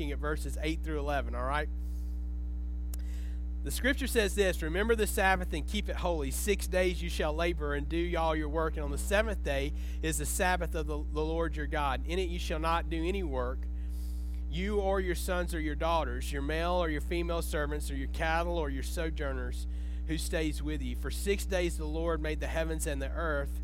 looking 0.00 0.12
at 0.12 0.18
verses 0.18 0.56
8 0.62 0.82
through 0.82 0.98
11, 0.98 1.34
all 1.34 1.44
right? 1.44 1.68
The 3.64 3.70
scripture 3.70 4.06
says 4.06 4.34
this 4.34 4.62
Remember 4.62 4.96
the 4.96 5.06
Sabbath 5.06 5.52
and 5.52 5.66
keep 5.66 5.90
it 5.90 5.96
holy. 5.96 6.30
Six 6.30 6.66
days 6.66 7.02
you 7.02 7.10
shall 7.10 7.34
labor 7.34 7.74
and 7.74 7.86
do 7.86 8.14
all 8.16 8.34
your 8.34 8.48
work, 8.48 8.76
and 8.76 8.84
on 8.84 8.90
the 8.90 8.96
seventh 8.96 9.44
day 9.44 9.74
is 10.02 10.16
the 10.16 10.24
Sabbath 10.24 10.74
of 10.74 10.86
the, 10.86 11.04
the 11.12 11.20
Lord 11.20 11.54
your 11.54 11.66
God. 11.66 12.00
In 12.06 12.18
it 12.18 12.30
you 12.30 12.38
shall 12.38 12.58
not 12.58 12.88
do 12.88 13.04
any 13.04 13.22
work, 13.22 13.58
you 14.50 14.80
or 14.80 15.00
your 15.00 15.14
sons 15.14 15.54
or 15.54 15.60
your 15.60 15.74
daughters, 15.74 16.32
your 16.32 16.40
male 16.40 16.82
or 16.82 16.88
your 16.88 17.02
female 17.02 17.42
servants, 17.42 17.90
or 17.90 17.94
your 17.94 18.08
cattle 18.08 18.56
or 18.56 18.70
your 18.70 18.82
sojourners 18.82 19.66
who 20.06 20.16
stays 20.16 20.62
with 20.62 20.80
you. 20.80 20.96
For 20.96 21.10
six 21.10 21.44
days 21.44 21.76
the 21.76 21.84
Lord 21.84 22.22
made 22.22 22.40
the 22.40 22.46
heavens 22.46 22.86
and 22.86 23.02
the 23.02 23.10
earth 23.10 23.60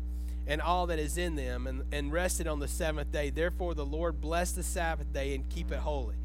and 0.47 0.61
all 0.61 0.87
that 0.87 0.97
is 0.97 1.17
in 1.17 1.35
them, 1.35 1.67
and, 1.67 1.83
and 1.91 2.11
rested 2.11 2.47
on 2.47 2.59
the 2.59 2.67
seventh 2.67 3.11
day. 3.11 3.29
Therefore 3.29 3.75
the 3.75 3.85
Lord 3.85 4.21
blessed 4.21 4.55
the 4.55 4.63
Sabbath 4.63 5.11
day 5.11 5.35
and 5.35 5.47
keep 5.49 5.71
it 5.71 5.79
holy. 5.79 6.15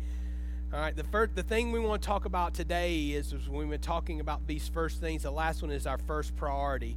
All 0.73 0.80
right, 0.80 0.96
the 0.96 1.04
first, 1.04 1.34
the 1.34 1.43
thing 1.43 1.70
we 1.70 1.80
want 1.80 2.00
to 2.00 2.06
talk 2.06 2.24
about 2.24 2.55
today 2.55 3.10
is, 3.10 3.34
is 3.34 3.47
when 3.47 3.59
we've 3.59 3.69
been 3.69 3.80
talking 3.80 4.20
about 4.20 4.47
these 4.47 4.69
first 4.69 5.02
things. 5.02 5.24
The 5.24 5.30
last 5.30 5.60
one 5.60 5.70
is 5.70 5.87
our 5.87 5.98
first 5.98 6.34
priority. 6.34 6.97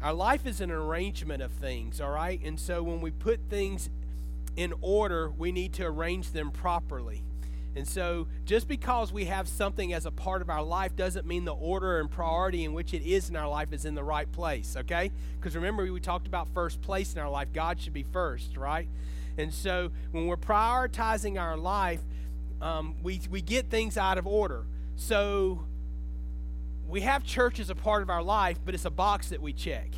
Our 0.00 0.12
life 0.12 0.46
is 0.46 0.60
an 0.60 0.70
arrangement 0.70 1.42
of 1.42 1.50
things, 1.50 2.00
all 2.00 2.12
right? 2.12 2.40
And 2.44 2.60
so 2.60 2.80
when 2.84 3.00
we 3.00 3.10
put 3.10 3.40
things 3.50 3.90
in 4.54 4.72
order, 4.80 5.30
we 5.36 5.50
need 5.50 5.72
to 5.74 5.84
arrange 5.84 6.30
them 6.30 6.52
properly. 6.52 7.24
And 7.74 7.88
so 7.88 8.28
just 8.44 8.68
because 8.68 9.12
we 9.12 9.24
have 9.24 9.48
something 9.48 9.92
as 9.92 10.06
a 10.06 10.12
part 10.12 10.40
of 10.40 10.48
our 10.48 10.62
life 10.62 10.94
doesn't 10.94 11.26
mean 11.26 11.44
the 11.44 11.54
order 11.54 11.98
and 11.98 12.08
priority 12.08 12.62
in 12.62 12.72
which 12.72 12.94
it 12.94 13.02
is 13.02 13.28
in 13.28 13.34
our 13.34 13.48
life 13.48 13.72
is 13.72 13.84
in 13.84 13.96
the 13.96 14.04
right 14.04 14.30
place, 14.30 14.76
okay? 14.76 15.10
Because 15.40 15.56
remember, 15.56 15.92
we 15.92 15.98
talked 15.98 16.28
about 16.28 16.46
first 16.54 16.80
place 16.82 17.14
in 17.14 17.18
our 17.18 17.28
life. 17.28 17.48
God 17.52 17.80
should 17.80 17.92
be 17.92 18.04
first, 18.04 18.56
right? 18.56 18.88
And 19.36 19.52
so 19.52 19.90
when 20.12 20.28
we're 20.28 20.36
prioritizing 20.36 21.36
our 21.36 21.56
life, 21.56 22.00
um, 22.60 22.96
we, 23.02 23.20
we 23.30 23.40
get 23.40 23.70
things 23.70 23.96
out 23.96 24.18
of 24.18 24.26
order. 24.26 24.64
So 24.96 25.64
we 26.88 27.02
have 27.02 27.24
church 27.24 27.60
as 27.60 27.70
a 27.70 27.74
part 27.74 28.02
of 28.02 28.10
our 28.10 28.22
life, 28.22 28.58
but 28.64 28.74
it's 28.74 28.84
a 28.84 28.90
box 28.90 29.28
that 29.28 29.40
we 29.40 29.52
check. 29.52 29.88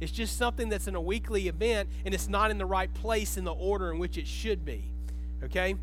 It's 0.00 0.12
just 0.12 0.36
something 0.36 0.68
that's 0.68 0.86
in 0.86 0.94
a 0.94 1.00
weekly 1.00 1.48
event, 1.48 1.88
and 2.04 2.14
it's 2.14 2.28
not 2.28 2.50
in 2.50 2.58
the 2.58 2.66
right 2.66 2.92
place 2.92 3.36
in 3.36 3.44
the 3.44 3.52
order 3.52 3.90
in 3.90 3.98
which 3.98 4.16
it 4.16 4.26
should 4.26 4.64
be. 4.64 4.84
Okay? 5.44 5.74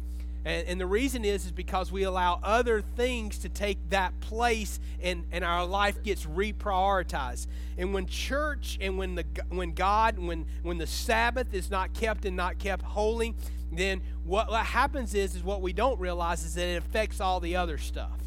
And, 0.45 0.67
and 0.67 0.81
the 0.81 0.85
reason 0.85 1.25
is 1.25 1.45
is 1.45 1.51
because 1.51 1.91
we 1.91 2.03
allow 2.03 2.39
other 2.43 2.81
things 2.81 3.37
to 3.39 3.49
take 3.49 3.77
that 3.89 4.19
place 4.19 4.79
and, 5.01 5.25
and 5.31 5.43
our 5.43 5.65
life 5.65 6.01
gets 6.03 6.25
reprioritized. 6.25 7.47
And 7.77 7.93
when 7.93 8.07
church 8.07 8.77
and 8.81 8.97
when 8.97 9.15
the 9.15 9.25
when 9.49 9.73
God 9.73 10.17
when 10.17 10.45
when 10.63 10.77
the 10.77 10.87
Sabbath 10.87 11.53
is 11.53 11.69
not 11.69 11.93
kept 11.93 12.25
and 12.25 12.35
not 12.35 12.59
kept 12.59 12.83
holy, 12.83 13.35
then 13.71 14.01
what, 14.23 14.49
what 14.49 14.65
happens 14.65 15.13
is 15.13 15.35
is 15.35 15.43
what 15.43 15.61
we 15.61 15.73
don't 15.73 15.99
realize 15.99 16.43
is 16.43 16.55
that 16.55 16.67
it 16.67 16.77
affects 16.77 17.19
all 17.19 17.39
the 17.39 17.55
other 17.55 17.77
stuff. 17.77 18.19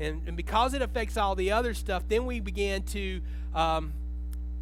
And, 0.00 0.22
and 0.26 0.36
because 0.36 0.74
it 0.74 0.82
affects 0.82 1.16
all 1.16 1.34
the 1.34 1.52
other 1.52 1.74
stuff, 1.74 2.04
then 2.08 2.26
we 2.26 2.40
begin 2.40 2.82
to 2.84 3.20
um, 3.54 3.92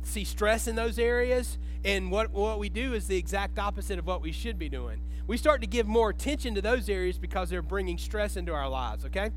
see 0.03 0.25
stress 0.25 0.67
in 0.67 0.77
those 0.77 0.99
areas. 0.99 1.57
And 1.85 2.11
what, 2.11 2.31
what 2.31 2.59
we 2.59 2.69
do 2.69 2.93
is 2.93 3.07
the 3.07 3.17
exact 3.17 3.59
opposite 3.59 3.99
of 3.99 4.07
what 4.07 4.21
we 4.21 4.33
should 4.33 4.59
be 4.59 4.69
doing. 4.69 5.01
We 5.31 5.37
start 5.37 5.61
to 5.61 5.69
give 5.69 5.87
more 5.87 6.11
attention 6.11 6.57
to 6.57 6.61
those 6.61 6.89
areas 6.89 7.17
because 7.17 7.51
they're 7.51 7.63
bringing 7.63 7.99
stress 7.99 8.37
into 8.37 8.53
our 8.53 8.69
lives, 8.69 9.05
okay? 9.05 9.31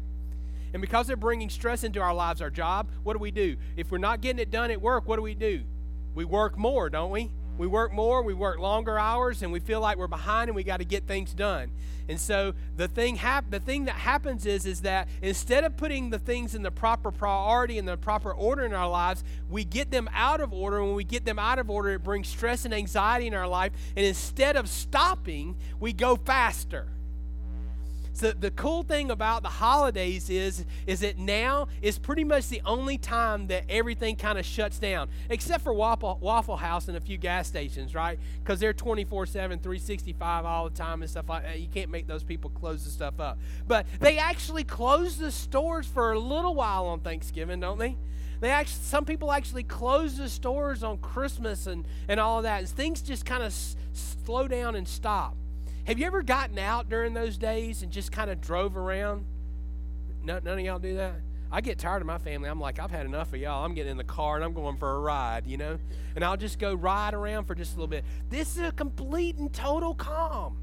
And 0.74 0.82
because 0.82 1.06
they're 1.06 1.16
bringing 1.16 1.52
stress 1.52 1.84
into 1.84 2.02
our 2.02 2.16
lives, 2.16 2.42
our 2.42 2.50
job, 2.50 2.90
what 3.04 3.14
do 3.14 3.20
we 3.20 3.30
do? 3.30 3.58
If 3.78 3.92
we're 3.92 4.00
not 4.00 4.20
getting 4.20 4.40
it 4.40 4.50
done 4.50 4.72
at 4.72 4.82
work, 4.82 5.08
what 5.08 5.18
do 5.18 5.22
we 5.22 5.36
do? 5.36 5.62
We 6.16 6.26
work 6.26 6.58
more, 6.58 6.90
don't 6.90 7.12
we? 7.12 7.30
We 7.58 7.68
work 7.68 7.94
more, 7.94 8.22
we 8.24 8.34
work 8.34 8.60
longer 8.60 8.98
hours, 8.98 9.44
and 9.44 9.52
we 9.52 9.60
feel 9.60 9.80
like 9.80 9.98
we're 9.98 10.08
behind 10.08 10.50
and 10.50 10.56
we 10.56 10.64
got 10.64 10.78
to 10.78 10.86
get 10.86 11.08
things 11.08 11.34
done. 11.34 11.72
And 12.10 12.20
so 12.20 12.54
the 12.76 12.88
thing 12.88 13.16
hap- 13.16 13.50
the 13.50 13.60
thing 13.60 13.86
that 13.86 13.96
happens 13.96 14.46
is 14.46 14.66
is 14.66 14.82
that 14.82 15.08
instead 15.22 15.64
of 15.64 15.78
putting 15.78 16.10
the 16.10 16.20
things 16.20 16.54
in 16.54 16.62
the 16.62 16.72
proper 16.72 17.12
priority 17.12 17.78
and 17.78 17.88
the 17.88 17.96
proper 17.96 18.34
order 18.34 18.66
in 18.66 18.74
our 18.74 18.90
lives, 18.90 19.24
we 19.50 19.64
get 19.64 19.90
them 19.90 20.10
out 20.14 20.42
of 20.42 20.52
order. 20.52 20.80
And 20.80 20.88
when 20.88 20.96
we 20.96 21.06
get 21.06 21.24
them 21.24 21.40
out 21.40 21.60
of 21.60 21.70
order, 21.70 21.92
it 21.92 22.04
brings 22.04 22.28
stress 22.28 22.66
and 22.66 22.74
anxiety 22.74 23.28
in 23.28 23.34
our 23.34 23.48
life. 23.48 23.72
And 23.96 24.06
instead 24.06 24.58
of 24.58 24.68
stopping, 24.68 25.56
we 25.80 25.94
go 25.94 26.18
faster. 26.18 26.88
So 28.14 28.32
the 28.32 28.52
cool 28.52 28.84
thing 28.84 29.10
about 29.10 29.42
the 29.42 29.50
holidays 29.50 30.30
is 30.30 30.66
is 30.86 31.00
that 31.00 31.18
now 31.18 31.68
is 31.82 31.98
pretty 31.98 32.24
much 32.24 32.48
the 32.48 32.62
only 32.66 32.98
time 32.98 33.48
that 33.48 33.64
everything 33.68 34.16
kind 34.16 34.38
of 34.38 34.46
shuts 34.46 34.78
down, 34.78 35.10
except 35.30 35.64
for 35.64 35.74
Waffle, 35.74 36.20
Waffle 36.22 36.58
House 36.58 36.88
and 36.88 36.96
a 36.96 37.02
few 37.02 37.18
gas 37.18 37.48
stations, 37.48 37.96
right? 37.96 38.20
Because 38.44 38.60
they're 38.60 38.74
24/7, 38.74 39.60
365 39.62 40.46
all 40.46 40.70
the 40.70 40.76
time 40.76 41.02
and 41.02 41.10
stuff 41.10 41.28
like 41.28 41.44
that. 41.44 41.60
You 41.60 41.68
can't 41.68 41.90
make 41.90 42.06
those 42.08 42.24
people 42.24 42.52
close 42.52 42.84
the 42.84 42.92
stuff 42.92 43.20
up. 43.20 43.40
But 43.68 43.88
they 44.00 44.20
actually 44.20 44.64
close 44.64 45.18
the 45.18 45.32
stores 45.32 45.88
for 45.88 46.14
a 46.14 46.20
little 46.20 46.54
while 46.54 46.86
on 46.86 47.00
Thanksgiving, 47.00 47.60
don't 47.60 47.80
they? 47.80 47.98
They 48.42 48.50
actually, 48.50 48.84
some 48.84 49.06
people 49.06 49.32
actually 49.32 49.64
close 49.64 50.18
the 50.18 50.30
stores 50.30 50.84
on 50.84 50.98
Christmas 50.98 51.66
and, 51.66 51.88
and 52.08 52.20
all 52.20 52.38
of 52.38 52.44
that. 52.44 52.60
And 52.60 52.70
things 52.70 53.02
just 53.02 53.26
kind 53.26 53.42
of 53.42 53.48
s- 53.48 53.76
slow 53.94 54.48
down 54.48 54.76
and 54.76 54.88
stop. 54.88 55.36
Have 55.86 56.00
you 56.00 56.06
ever 56.06 56.24
gotten 56.24 56.58
out 56.58 56.90
during 56.90 57.14
those 57.14 57.38
days 57.38 57.84
and 57.84 57.92
just 57.92 58.12
kind 58.12 58.30
of 58.30 58.40
drove 58.40 58.78
around? 58.78 59.26
No, 60.24 60.40
none 60.42 60.60
of 60.60 60.66
y'all 60.66 60.80
do 60.80 60.96
that? 60.96 61.16
I 61.52 61.62
get 61.62 61.78
tired 61.78 62.02
of 62.02 62.08
my 62.08 62.18
family. 62.18 62.50
I'm 62.50 62.60
like, 62.60 62.80
I've 62.80 62.90
had 62.90 63.06
enough 63.06 63.34
of 63.34 63.40
y'all. 63.40 63.66
I'm 63.66 63.74
getting 63.74 63.92
in 63.92 63.98
the 63.98 64.04
car 64.04 64.38
and 64.38 64.46
I'm 64.46 64.54
going 64.54 64.78
for 64.78 64.90
a 64.90 65.00
ride, 65.00 65.46
you 65.46 65.58
know? 65.58 65.78
And 66.16 66.24
I'll 66.24 66.38
just 66.38 66.58
go 66.58 66.74
ride 66.74 67.14
around 67.14 67.46
for 67.46 67.54
just 67.54 67.74
a 67.74 67.76
little 67.76 67.88
bit. 67.88 68.06
This 68.30 68.56
is 68.56 68.64
a 68.64 68.72
complete 68.72 69.36
and 69.36 69.54
total 69.54 69.94
calm. 69.94 70.58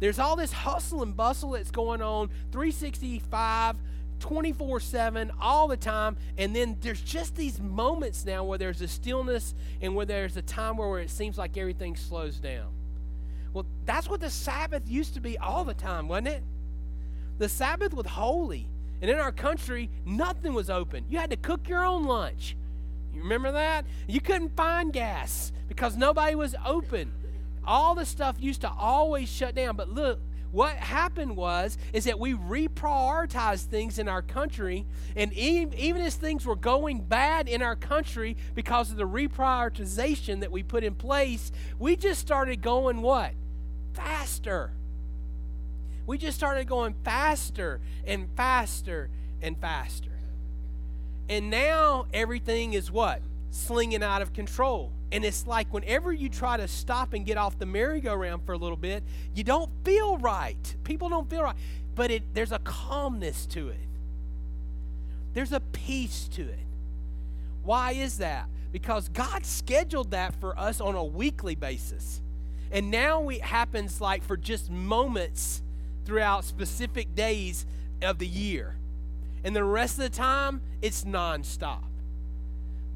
There's 0.00 0.18
all 0.18 0.36
this 0.36 0.52
hustle 0.52 1.02
and 1.02 1.16
bustle 1.16 1.50
that's 1.50 1.70
going 1.70 2.02
on 2.02 2.28
365, 2.50 3.76
24 4.20 4.80
7, 4.80 5.32
all 5.40 5.68
the 5.68 5.76
time. 5.76 6.16
And 6.36 6.56
then 6.56 6.78
there's 6.80 7.00
just 7.00 7.36
these 7.36 7.60
moments 7.60 8.24
now 8.24 8.42
where 8.42 8.58
there's 8.58 8.80
a 8.80 8.88
stillness 8.88 9.54
and 9.80 9.94
where 9.94 10.06
there's 10.06 10.36
a 10.36 10.42
time 10.42 10.78
where 10.78 10.98
it 10.98 11.10
seems 11.10 11.38
like 11.38 11.56
everything 11.56 11.94
slows 11.94 12.38
down. 12.38 12.72
Well, 13.54 13.64
that's 13.86 14.08
what 14.10 14.20
the 14.20 14.30
Sabbath 14.30 14.82
used 14.86 15.14
to 15.14 15.20
be 15.20 15.38
all 15.38 15.64
the 15.64 15.74
time, 15.74 16.08
wasn't 16.08 16.28
it? 16.28 16.42
The 17.38 17.48
Sabbath 17.48 17.94
was 17.94 18.06
holy. 18.06 18.68
And 19.00 19.10
in 19.10 19.18
our 19.18 19.32
country, 19.32 19.90
nothing 20.04 20.54
was 20.54 20.68
open. 20.68 21.04
You 21.08 21.18
had 21.18 21.30
to 21.30 21.36
cook 21.36 21.68
your 21.68 21.84
own 21.84 22.04
lunch. 22.04 22.56
You 23.14 23.22
remember 23.22 23.52
that? 23.52 23.86
You 24.08 24.20
couldn't 24.20 24.56
find 24.56 24.92
gas 24.92 25.52
because 25.68 25.96
nobody 25.96 26.34
was 26.34 26.54
open. 26.66 27.12
All 27.64 27.94
the 27.94 28.04
stuff 28.04 28.36
used 28.38 28.62
to 28.62 28.70
always 28.70 29.28
shut 29.28 29.54
down. 29.54 29.76
But 29.76 29.88
look, 29.88 30.20
what 30.50 30.76
happened 30.76 31.36
was 31.36 31.78
is 31.92 32.04
that 32.04 32.18
we 32.18 32.32
reprioritized 32.34 33.66
things 33.66 33.98
in 33.98 34.08
our 34.08 34.22
country 34.22 34.86
and 35.16 35.32
even, 35.32 35.76
even 35.76 36.00
as 36.00 36.14
things 36.14 36.46
were 36.46 36.56
going 36.56 37.00
bad 37.00 37.48
in 37.48 37.60
our 37.60 37.74
country 37.74 38.36
because 38.54 38.90
of 38.90 38.96
the 38.96 39.06
reprioritization 39.06 40.40
that 40.40 40.52
we 40.52 40.62
put 40.62 40.84
in 40.84 40.94
place 40.94 41.50
we 41.76 41.96
just 41.96 42.20
started 42.20 42.62
going 42.62 43.02
what 43.02 43.32
faster. 43.94 44.72
We 46.06 46.18
just 46.18 46.36
started 46.36 46.68
going 46.68 46.94
faster 47.04 47.80
and 48.06 48.28
faster 48.36 49.08
and 49.40 49.58
faster. 49.58 50.10
And 51.28 51.48
now 51.48 52.06
everything 52.12 52.74
is 52.74 52.90
what? 52.90 53.22
Slinging 53.50 54.02
out 54.02 54.20
of 54.20 54.32
control. 54.32 54.92
And 55.10 55.24
it's 55.24 55.46
like 55.46 55.72
whenever 55.72 56.12
you 56.12 56.28
try 56.28 56.56
to 56.56 56.68
stop 56.68 57.12
and 57.14 57.24
get 57.24 57.38
off 57.38 57.58
the 57.58 57.66
merry-go-round 57.66 58.44
for 58.44 58.52
a 58.52 58.58
little 58.58 58.76
bit, 58.76 59.02
you 59.34 59.44
don't 59.44 59.70
feel 59.84 60.18
right. 60.18 60.74
People 60.84 61.08
don't 61.08 61.30
feel 61.30 61.42
right. 61.42 61.56
But 61.94 62.10
it, 62.10 62.34
there's 62.34 62.52
a 62.52 62.58
calmness 62.58 63.46
to 63.46 63.68
it, 63.68 63.78
there's 65.32 65.52
a 65.52 65.60
peace 65.60 66.28
to 66.32 66.42
it. 66.42 66.58
Why 67.62 67.92
is 67.92 68.18
that? 68.18 68.48
Because 68.72 69.08
God 69.08 69.46
scheduled 69.46 70.10
that 70.10 70.34
for 70.40 70.58
us 70.58 70.80
on 70.80 70.96
a 70.96 71.04
weekly 71.04 71.54
basis. 71.54 72.20
And 72.72 72.90
now 72.90 73.28
it 73.28 73.42
happens 73.42 74.00
like 74.00 74.22
for 74.24 74.36
just 74.36 74.70
moments 74.70 75.62
throughout 76.04 76.44
specific 76.44 77.14
days 77.14 77.66
of 78.02 78.18
the 78.18 78.26
year. 78.26 78.76
And 79.44 79.54
the 79.54 79.64
rest 79.64 79.98
of 79.98 80.04
the 80.04 80.16
time, 80.16 80.60
it's 80.82 81.04
nonstop. 81.04 81.84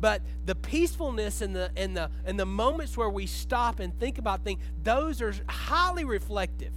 But 0.00 0.22
the 0.46 0.54
peacefulness 0.54 1.40
and 1.40 1.54
the 1.54 1.70
and 1.76 1.96
the 1.96 2.10
and 2.24 2.38
the 2.38 2.46
moments 2.46 2.96
where 2.96 3.10
we 3.10 3.26
stop 3.26 3.80
and 3.80 3.98
think 3.98 4.18
about 4.18 4.44
things, 4.44 4.60
those 4.82 5.20
are 5.20 5.34
highly 5.48 6.04
reflective. 6.04 6.72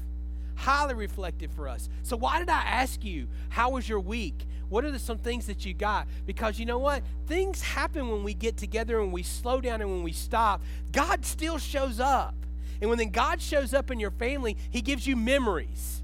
Highly 0.55 0.95
reflective 0.95 1.51
for 1.51 1.67
us. 1.67 1.89
So 2.03 2.17
why 2.17 2.39
did 2.39 2.49
I 2.49 2.61
ask 2.61 3.03
you, 3.03 3.27
how 3.49 3.71
was 3.71 3.87
your 3.87 3.99
week? 3.99 4.45
What 4.69 4.85
are 4.85 4.91
the, 4.91 4.99
some 4.99 5.17
things 5.17 5.47
that 5.47 5.65
you 5.65 5.73
got? 5.73 6.07
Because 6.25 6.59
you 6.59 6.65
know 6.65 6.77
what? 6.77 7.03
Things 7.27 7.61
happen 7.61 8.09
when 8.09 8.23
we 8.23 8.33
get 8.33 8.57
together 8.57 9.01
and 9.01 9.11
we 9.11 9.23
slow 9.23 9.59
down 9.59 9.81
and 9.81 9.89
when 9.89 10.03
we 10.03 10.13
stop. 10.13 10.61
God 10.91 11.25
still 11.25 11.57
shows 11.57 11.99
up. 11.99 12.35
And 12.81 12.89
when 12.89 12.97
then 12.97 13.11
God 13.11 13.41
shows 13.41 13.73
up 13.73 13.91
in 13.91 13.99
your 13.99 14.11
family, 14.11 14.57
He 14.69 14.81
gives 14.81 15.07
you 15.07 15.15
memories. 15.15 16.01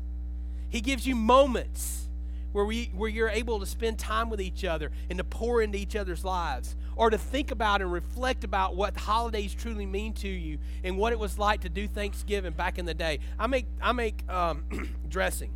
He 0.69 0.79
gives 0.79 1.07
you 1.07 1.15
moments 1.15 2.07
where, 2.51 2.65
we, 2.65 2.91
where 2.95 3.09
you're 3.09 3.29
able 3.29 3.59
to 3.59 3.65
spend 3.65 3.97
time 3.99 4.29
with 4.29 4.39
each 4.39 4.63
other 4.63 4.91
and 5.09 5.17
to 5.17 5.23
pour 5.23 5.61
into 5.61 5.77
each 5.77 5.95
other's 5.95 6.23
lives. 6.23 6.75
or 6.97 7.11
to 7.11 7.17
think 7.17 7.51
about 7.51 7.81
and 7.81 7.91
reflect 7.91 8.43
about 8.43 8.75
what 8.75 8.97
holidays 8.97 9.53
truly 9.53 9.85
mean 9.85 10.13
to 10.13 10.27
you 10.27 10.57
and 10.83 10.97
what 10.97 11.13
it 11.13 11.19
was 11.19 11.37
like 11.37 11.61
to 11.61 11.69
do 11.69 11.87
Thanksgiving 11.87 12.53
back 12.53 12.79
in 12.79 12.85
the 12.85 12.93
day. 12.93 13.19
I 13.39 13.47
make 13.47 13.67
I 13.81 13.91
make 13.91 14.27
um, 14.29 14.63
dressing. 15.09 15.51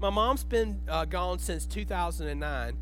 My 0.00 0.10
mom's 0.10 0.44
been 0.44 0.80
uh, 0.88 1.04
gone 1.04 1.38
since 1.38 1.64
2009. 1.66 2.76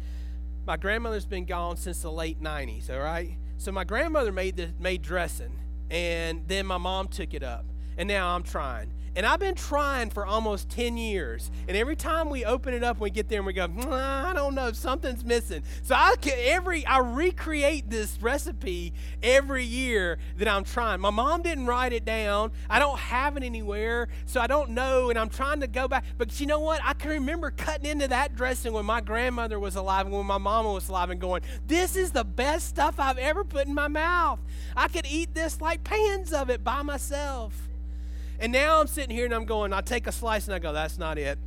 My 0.66 0.76
grandmother's 0.76 1.26
been 1.26 1.44
gone 1.44 1.76
since 1.76 2.02
the 2.02 2.10
late 2.10 2.42
90s. 2.42 2.90
All 2.90 3.00
right, 3.00 3.36
so 3.58 3.72
my 3.72 3.84
grandmother 3.84 4.32
made 4.32 4.56
the, 4.56 4.70
made 4.78 5.02
dressing, 5.02 5.52
and 5.90 6.46
then 6.48 6.66
my 6.66 6.78
mom 6.78 7.08
took 7.08 7.34
it 7.34 7.42
up, 7.42 7.64
and 7.96 8.08
now 8.08 8.34
I'm 8.34 8.42
trying. 8.42 8.92
And 9.18 9.26
I've 9.26 9.40
been 9.40 9.56
trying 9.56 10.10
for 10.10 10.24
almost 10.24 10.68
10 10.68 10.96
years. 10.96 11.50
And 11.66 11.76
every 11.76 11.96
time 11.96 12.30
we 12.30 12.44
open 12.44 12.72
it 12.72 12.84
up, 12.84 13.00
we 13.00 13.10
get 13.10 13.28
there 13.28 13.40
and 13.40 13.46
we 13.48 13.52
go, 13.52 13.64
I 13.90 14.32
don't 14.32 14.54
know, 14.54 14.70
something's 14.70 15.24
missing. 15.24 15.64
So 15.82 15.96
I 15.96 16.14
every 16.24 16.86
I 16.86 16.98
recreate 16.98 17.90
this 17.90 18.16
recipe 18.22 18.92
every 19.20 19.64
year 19.64 20.18
that 20.36 20.46
I'm 20.46 20.62
trying. 20.62 21.00
My 21.00 21.10
mom 21.10 21.42
didn't 21.42 21.66
write 21.66 21.92
it 21.92 22.04
down. 22.04 22.52
I 22.70 22.78
don't 22.78 22.96
have 22.96 23.36
it 23.36 23.42
anywhere, 23.42 24.06
so 24.26 24.40
I 24.40 24.46
don't 24.46 24.70
know. 24.70 25.10
And 25.10 25.18
I'm 25.18 25.30
trying 25.30 25.58
to 25.62 25.66
go 25.66 25.88
back. 25.88 26.04
But 26.16 26.38
you 26.38 26.46
know 26.46 26.60
what? 26.60 26.80
I 26.84 26.92
can 26.92 27.10
remember 27.10 27.50
cutting 27.50 27.90
into 27.90 28.06
that 28.06 28.36
dressing 28.36 28.72
when 28.72 28.86
my 28.86 29.00
grandmother 29.00 29.58
was 29.58 29.74
alive 29.74 30.06
and 30.06 30.14
when 30.14 30.26
my 30.26 30.38
mama 30.38 30.72
was 30.72 30.88
alive 30.88 31.10
and 31.10 31.20
going, 31.20 31.42
This 31.66 31.96
is 31.96 32.12
the 32.12 32.24
best 32.24 32.68
stuff 32.68 33.00
I've 33.00 33.18
ever 33.18 33.42
put 33.42 33.66
in 33.66 33.74
my 33.74 33.88
mouth. 33.88 34.38
I 34.76 34.86
could 34.86 35.06
eat 35.10 35.34
this 35.34 35.60
like 35.60 35.82
pans 35.82 36.32
of 36.32 36.50
it 36.50 36.62
by 36.62 36.82
myself. 36.82 37.67
And 38.40 38.52
now 38.52 38.80
I'm 38.80 38.86
sitting 38.86 39.14
here 39.14 39.24
and 39.24 39.34
I'm 39.34 39.44
going, 39.44 39.72
I 39.72 39.80
take 39.80 40.06
a 40.06 40.12
slice 40.12 40.46
and 40.46 40.54
I 40.54 40.58
go, 40.58 40.72
that's 40.72 40.98
not 40.98 41.18
it. 41.18 41.38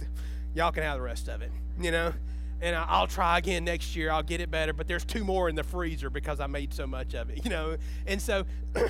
Y'all 0.54 0.72
can 0.72 0.84
have 0.84 0.98
the 0.98 1.02
rest 1.02 1.30
of 1.30 1.42
it, 1.42 1.52
you 1.80 1.92
know? 1.92 2.14
And 2.62 2.76
I'll 2.76 3.08
try 3.08 3.38
again 3.38 3.64
next 3.64 3.96
year. 3.96 4.12
I'll 4.12 4.24
get 4.24 4.42
it 4.42 4.52
better. 4.52 4.74
But 4.74 4.88
there's 4.88 5.06
two 5.06 5.24
more 5.24 5.50
in 5.50 5.56
the 5.56 5.64
freezer 5.64 6.10
because 6.10 6.40
I 6.40 6.48
made 6.48 6.74
so 6.74 6.86
much 6.86 7.14
of 7.14 7.30
it, 7.30 7.44
you 7.44 7.50
know? 7.50 7.78
And 8.06 8.22
so 8.22 8.46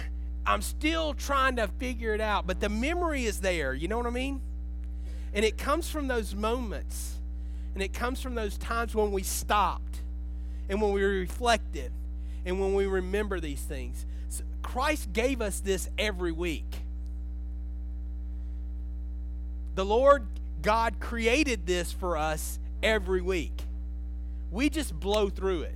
I'm 0.46 0.62
still 0.62 1.14
trying 1.14 1.56
to 1.58 1.68
figure 1.68 2.14
it 2.14 2.22
out. 2.22 2.48
But 2.48 2.60
the 2.60 2.70
memory 2.70 3.26
is 3.26 3.40
there, 3.40 3.74
you 3.74 3.88
know 3.88 3.98
what 3.98 4.08
I 4.08 4.12
mean? 4.12 4.42
And 5.34 5.46
it 5.46 5.58
comes 5.58 5.90
from 5.90 6.08
those 6.08 6.36
moments. 6.36 7.20
And 7.74 7.82
it 7.82 7.94
comes 7.94 8.22
from 8.22 8.36
those 8.36 8.58
times 8.58 8.94
when 8.94 9.12
we 9.12 9.24
stopped 9.24 10.02
and 10.68 10.82
when 10.82 10.92
we 10.92 11.04
reflected 11.04 11.92
and 12.46 12.60
when 12.60 12.74
we 12.74 12.86
remember 12.86 13.40
these 13.40 13.62
things. 13.62 14.06
Christ 14.62 15.14
gave 15.14 15.42
us 15.42 15.60
this 15.60 15.90
every 15.98 16.32
week. 16.32 16.81
The 19.76 19.86
Lord 19.86 20.26
God 20.62 21.00
created 21.00 21.66
this 21.66 21.92
for 21.92 22.18
us 22.18 22.60
every 22.84 23.22
week. 23.22 23.64
We 24.52 24.70
just 24.70 25.00
blow 25.00 25.30
through 25.30 25.62
it. 25.64 25.76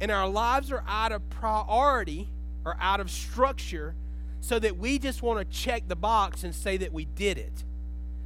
And 0.00 0.10
our 0.10 0.28
lives 0.28 0.72
are 0.72 0.84
out 0.86 1.12
of 1.12 1.28
priority 1.30 2.28
or 2.64 2.76
out 2.80 3.00
of 3.00 3.10
structure 3.10 3.94
so 4.40 4.58
that 4.58 4.76
we 4.76 4.98
just 4.98 5.22
want 5.22 5.38
to 5.38 5.56
check 5.56 5.88
the 5.88 5.96
box 5.96 6.42
and 6.44 6.54
say 6.54 6.76
that 6.78 6.92
we 6.92 7.04
did 7.04 7.38
it. 7.38 7.64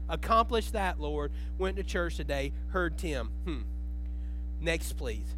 Accomplished 0.08 0.73
that, 0.73 1.00
Lord. 1.00 1.32
Went 1.58 1.76
to 1.76 1.82
church 1.82 2.17
today, 2.17 2.52
heard 2.69 2.96
Tim. 2.96 3.31
Hmm. 3.44 3.62
Next, 4.61 4.94
please. 4.94 5.34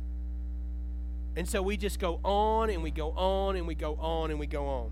And 1.37 1.49
so 1.49 1.63
we 1.63 1.77
just 1.77 1.99
go 1.99 2.21
on 2.25 2.71
and 2.71 2.83
we 2.83 2.91
go 2.91 3.11
on 3.13 3.57
and 3.57 3.67
we 3.67 3.75
go 3.75 3.95
on 3.95 4.31
and 4.31 4.39
we 4.39 4.47
go 4.47 4.67
on. 4.67 4.91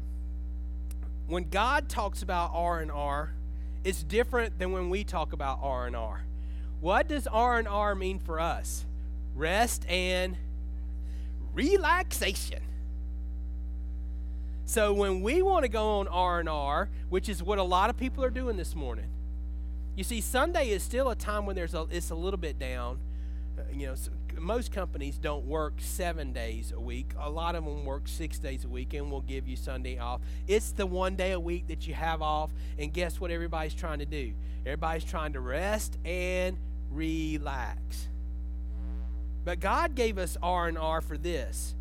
When 1.26 1.48
God 1.48 1.88
talks 1.88 2.22
about 2.22 2.52
R 2.54 2.80
and 2.80 2.90
R, 2.90 3.34
it's 3.86 4.02
different 4.02 4.58
than 4.58 4.72
when 4.72 4.90
we 4.90 5.04
talk 5.04 5.32
about 5.32 5.60
R&R. 5.62 6.24
What 6.80 7.06
does 7.06 7.28
R&R 7.28 7.94
mean 7.94 8.18
for 8.18 8.40
us? 8.40 8.84
Rest 9.36 9.88
and 9.88 10.36
relaxation. 11.54 12.58
So 14.64 14.92
when 14.92 15.22
we 15.22 15.40
want 15.40 15.62
to 15.62 15.68
go 15.68 16.00
on 16.00 16.08
R&R, 16.08 16.88
which 17.10 17.28
is 17.28 17.44
what 17.44 17.58
a 17.58 17.62
lot 17.62 17.88
of 17.88 17.96
people 17.96 18.24
are 18.24 18.30
doing 18.30 18.56
this 18.56 18.74
morning. 18.74 19.06
You 19.94 20.02
see 20.02 20.20
Sunday 20.20 20.70
is 20.70 20.82
still 20.82 21.08
a 21.08 21.14
time 21.14 21.46
when 21.46 21.54
there's 21.54 21.72
a 21.72 21.86
it's 21.88 22.10
a 22.10 22.16
little 22.16 22.38
bit 22.38 22.58
down. 22.58 22.98
Uh, 23.56 23.62
you 23.72 23.86
know, 23.86 23.94
most 24.38 24.72
companies 24.72 25.18
don't 25.18 25.46
work 25.46 25.74
seven 25.78 26.32
days 26.32 26.72
a 26.74 26.80
week. 26.80 27.12
A 27.18 27.30
lot 27.30 27.54
of 27.54 27.64
them 27.64 27.84
work 27.84 28.06
six 28.06 28.38
days 28.38 28.64
a 28.64 28.68
week 28.68 28.94
and 28.94 29.10
will 29.10 29.22
give 29.22 29.48
you 29.48 29.56
Sunday 29.56 29.98
off. 29.98 30.20
It's 30.46 30.72
the 30.72 30.86
one 30.86 31.16
day 31.16 31.32
a 31.32 31.40
week 31.40 31.68
that 31.68 31.86
you 31.86 31.94
have 31.94 32.22
off. 32.22 32.50
And 32.78 32.92
guess 32.92 33.20
what 33.20 33.30
everybody's 33.30 33.74
trying 33.74 34.00
to 34.00 34.06
do? 34.06 34.32
Everybody's 34.64 35.04
trying 35.04 35.32
to 35.34 35.40
rest 35.40 35.98
and 36.04 36.56
relax. 36.90 38.08
But 39.44 39.60
God 39.60 39.94
gave 39.94 40.18
us 40.18 40.36
R&R 40.42 41.00
for 41.00 41.16
this. 41.16 41.74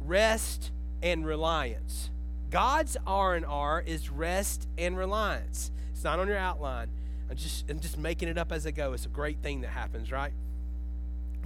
Rest 0.00 0.70
and 1.02 1.26
reliance. 1.26 2.10
God's 2.50 2.96
R&R 3.06 3.82
is 3.86 4.10
rest 4.10 4.68
and 4.78 4.96
reliance. 4.96 5.70
It's 5.92 6.04
not 6.04 6.18
on 6.18 6.28
your 6.28 6.36
outline. 6.36 6.88
I'm 7.28 7.36
just, 7.36 7.70
I'm 7.70 7.80
just 7.80 7.98
making 7.98 8.28
it 8.28 8.38
up 8.38 8.52
as 8.52 8.66
I 8.66 8.70
go. 8.70 8.92
It's 8.92 9.06
a 9.06 9.10
great 9.10 9.38
thing 9.38 9.60
that 9.60 9.68
happens, 9.68 10.10
right? 10.10 10.32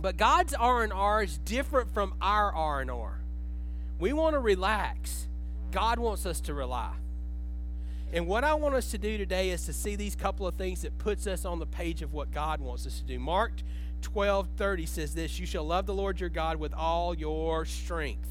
But 0.05 0.19
God's 0.19 0.53
R&R 0.53 1.23
is 1.23 1.39
different 1.39 1.95
from 1.95 2.13
our 2.21 2.55
R&R. 2.55 3.21
We 3.99 4.13
want 4.13 4.35
to 4.35 4.39
relax. 4.39 5.27
God 5.73 5.99
wants 5.99 6.27
us 6.27 6.43
to 6.43 6.53
rely. 6.53 6.93
And 8.13 8.27
what 8.27 8.45
I 8.45 8.53
want 8.53 8.75
us 8.75 8.91
to 8.91 8.99
do 8.99 9.17
today 9.17 9.49
is 9.49 9.65
to 9.65 9.73
see 9.73 9.97
these 9.97 10.15
couple 10.15 10.47
of 10.47 10.57
things 10.57 10.83
that 10.83 10.99
puts 10.99 11.27
us 11.27 11.47
on 11.47 11.59
the 11.59 11.65
page 11.65 12.03
of 12.03 12.13
what 12.13 12.33
God 12.33 12.61
wants 12.61 12.87
us 12.87 12.99
to 12.99 13.05
do. 13.07 13.19
Mark 13.19 13.53
12 14.03 14.47
30 14.59 14.85
says 14.85 15.15
this 15.15 15.41
You 15.41 15.47
shall 15.47 15.65
love 15.65 15.87
the 15.87 15.95
Lord 15.95 16.21
your 16.21 16.29
God 16.29 16.59
with 16.59 16.75
all 16.75 17.15
your 17.15 17.65
strength. 17.65 18.29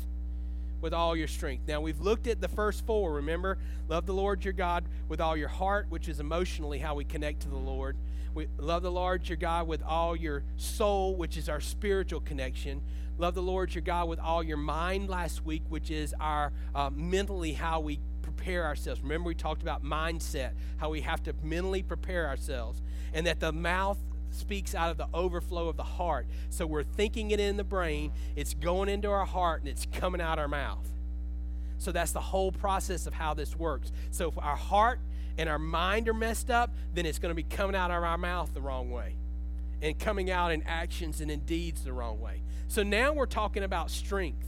With 0.79 0.93
all 0.93 1.15
your 1.15 1.27
strength. 1.27 1.67
Now, 1.67 1.81
we've 1.81 2.01
looked 2.01 2.27
at 2.27 2.39
the 2.39 2.49
first 2.49 2.85
four, 2.85 3.13
remember? 3.13 3.57
Love 3.89 4.05
the 4.05 4.13
Lord 4.13 4.45
your 4.45 4.53
God 4.53 4.83
with 5.09 5.19
all 5.19 5.35
your 5.35 5.49
heart, 5.49 5.87
which 5.89 6.07
is 6.07 6.19
emotionally 6.19 6.77
how 6.77 6.93
we 6.93 7.03
connect 7.03 7.41
to 7.41 7.49
the 7.49 7.55
Lord. 7.55 7.97
We 8.33 8.47
love 8.57 8.81
the 8.81 8.91
Lord 8.91 9.27
your 9.29 9.37
God 9.37 9.67
with 9.67 9.83
all 9.83 10.15
your 10.15 10.43
soul, 10.57 11.15
which 11.15 11.37
is 11.37 11.49
our 11.49 11.61
spiritual 11.61 12.19
connection. 12.19 12.81
Love 13.17 13.35
the 13.35 13.43
Lord 13.43 13.75
your 13.75 13.83
God 13.83 14.09
with 14.09 14.19
all 14.19 14.41
your 14.41 14.57
mind 14.57 15.07
last 15.07 15.45
week, 15.45 15.61
which 15.69 15.91
is 15.91 16.15
our 16.19 16.51
uh, 16.73 16.89
mentally 16.91 17.53
how 17.53 17.79
we 17.79 17.99
prepare 18.23 18.65
ourselves. 18.65 19.01
Remember, 19.01 19.27
we 19.27 19.35
talked 19.35 19.61
about 19.61 19.83
mindset, 19.83 20.53
how 20.77 20.89
we 20.89 21.01
have 21.01 21.21
to 21.23 21.33
mentally 21.43 21.83
prepare 21.83 22.27
ourselves, 22.27 22.81
and 23.13 23.27
that 23.27 23.39
the 23.39 23.51
mouth 23.51 23.99
speaks 24.31 24.73
out 24.73 24.89
of 24.89 24.97
the 24.97 25.07
overflow 25.13 25.69
of 25.69 25.77
the 25.77 25.83
heart. 25.83 26.25
So 26.49 26.65
we're 26.65 26.81
thinking 26.81 27.29
it 27.29 27.39
in 27.39 27.57
the 27.57 27.63
brain, 27.63 28.11
it's 28.35 28.55
going 28.55 28.89
into 28.89 29.11
our 29.11 29.25
heart, 29.25 29.61
and 29.61 29.69
it's 29.69 29.85
coming 29.91 30.21
out 30.21 30.39
our 30.39 30.47
mouth. 30.47 30.89
So 31.77 31.91
that's 31.91 32.13
the 32.13 32.21
whole 32.21 32.51
process 32.51 33.05
of 33.05 33.13
how 33.13 33.33
this 33.33 33.55
works. 33.55 33.91
So 34.09 34.33
our 34.37 34.55
heart 34.55 34.99
and 35.37 35.49
our 35.49 35.59
mind 35.59 36.07
are 36.07 36.13
messed 36.13 36.49
up, 36.49 36.73
then 36.93 37.05
it's 37.05 37.19
going 37.19 37.31
to 37.31 37.35
be 37.35 37.43
coming 37.43 37.75
out 37.75 37.91
of 37.91 38.03
our 38.03 38.17
mouth 38.17 38.53
the 38.53 38.61
wrong 38.61 38.91
way 38.91 39.15
and 39.81 39.97
coming 39.99 40.31
out 40.31 40.51
in 40.51 40.63
actions 40.63 41.21
and 41.21 41.29
in 41.29 41.41
deeds 41.41 41.83
the 41.83 41.93
wrong 41.93 42.19
way. 42.19 42.41
So 42.67 42.83
now 42.83 43.13
we're 43.13 43.25
talking 43.25 43.63
about 43.63 43.91
strength. 43.91 44.47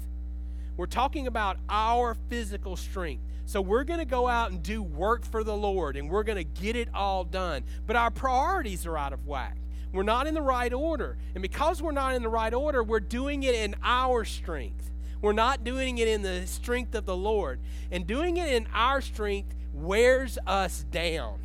We're 0.77 0.85
talking 0.85 1.27
about 1.27 1.57
our 1.69 2.15
physical 2.29 2.75
strength. 2.75 3.23
So 3.45 3.61
we're 3.61 3.83
going 3.83 3.99
to 3.99 4.05
go 4.05 4.27
out 4.27 4.51
and 4.51 4.63
do 4.63 4.81
work 4.81 5.25
for 5.25 5.43
the 5.43 5.55
Lord 5.55 5.97
and 5.97 6.09
we're 6.09 6.23
going 6.23 6.37
to 6.37 6.43
get 6.43 6.75
it 6.75 6.89
all 6.93 7.23
done. 7.23 7.63
But 7.85 7.95
our 7.95 8.09
priorities 8.09 8.85
are 8.85 8.97
out 8.97 9.13
of 9.13 9.25
whack. 9.27 9.57
We're 9.93 10.03
not 10.03 10.27
in 10.27 10.33
the 10.33 10.41
right 10.41 10.73
order. 10.73 11.17
And 11.33 11.41
because 11.41 11.81
we're 11.81 11.91
not 11.91 12.15
in 12.15 12.23
the 12.23 12.29
right 12.29 12.53
order, 12.53 12.83
we're 12.83 12.99
doing 12.99 13.43
it 13.43 13.55
in 13.55 13.75
our 13.83 14.25
strength. 14.25 14.91
We're 15.25 15.33
not 15.33 15.63
doing 15.63 15.97
it 15.97 16.07
in 16.07 16.21
the 16.21 16.45
strength 16.45 16.93
of 16.93 17.07
the 17.07 17.17
Lord. 17.17 17.59
And 17.89 18.05
doing 18.05 18.37
it 18.37 18.47
in 18.47 18.67
our 18.71 19.01
strength 19.01 19.55
wears 19.73 20.37
us 20.45 20.85
down. 20.91 21.39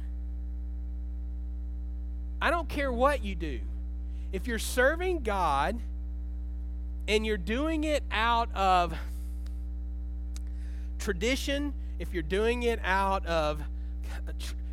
I 2.43 2.51
don't 2.51 2.69
care 2.69 2.93
what 2.93 3.25
you 3.25 3.35
do. 3.35 3.61
If 4.35 4.47
you're 4.47 4.59
serving 4.59 5.21
God 5.21 5.81
and 7.09 7.25
you're 7.25 7.39
doing 7.39 7.85
it 7.85 8.03
out 8.11 8.55
of 8.55 8.93
tradition, 10.99 11.73
if 11.99 12.13
you're 12.13 12.23
doing 12.23 12.65
it 12.65 12.81
out 12.85 13.25
of 13.25 13.63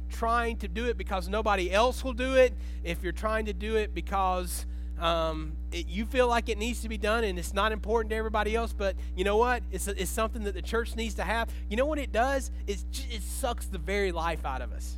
trying 0.10 0.58
to 0.58 0.68
do 0.68 0.88
it 0.88 0.98
because 0.98 1.30
nobody 1.30 1.72
else 1.72 2.04
will 2.04 2.12
do 2.12 2.36
it, 2.36 2.54
if 2.84 3.02
you're 3.04 3.14
trying 3.14 3.46
to 3.46 3.54
do 3.54 3.78
it 3.78 3.96
because 3.96 4.66
um, 5.00 5.54
it, 5.72 5.88
you 5.88 6.06
feel 6.06 6.28
like 6.28 6.50
it 6.50 6.58
needs 6.58 6.82
to 6.82 6.90
be 6.90 6.98
done 6.98 7.24
and 7.24 7.38
it's 7.38 7.54
not 7.54 7.72
important 7.72 8.10
to 8.12 8.16
everybody 8.16 8.56
else, 8.56 8.74
but 8.74 8.96
you 9.16 9.24
know 9.24 9.38
what? 9.38 9.64
It's, 9.72 9.88
it's 9.88 10.10
something 10.10 10.44
that 10.44 10.54
the 10.54 10.62
church 10.62 10.96
needs 10.96 11.16
to 11.16 11.24
have. 11.24 11.50
You 11.70 11.78
know 11.78 11.86
what 11.86 12.00
it 12.00 12.12
does? 12.12 12.52
It's, 12.66 12.86
it 13.12 13.22
sucks 13.22 13.68
the 13.68 13.78
very 13.78 14.12
life 14.12 14.46
out 14.46 14.62
of 14.62 14.72
us 14.72 14.98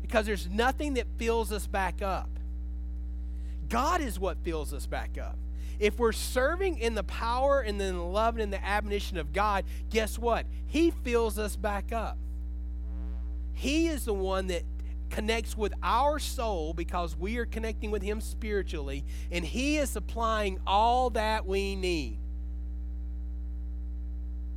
because 0.00 0.26
there's 0.26 0.48
nothing 0.48 0.94
that 0.94 1.06
fills 1.16 1.52
us 1.52 1.66
back 1.66 2.02
up. 2.02 2.28
God 3.68 4.00
is 4.00 4.18
what 4.18 4.36
fills 4.44 4.74
us 4.74 4.86
back 4.86 5.16
up. 5.16 5.38
If 5.78 5.98
we're 5.98 6.12
serving 6.12 6.78
in 6.78 6.94
the 6.94 7.02
power 7.02 7.60
and 7.60 7.80
the 7.80 7.92
love 7.94 8.36
and 8.38 8.52
the 8.52 8.64
admonition 8.64 9.16
of 9.16 9.32
God, 9.32 9.64
guess 9.90 10.18
what? 10.18 10.46
He 10.66 10.90
fills 10.90 11.38
us 11.38 11.56
back 11.56 11.92
up. 11.92 12.18
He 13.54 13.88
is 13.88 14.04
the 14.04 14.14
one 14.14 14.48
that 14.48 14.64
connects 15.12 15.56
with 15.56 15.72
our 15.82 16.18
soul 16.18 16.72
because 16.72 17.16
we 17.16 17.36
are 17.36 17.46
connecting 17.46 17.92
with 17.92 18.02
Him 18.02 18.20
spiritually, 18.20 19.04
and 19.30 19.44
He 19.44 19.76
is 19.76 19.90
supplying 19.90 20.58
all 20.66 21.10
that 21.10 21.46
we 21.46 21.76
need. 21.76 22.18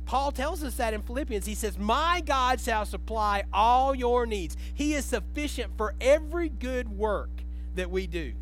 Paul 0.06 0.32
tells 0.32 0.62
us 0.62 0.76
that 0.76 0.94
in 0.94 1.02
Philippians. 1.02 1.46
He 1.46 1.54
says, 1.54 1.78
My 1.78 2.22
God 2.24 2.60
shall 2.60 2.86
supply 2.86 3.44
all 3.52 3.94
your 3.94 4.24
needs. 4.24 4.56
He 4.72 4.94
is 4.94 5.04
sufficient 5.04 5.76
for 5.76 5.94
every 6.00 6.48
good 6.48 6.88
work 6.88 7.30
that 7.74 7.90
we 7.90 8.06
do. 8.06 8.32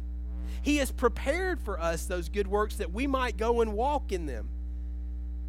He 0.62 0.76
has 0.76 0.92
prepared 0.92 1.60
for 1.60 1.80
us 1.80 2.06
those 2.06 2.28
good 2.28 2.46
works 2.46 2.76
that 2.76 2.92
we 2.92 3.06
might 3.06 3.36
go 3.36 3.60
and 3.60 3.72
walk 3.72 4.12
in 4.12 4.26
them. 4.26 4.48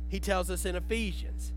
He 0.08 0.20
tells 0.20 0.50
us 0.50 0.66
in 0.66 0.76
Ephesians. 0.76 1.54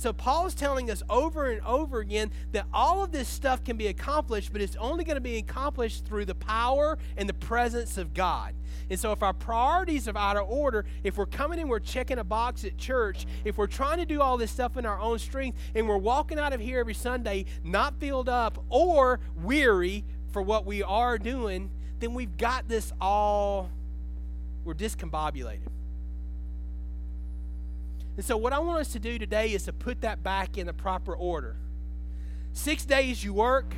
So 0.00 0.14
Paul 0.14 0.46
is 0.46 0.54
telling 0.54 0.90
us 0.90 1.02
over 1.10 1.50
and 1.50 1.60
over 1.60 2.00
again 2.00 2.30
that 2.52 2.64
all 2.72 3.04
of 3.04 3.12
this 3.12 3.28
stuff 3.28 3.62
can 3.62 3.76
be 3.76 3.88
accomplished, 3.88 4.50
but 4.50 4.62
it's 4.62 4.74
only 4.76 5.04
going 5.04 5.16
to 5.16 5.20
be 5.20 5.36
accomplished 5.36 6.06
through 6.06 6.24
the 6.24 6.34
power 6.34 6.96
and 7.18 7.28
the 7.28 7.34
presence 7.34 7.98
of 7.98 8.14
God. 8.14 8.54
And 8.88 8.98
so 8.98 9.12
if 9.12 9.22
our 9.22 9.34
priorities 9.34 10.08
are 10.08 10.16
out 10.16 10.38
of 10.38 10.48
order, 10.48 10.86
if 11.04 11.18
we're 11.18 11.26
coming 11.26 11.58
in, 11.58 11.68
we're 11.68 11.80
checking 11.80 12.18
a 12.18 12.24
box 12.24 12.64
at 12.64 12.78
church, 12.78 13.26
if 13.44 13.58
we're 13.58 13.66
trying 13.66 13.98
to 13.98 14.06
do 14.06 14.22
all 14.22 14.38
this 14.38 14.50
stuff 14.50 14.78
in 14.78 14.86
our 14.86 14.98
own 14.98 15.18
strength, 15.18 15.58
and 15.74 15.86
we're 15.86 15.98
walking 15.98 16.38
out 16.38 16.54
of 16.54 16.60
here 16.60 16.80
every 16.80 16.94
Sunday 16.94 17.44
not 17.62 18.00
filled 18.00 18.30
up 18.30 18.64
or 18.70 19.20
weary 19.36 20.02
for 20.32 20.40
what 20.40 20.64
we 20.64 20.82
are 20.82 21.18
doing, 21.18 21.70
then 21.98 22.14
we've 22.14 22.38
got 22.38 22.66
this 22.68 22.90
all, 23.02 23.68
we're 24.64 24.72
discombobulated. 24.72 25.68
And 28.20 28.24
so, 28.26 28.36
what 28.36 28.52
I 28.52 28.58
want 28.58 28.82
us 28.82 28.92
to 28.92 28.98
do 28.98 29.18
today 29.18 29.54
is 29.54 29.62
to 29.62 29.72
put 29.72 30.02
that 30.02 30.22
back 30.22 30.58
in 30.58 30.66
the 30.66 30.74
proper 30.74 31.16
order. 31.16 31.56
Six 32.52 32.84
days 32.84 33.24
you 33.24 33.32
work, 33.32 33.74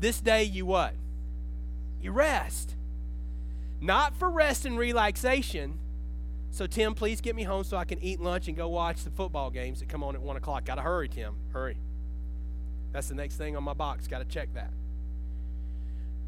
this 0.00 0.20
day 0.20 0.42
you 0.42 0.66
what? 0.66 0.92
You 2.02 2.10
rest. 2.10 2.74
Not 3.80 4.16
for 4.16 4.28
rest 4.28 4.66
and 4.66 4.76
relaxation. 4.76 5.78
So, 6.50 6.66
Tim, 6.66 6.94
please 6.94 7.20
get 7.20 7.36
me 7.36 7.44
home 7.44 7.62
so 7.62 7.76
I 7.76 7.84
can 7.84 8.02
eat 8.02 8.18
lunch 8.18 8.48
and 8.48 8.56
go 8.56 8.68
watch 8.68 9.04
the 9.04 9.10
football 9.10 9.50
games 9.50 9.78
that 9.78 9.88
come 9.88 10.02
on 10.02 10.16
at 10.16 10.20
1 10.20 10.36
o'clock. 10.36 10.64
Got 10.64 10.74
to 10.74 10.82
hurry, 10.82 11.08
Tim. 11.08 11.36
Hurry. 11.52 11.76
That's 12.90 13.06
the 13.06 13.14
next 13.14 13.36
thing 13.36 13.56
on 13.56 13.62
my 13.62 13.74
box. 13.74 14.08
Got 14.08 14.18
to 14.18 14.24
check 14.24 14.52
that. 14.54 14.72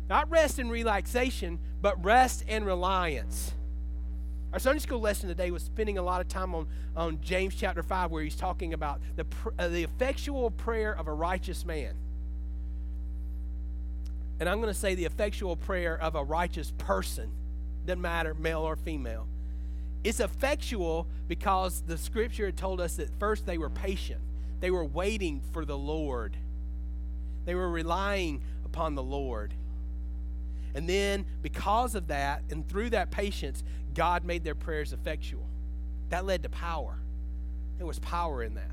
Not 0.08 0.30
rest 0.30 0.61
and 0.61 0.70
relaxation, 0.70 1.58
but 1.80 2.04
rest 2.04 2.44
and 2.46 2.64
reliance. 2.64 3.52
Our 4.52 4.59
Sunday 4.59 4.80
school 4.80 5.00
lesson 5.00 5.28
today 5.30 5.50
was 5.50 5.62
spending 5.62 5.97
a 5.97 6.02
lot 6.02 6.21
of 6.21 6.28
time 6.28 6.54
on, 6.54 6.66
on 6.94 7.18
James 7.23 7.54
chapter 7.54 7.82
5, 7.82 8.11
where 8.11 8.23
he's 8.23 8.37
talking 8.37 8.75
about 8.75 9.00
the, 9.16 9.25
uh, 9.59 9.68
the 9.68 9.82
effectual 9.82 10.50
prayer 10.50 10.92
of 10.92 11.09
a 11.09 11.12
righteous 11.12 11.64
man. 11.64 11.94
And 14.38 14.49
I'm 14.49 14.61
going 14.61 14.73
to 14.73 14.78
say 14.78 14.94
the 14.94 15.06
effectual 15.06 15.56
prayer 15.56 15.99
of 15.99 16.16
a 16.16 16.23
righteous 16.23 16.73
person. 16.76 17.30
Doesn't 17.87 18.02
matter, 18.02 18.35
male 18.35 18.61
or 18.61 18.76
female. 18.76 19.26
It's 20.04 20.21
effectual 20.21 21.06
because 21.28 21.82
the 21.87 21.97
scripture 21.97 22.47
had 22.47 22.56
told 22.56 22.78
us 22.80 22.97
that 22.97 23.09
first 23.18 23.47
they 23.47 23.56
were 23.56 23.71
patient, 23.71 24.21
they 24.61 24.71
were 24.71 24.85
waiting 24.85 25.40
for 25.52 25.64
the 25.64 25.78
Lord, 25.78 26.37
they 27.47 27.54
were 27.54 27.71
relying 27.71 28.42
upon 28.66 28.97
the 28.97 29.02
Lord. 29.02 29.54
And 30.75 30.88
then, 30.88 31.26
because 31.43 31.95
of 31.95 32.09
that, 32.09 32.43
and 32.50 32.67
through 32.69 32.91
that 32.91 33.11
patience, 33.11 33.62
God 33.95 34.25
made 34.25 34.45
their 34.45 34.55
prayers 34.55 34.93
effectual. 34.93 35.47
That 36.09 36.25
led 36.25 36.43
to 36.45 36.49
power. 36.49 36.99
There 37.79 37.87
was 37.87 37.99
power 37.99 38.43
in 38.43 38.55
that. 38.55 38.71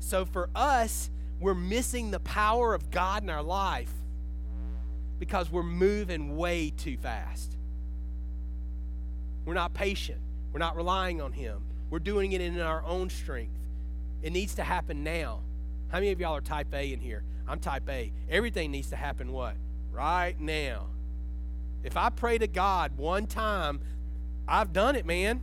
So 0.00 0.24
for 0.24 0.48
us, 0.54 1.10
we're 1.40 1.54
missing 1.54 2.10
the 2.10 2.20
power 2.20 2.74
of 2.74 2.90
God 2.90 3.22
in 3.22 3.30
our 3.30 3.42
life 3.42 3.92
because 5.18 5.50
we're 5.50 5.62
moving 5.62 6.36
way 6.36 6.70
too 6.70 6.96
fast. 6.96 7.56
We're 9.44 9.54
not 9.54 9.74
patient. 9.74 10.20
We're 10.52 10.58
not 10.58 10.76
relying 10.76 11.20
on 11.20 11.32
Him. 11.32 11.62
We're 11.90 11.98
doing 11.98 12.32
it 12.32 12.40
in 12.40 12.60
our 12.60 12.84
own 12.84 13.10
strength. 13.10 13.58
It 14.22 14.32
needs 14.32 14.54
to 14.56 14.62
happen 14.62 15.02
now. 15.02 15.40
How 15.88 15.98
many 15.98 16.12
of 16.12 16.20
y'all 16.20 16.36
are 16.36 16.40
type 16.40 16.72
A 16.72 16.92
in 16.92 17.00
here? 17.00 17.24
I'm 17.48 17.58
type 17.58 17.88
A. 17.88 18.12
Everything 18.28 18.70
needs 18.70 18.90
to 18.90 18.96
happen 18.96 19.32
what? 19.32 19.56
Right 20.00 20.40
now. 20.40 20.86
If 21.84 21.98
I 21.98 22.08
pray 22.08 22.38
to 22.38 22.46
God 22.46 22.96
one 22.96 23.26
time, 23.26 23.80
I've 24.48 24.72
done 24.72 24.96
it, 24.96 25.04
man. 25.04 25.42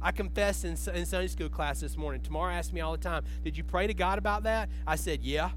I 0.00 0.12
confessed 0.12 0.64
in, 0.64 0.76
in 0.94 1.04
Sunday 1.04 1.26
school 1.26 1.48
class 1.48 1.80
this 1.80 1.96
morning. 1.96 2.20
Tamara 2.20 2.54
asked 2.54 2.72
me 2.72 2.80
all 2.80 2.92
the 2.92 2.98
time, 2.98 3.24
Did 3.42 3.58
you 3.58 3.64
pray 3.64 3.88
to 3.88 3.94
God 3.94 4.18
about 4.18 4.44
that? 4.44 4.68
I 4.86 4.94
said, 4.94 5.24
Yeah. 5.24 5.50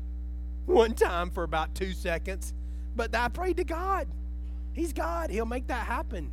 One 0.65 0.95
time 0.95 1.29
for 1.29 1.43
about 1.43 1.75
two 1.75 1.93
seconds. 1.93 2.55
But 2.95 3.13
I 3.13 3.27
prayed 3.27 3.57
to 3.57 3.63
God. 3.63 4.07
He's 4.73 4.91
God, 4.91 5.29
He'll 5.29 5.45
make 5.45 5.67
that 5.67 5.85
happen. 5.85 6.31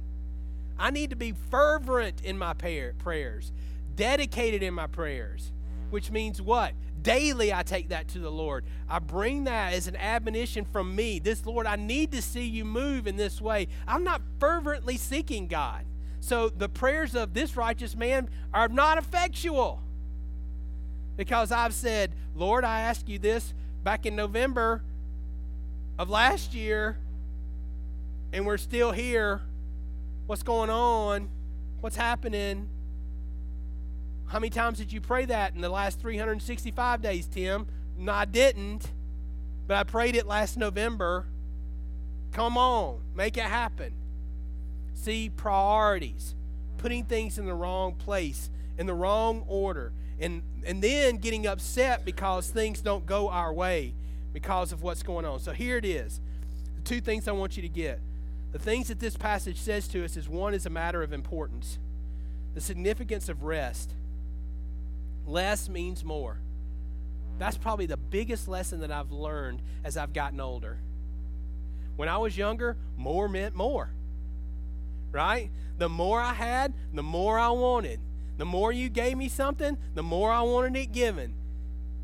I 0.78 0.90
need 0.90 1.10
to 1.10 1.16
be 1.16 1.34
fervent 1.50 2.22
in 2.24 2.38
my 2.38 2.54
prayers, 2.54 3.52
dedicated 3.94 4.62
in 4.62 4.72
my 4.72 4.86
prayers, 4.86 5.52
which 5.90 6.10
means 6.10 6.40
what? 6.40 6.72
Daily, 7.04 7.52
I 7.52 7.62
take 7.62 7.90
that 7.90 8.08
to 8.08 8.18
the 8.18 8.30
Lord. 8.30 8.64
I 8.88 8.98
bring 8.98 9.44
that 9.44 9.74
as 9.74 9.86
an 9.86 9.94
admonition 9.94 10.64
from 10.64 10.96
me. 10.96 11.18
This, 11.18 11.44
Lord, 11.44 11.66
I 11.66 11.76
need 11.76 12.10
to 12.12 12.22
see 12.22 12.46
you 12.46 12.64
move 12.64 13.06
in 13.06 13.16
this 13.16 13.42
way. 13.42 13.68
I'm 13.86 14.04
not 14.04 14.22
fervently 14.40 14.96
seeking 14.96 15.46
God. 15.46 15.84
So 16.20 16.48
the 16.48 16.68
prayers 16.68 17.14
of 17.14 17.34
this 17.34 17.58
righteous 17.58 17.94
man 17.94 18.30
are 18.54 18.68
not 18.68 18.96
effectual. 18.96 19.82
Because 21.16 21.52
I've 21.52 21.74
said, 21.74 22.14
Lord, 22.34 22.64
I 22.64 22.80
ask 22.80 23.06
you 23.06 23.18
this 23.18 23.52
back 23.82 24.06
in 24.06 24.16
November 24.16 24.82
of 25.98 26.08
last 26.08 26.54
year, 26.54 26.96
and 28.32 28.46
we're 28.46 28.56
still 28.56 28.92
here. 28.92 29.42
What's 30.26 30.42
going 30.42 30.70
on? 30.70 31.28
What's 31.82 31.96
happening? 31.96 32.70
How 34.26 34.38
many 34.38 34.50
times 34.50 34.78
did 34.78 34.92
you 34.92 35.00
pray 35.00 35.24
that 35.26 35.54
in 35.54 35.60
the 35.60 35.68
last 35.68 36.00
365 36.00 37.02
days, 37.02 37.26
Tim? 37.26 37.66
No, 37.96 38.12
I 38.12 38.24
didn't, 38.24 38.90
but 39.66 39.76
I 39.76 39.84
prayed 39.84 40.16
it 40.16 40.26
last 40.26 40.56
November. 40.56 41.26
Come 42.32 42.58
on, 42.58 43.00
make 43.14 43.36
it 43.36 43.44
happen. 43.44 43.92
See, 44.94 45.30
priorities, 45.30 46.34
putting 46.78 47.04
things 47.04 47.38
in 47.38 47.46
the 47.46 47.54
wrong 47.54 47.94
place, 47.94 48.50
in 48.78 48.86
the 48.86 48.94
wrong 48.94 49.44
order, 49.46 49.92
and, 50.18 50.42
and 50.66 50.82
then 50.82 51.18
getting 51.18 51.46
upset 51.46 52.04
because 52.04 52.48
things 52.48 52.80
don't 52.80 53.06
go 53.06 53.28
our 53.28 53.52
way 53.52 53.94
because 54.32 54.72
of 54.72 54.82
what's 54.82 55.02
going 55.02 55.24
on. 55.24 55.38
So 55.38 55.52
here 55.52 55.76
it 55.76 55.84
is. 55.84 56.20
The 56.76 56.82
two 56.82 57.00
things 57.00 57.28
I 57.28 57.32
want 57.32 57.56
you 57.56 57.62
to 57.62 57.68
get. 57.68 58.00
The 58.52 58.58
things 58.58 58.88
that 58.88 59.00
this 59.00 59.16
passage 59.16 59.58
says 59.58 59.88
to 59.88 60.04
us 60.04 60.16
is 60.16 60.28
one 60.28 60.54
is 60.54 60.66
a 60.66 60.70
matter 60.70 61.02
of 61.02 61.12
importance, 61.12 61.78
the 62.54 62.60
significance 62.60 63.28
of 63.28 63.42
rest 63.42 63.94
Less 65.26 65.68
means 65.68 66.04
more. 66.04 66.38
That's 67.38 67.58
probably 67.58 67.86
the 67.86 67.96
biggest 67.96 68.46
lesson 68.48 68.80
that 68.80 68.90
I've 68.90 69.10
learned 69.10 69.62
as 69.84 69.96
I've 69.96 70.12
gotten 70.12 70.40
older. 70.40 70.78
When 71.96 72.08
I 72.08 72.18
was 72.18 72.36
younger, 72.36 72.76
more 72.96 73.28
meant 73.28 73.54
more. 73.54 73.90
Right? 75.12 75.50
The 75.78 75.88
more 75.88 76.20
I 76.20 76.34
had, 76.34 76.72
the 76.92 77.02
more 77.02 77.38
I 77.38 77.50
wanted. 77.50 78.00
The 78.36 78.44
more 78.44 78.72
you 78.72 78.88
gave 78.88 79.16
me 79.16 79.28
something, 79.28 79.76
the 79.94 80.02
more 80.02 80.30
I 80.30 80.42
wanted 80.42 80.76
it 80.76 80.92
given. 80.92 81.34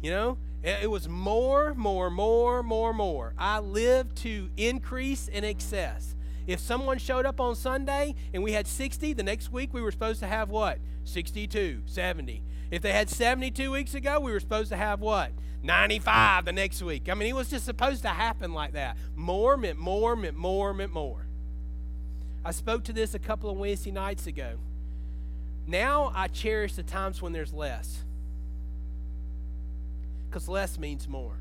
You 0.03 0.11
know? 0.11 0.39
It 0.62 0.91
was 0.91 1.09
more, 1.09 1.75
more, 1.75 2.11
more, 2.11 2.62
more, 2.62 2.93
more. 2.93 3.35
I 3.39 3.61
lived 3.61 4.17
to 4.19 4.50
increase 4.59 5.29
and 5.33 5.45
excess. 5.45 6.15
If 6.50 6.59
someone 6.59 6.99
showed 6.99 7.26
up 7.26 7.40
on 7.40 7.54
Sunday 7.54 8.16
and 8.35 8.42
we 8.42 8.54
had 8.54 8.66
60, 8.66 9.12
the 9.12 9.23
next 9.23 9.52
week 9.52 9.73
we 9.73 9.80
were 9.80 9.92
supposed 9.92 10.19
to 10.19 10.26
have 10.26 10.50
what? 10.50 10.78
62, 11.04 11.83
70. 11.87 12.42
If 12.73 12.83
they 12.83 12.90
had 12.90 13.09
72 13.09 13.71
weeks 13.71 13.95
ago, 13.95 14.19
we 14.19 14.33
were 14.33 14.40
supposed 14.40 14.71
to 14.71 14.76
have 14.76 14.99
what? 14.99 15.30
95 15.62 16.47
the 16.47 16.52
next 16.52 16.83
week. 16.83 17.09
I 17.09 17.14
mean, 17.14 17.28
it 17.28 17.37
was 17.37 17.50
just 17.50 17.64
supposed 17.64 18.02
to 18.02 18.09
happen 18.09 18.52
like 18.52 18.73
that. 18.73 18.97
More 19.14 19.57
meant 19.57 19.78
more, 19.78 20.16
meant 20.16 20.37
more, 20.37 20.75
meant 20.75 20.92
more. 20.92 21.25
I 22.45 22.50
spoke 22.50 22.83
to 22.85 22.92
this 22.92 23.14
a 23.14 23.21
couple 23.21 23.49
of 23.49 23.57
Wednesday 23.57 23.92
nights 23.92 24.26
ago. 24.26 24.54
Now 25.69 26.11
I 26.16 26.26
cherish 26.26 26.75
the 26.75 26.83
times 26.83 27.23
when 27.23 27.33
there's 27.33 27.52
less. 27.52 28.02
Because 30.28 30.49
less 30.49 30.80
means 30.80 31.07
more. 31.07 31.40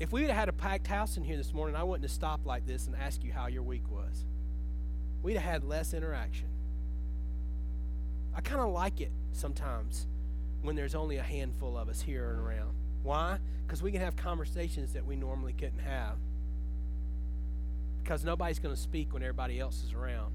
If 0.00 0.12
we 0.12 0.22
had 0.22 0.30
had 0.30 0.48
a 0.48 0.52
packed 0.52 0.86
house 0.86 1.18
in 1.18 1.24
here 1.24 1.36
this 1.36 1.52
morning, 1.52 1.76
I 1.76 1.82
wouldn't 1.82 2.04
have 2.04 2.10
stopped 2.10 2.46
like 2.46 2.66
this 2.66 2.86
and 2.86 2.96
asked 2.96 3.22
you 3.22 3.32
how 3.32 3.48
your 3.48 3.62
week 3.62 3.82
was. 3.90 4.24
We'd 5.22 5.34
have 5.34 5.42
had 5.42 5.64
less 5.64 5.92
interaction. 5.92 6.48
I 8.34 8.40
kind 8.40 8.62
of 8.62 8.70
like 8.70 9.02
it 9.02 9.12
sometimes 9.32 10.06
when 10.62 10.74
there's 10.74 10.94
only 10.94 11.18
a 11.18 11.22
handful 11.22 11.76
of 11.76 11.90
us 11.90 12.00
here 12.00 12.30
and 12.30 12.40
around. 12.40 12.72
Why? 13.02 13.38
Because 13.66 13.82
we 13.82 13.92
can 13.92 14.00
have 14.00 14.16
conversations 14.16 14.94
that 14.94 15.04
we 15.04 15.16
normally 15.16 15.52
couldn't 15.52 15.80
have. 15.80 16.16
Because 18.02 18.24
nobody's 18.24 18.58
going 18.58 18.74
to 18.74 18.80
speak 18.80 19.12
when 19.12 19.22
everybody 19.22 19.60
else 19.60 19.84
is 19.84 19.92
around. 19.92 20.32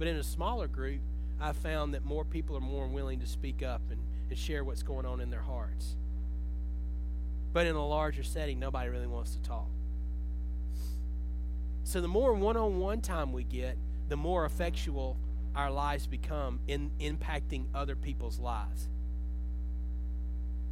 But 0.00 0.08
in 0.08 0.16
a 0.16 0.24
smaller 0.24 0.66
group, 0.66 1.00
I've 1.40 1.56
found 1.56 1.94
that 1.94 2.04
more 2.04 2.24
people 2.24 2.56
are 2.56 2.60
more 2.60 2.88
willing 2.88 3.20
to 3.20 3.26
speak 3.26 3.62
up 3.62 3.82
and, 3.90 4.00
and 4.28 4.36
share 4.36 4.64
what's 4.64 4.82
going 4.82 5.06
on 5.06 5.20
in 5.20 5.30
their 5.30 5.40
hearts. 5.42 5.94
But 7.52 7.66
in 7.66 7.76
a 7.76 7.86
larger 7.86 8.22
setting, 8.22 8.58
nobody 8.58 8.88
really 8.88 9.06
wants 9.06 9.34
to 9.34 9.42
talk. 9.42 9.68
So 11.84 12.00
the 12.00 12.08
more 12.08 12.32
one 12.32 12.56
on 12.56 12.78
one 12.78 13.00
time 13.00 13.32
we 13.32 13.44
get, 13.44 13.76
the 14.08 14.16
more 14.16 14.44
effectual 14.44 15.16
our 15.54 15.70
lives 15.70 16.06
become 16.06 16.60
in 16.66 16.90
impacting 17.00 17.66
other 17.74 17.96
people's 17.96 18.38
lives. 18.38 18.88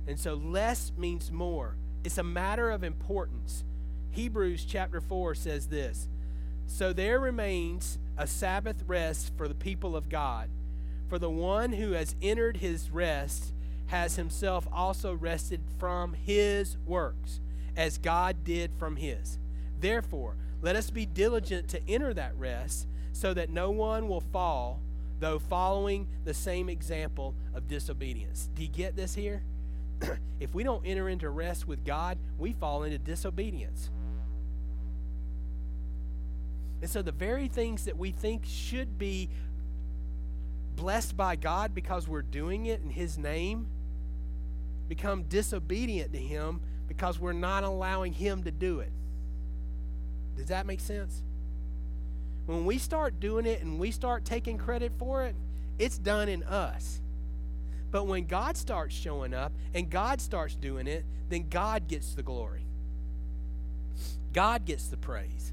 And 0.07 0.19
so 0.19 0.35
less 0.35 0.93
means 0.97 1.31
more. 1.31 1.77
It's 2.05 2.19
a 2.19 2.23
matter 2.23 2.71
of 2.71 2.83
importance. 2.83 3.65
Hebrews 4.11 4.65
chapter 4.65 5.01
4 5.01 5.35
says 5.35 5.67
this 5.67 6.09
So 6.67 6.93
there 6.93 7.21
remains 7.21 7.99
a 8.17 8.27
Sabbath 8.27 8.83
rest 8.87 9.33
for 9.37 9.49
the 9.49 9.55
people 9.55 9.95
of 9.97 10.09
God. 10.09 10.49
For 11.09 11.19
the 11.19 11.31
one 11.31 11.73
who 11.73 11.93
has 11.93 12.15
entered 12.23 12.59
his 12.59 12.91
rest 12.91 13.53
has 13.91 14.15
himself 14.15 14.69
also 14.73 15.13
rested 15.13 15.61
from 15.79 16.13
his 16.13 16.77
works, 16.87 17.41
as 17.77 17.99
God 17.99 18.45
did 18.45 18.71
from 18.79 18.95
his. 18.95 19.41
Therefore, 19.81 20.37
let 20.63 20.77
us 20.77 20.91
be 20.91 21.07
diligent 21.07 21.67
to 21.71 21.81
enter 21.89 22.15
that 22.15 22.37
rest, 22.37 22.87
so 23.13 23.35
that 23.35 23.51
no 23.51 23.73
one 23.73 24.07
will 24.07 24.21
fall, 24.21 24.81
though 25.19 25.41
following 25.41 26.07
the 26.25 26.33
same 26.33 26.69
example 26.69 27.35
of 27.53 27.67
disobedience. 27.67 28.49
Do 28.55 28.63
you 28.63 28.69
get 28.69 28.95
this 28.95 29.13
here? 29.17 29.43
if 30.41 30.55
we 30.55 30.63
don't 30.63 30.87
enter 30.87 31.09
into 31.09 31.29
rest 31.29 31.67
with 31.67 31.85
God, 31.85 32.17
we 32.39 32.53
fall 32.53 32.85
into 32.85 32.99
disobedience. 32.99 33.91
And 36.81 36.89
so 36.89 37.03
the 37.03 37.13
very 37.13 37.49
things 37.49 37.87
that 37.87 37.99
we 37.99 38.13
think 38.13 38.45
should 38.47 38.99
be 38.99 39.29
blessed 40.77 41.17
by 41.17 41.35
God 41.35 41.75
because 41.75 42.07
we're 42.07 42.23
doing 42.23 42.67
it 42.67 42.81
in 42.83 42.91
His 42.91 43.19
name 43.19 43.67
become 44.91 45.23
disobedient 45.23 46.13
to 46.13 46.19
Him 46.19 46.61
because 46.89 47.19
we're 47.19 47.33
not 47.33 47.63
allowing 47.63 48.13
Him 48.13 48.43
to 48.43 48.51
do 48.51 48.81
it. 48.81 48.91
Does 50.37 50.49
that 50.49 50.67
make 50.67 50.81
sense? 50.81 51.23
When 52.47 52.67
we 52.67 52.77
start 52.77 53.21
doing 53.21 53.47
it 53.47 53.63
and 53.63 53.79
we 53.79 53.93
start 53.93 54.25
taking 54.25 54.59
credit 54.59 54.93
for 54.99 55.25
it, 55.25 55.37
it's 55.79 55.97
done 55.97 56.29
in 56.29 56.43
us. 56.43 57.01
But 57.93 58.09
when 58.09 58.27
God 58.27 58.57
starts 58.57 58.95
showing 58.95 59.33
up 59.33 59.53
and 59.75 59.89
God 59.89 60.21
starts 60.21 60.57
doing 60.57 60.89
it, 60.89 61.05
then 61.29 61.49
God 61.49 61.87
gets 61.87 62.15
the 62.15 62.23
glory. 62.25 62.67
God 64.33 64.65
gets 64.65 64.89
the 64.89 64.97
praise. 64.97 65.53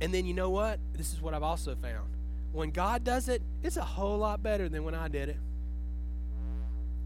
And 0.00 0.14
then 0.14 0.24
you 0.24 0.32
know 0.32 0.48
what? 0.48 0.80
This 0.94 1.12
is 1.12 1.20
what 1.20 1.34
I've 1.34 1.42
also 1.42 1.74
found. 1.74 2.08
When 2.52 2.70
God 2.70 3.04
does 3.04 3.28
it, 3.28 3.42
it's 3.62 3.76
a 3.76 3.84
whole 3.84 4.18
lot 4.18 4.42
better 4.42 4.70
than 4.70 4.84
when 4.84 4.94
I 4.94 5.08
did 5.08 5.28
it. 5.28 5.36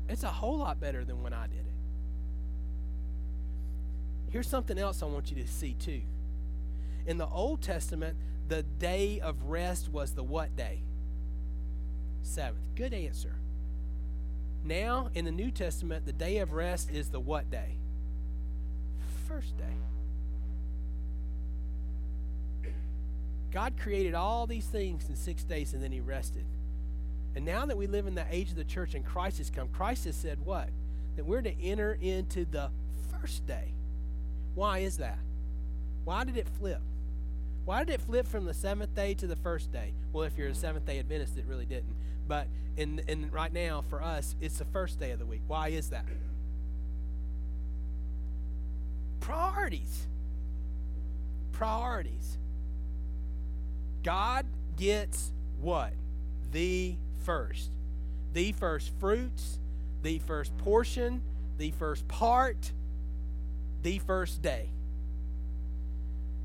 It's 0.09 0.23
a 0.23 0.29
whole 0.29 0.59
lot 0.59 0.81
better 0.81 1.05
than 1.05 1.23
when 1.23 1.33
I 1.33 1.47
did 1.47 1.59
it. 1.59 1.75
Here's 4.31 4.49
something 4.49 4.79
else 4.79 5.03
I 5.03 5.07
want 5.07 5.31
you 5.31 5.43
to 5.43 5.49
see 5.49 5.75
too. 5.75 6.03
In 7.07 7.19
the 7.19 7.27
Old 7.27 7.63
Testament, 7.63 8.17
the 8.49 8.63
day 8.63 9.21
of 9.21 9.45
rest 9.45 9.89
was 9.91 10.13
the 10.13 10.23
what 10.23 10.57
day? 10.57 10.83
Sabbath. 12.23 12.61
Good 12.75 12.93
answer. 12.93 13.37
Now, 14.65 15.11
in 15.15 15.25
the 15.25 15.31
New 15.31 15.51
Testament, 15.51 16.07
the 16.07 16.13
day 16.13 16.39
of 16.39 16.53
rest 16.53 16.91
is 16.91 17.11
the 17.11 17.21
what 17.21 17.51
day? 17.51 17.77
First 19.29 19.57
day. 19.57 19.65
God 23.53 23.75
created 23.79 24.15
all 24.15 24.47
these 24.49 24.67
things 24.67 25.09
in 25.09 25.15
six 25.15 25.45
days 25.45 25.75
and 25.75 25.83
then 25.83 25.93
he 25.93 26.01
rested. 26.01 26.45
And 27.37 27.45
now 27.45 27.67
that 27.67 27.77
we 27.77 27.87
live 27.87 28.07
in 28.07 28.15
the 28.15 28.27
age 28.31 28.51
of 28.51 28.57
the 28.57 28.65
church 28.65 28.95
and 28.95 29.05
Christ 29.05 29.39
has 29.39 29.51
come, 29.51 29.69
Christ 29.69 30.05
has 30.05 30.15
said 30.15 30.39
what? 30.45 30.69
That 31.17 31.25
we're 31.25 31.43
to 31.43 31.63
enter 31.63 31.99
into 32.01 32.45
the 32.45 32.71
first 33.11 33.47
day. 33.47 33.73
Why 34.55 34.79
is 34.79 34.99
that? 34.99 35.19
Why 36.05 36.25
did 36.25 36.37
it 36.37 36.49
flip? 36.59 36.81
Why 37.65 37.83
did 37.83 37.95
it 37.95 38.01
flip 38.03 38.29
from 38.29 38.45
the 38.45 38.55
seventh 38.55 38.95
day 38.95 39.15
to 39.15 39.27
the 39.27 39.37
first 39.37 39.73
day? 39.73 39.93
Well, 40.13 40.25
if 40.25 40.37
you're 40.37 40.49
a 40.49 40.55
seventh 40.55 40.87
day 40.87 40.99
Adventist, 40.99 41.37
it 41.39 41.47
really 41.49 41.67
didn't. 41.67 41.97
But 42.29 42.47
in, 42.77 43.01
in 43.09 43.31
right 43.31 43.53
now, 43.53 43.83
for 43.89 44.03
us, 44.03 44.37
it's 44.41 44.59
the 44.59 44.65
first 44.67 45.01
day 45.01 45.11
of 45.11 45.19
the 45.19 45.27
week. 45.27 45.43
Why 45.47 45.69
is 45.69 45.91
that? 45.91 46.05
Priorities. 49.21 50.07
Priorities. 51.53 52.39
God 54.03 54.45
gets 54.77 55.33
what? 55.61 55.93
The 56.53 56.97
first. 57.25 57.73
The 58.33 58.53
first 58.53 58.93
fruits, 59.01 59.59
the 60.03 60.19
first 60.21 60.57
portion, 60.59 61.23
the 61.59 61.71
first 61.73 62.07
part, 62.09 62.73
the 63.83 63.99
first 64.01 64.43
day. 64.43 64.71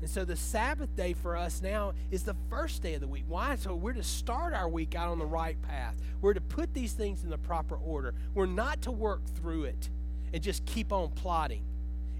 And 0.00 0.08
so 0.08 0.24
the 0.24 0.36
Sabbath 0.36 0.94
day 0.96 1.12
for 1.12 1.36
us 1.36 1.60
now 1.60 1.92
is 2.10 2.22
the 2.22 2.36
first 2.48 2.82
day 2.82 2.94
of 2.94 3.00
the 3.00 3.06
week. 3.06 3.24
Why? 3.28 3.56
So 3.56 3.74
we're 3.74 3.92
to 3.92 4.02
start 4.02 4.54
our 4.54 4.68
week 4.68 4.94
out 4.94 5.08
on 5.08 5.18
the 5.18 5.26
right 5.26 5.60
path. 5.62 5.94
We're 6.22 6.34
to 6.34 6.40
put 6.40 6.72
these 6.72 6.92
things 6.92 7.22
in 7.22 7.30
the 7.30 7.38
proper 7.38 7.76
order. 7.76 8.14
We're 8.34 8.46
not 8.46 8.82
to 8.82 8.90
work 8.90 9.20
through 9.36 9.64
it 9.64 9.90
and 10.32 10.42
just 10.42 10.64
keep 10.64 10.92
on 10.92 11.10
plotting. 11.10 11.62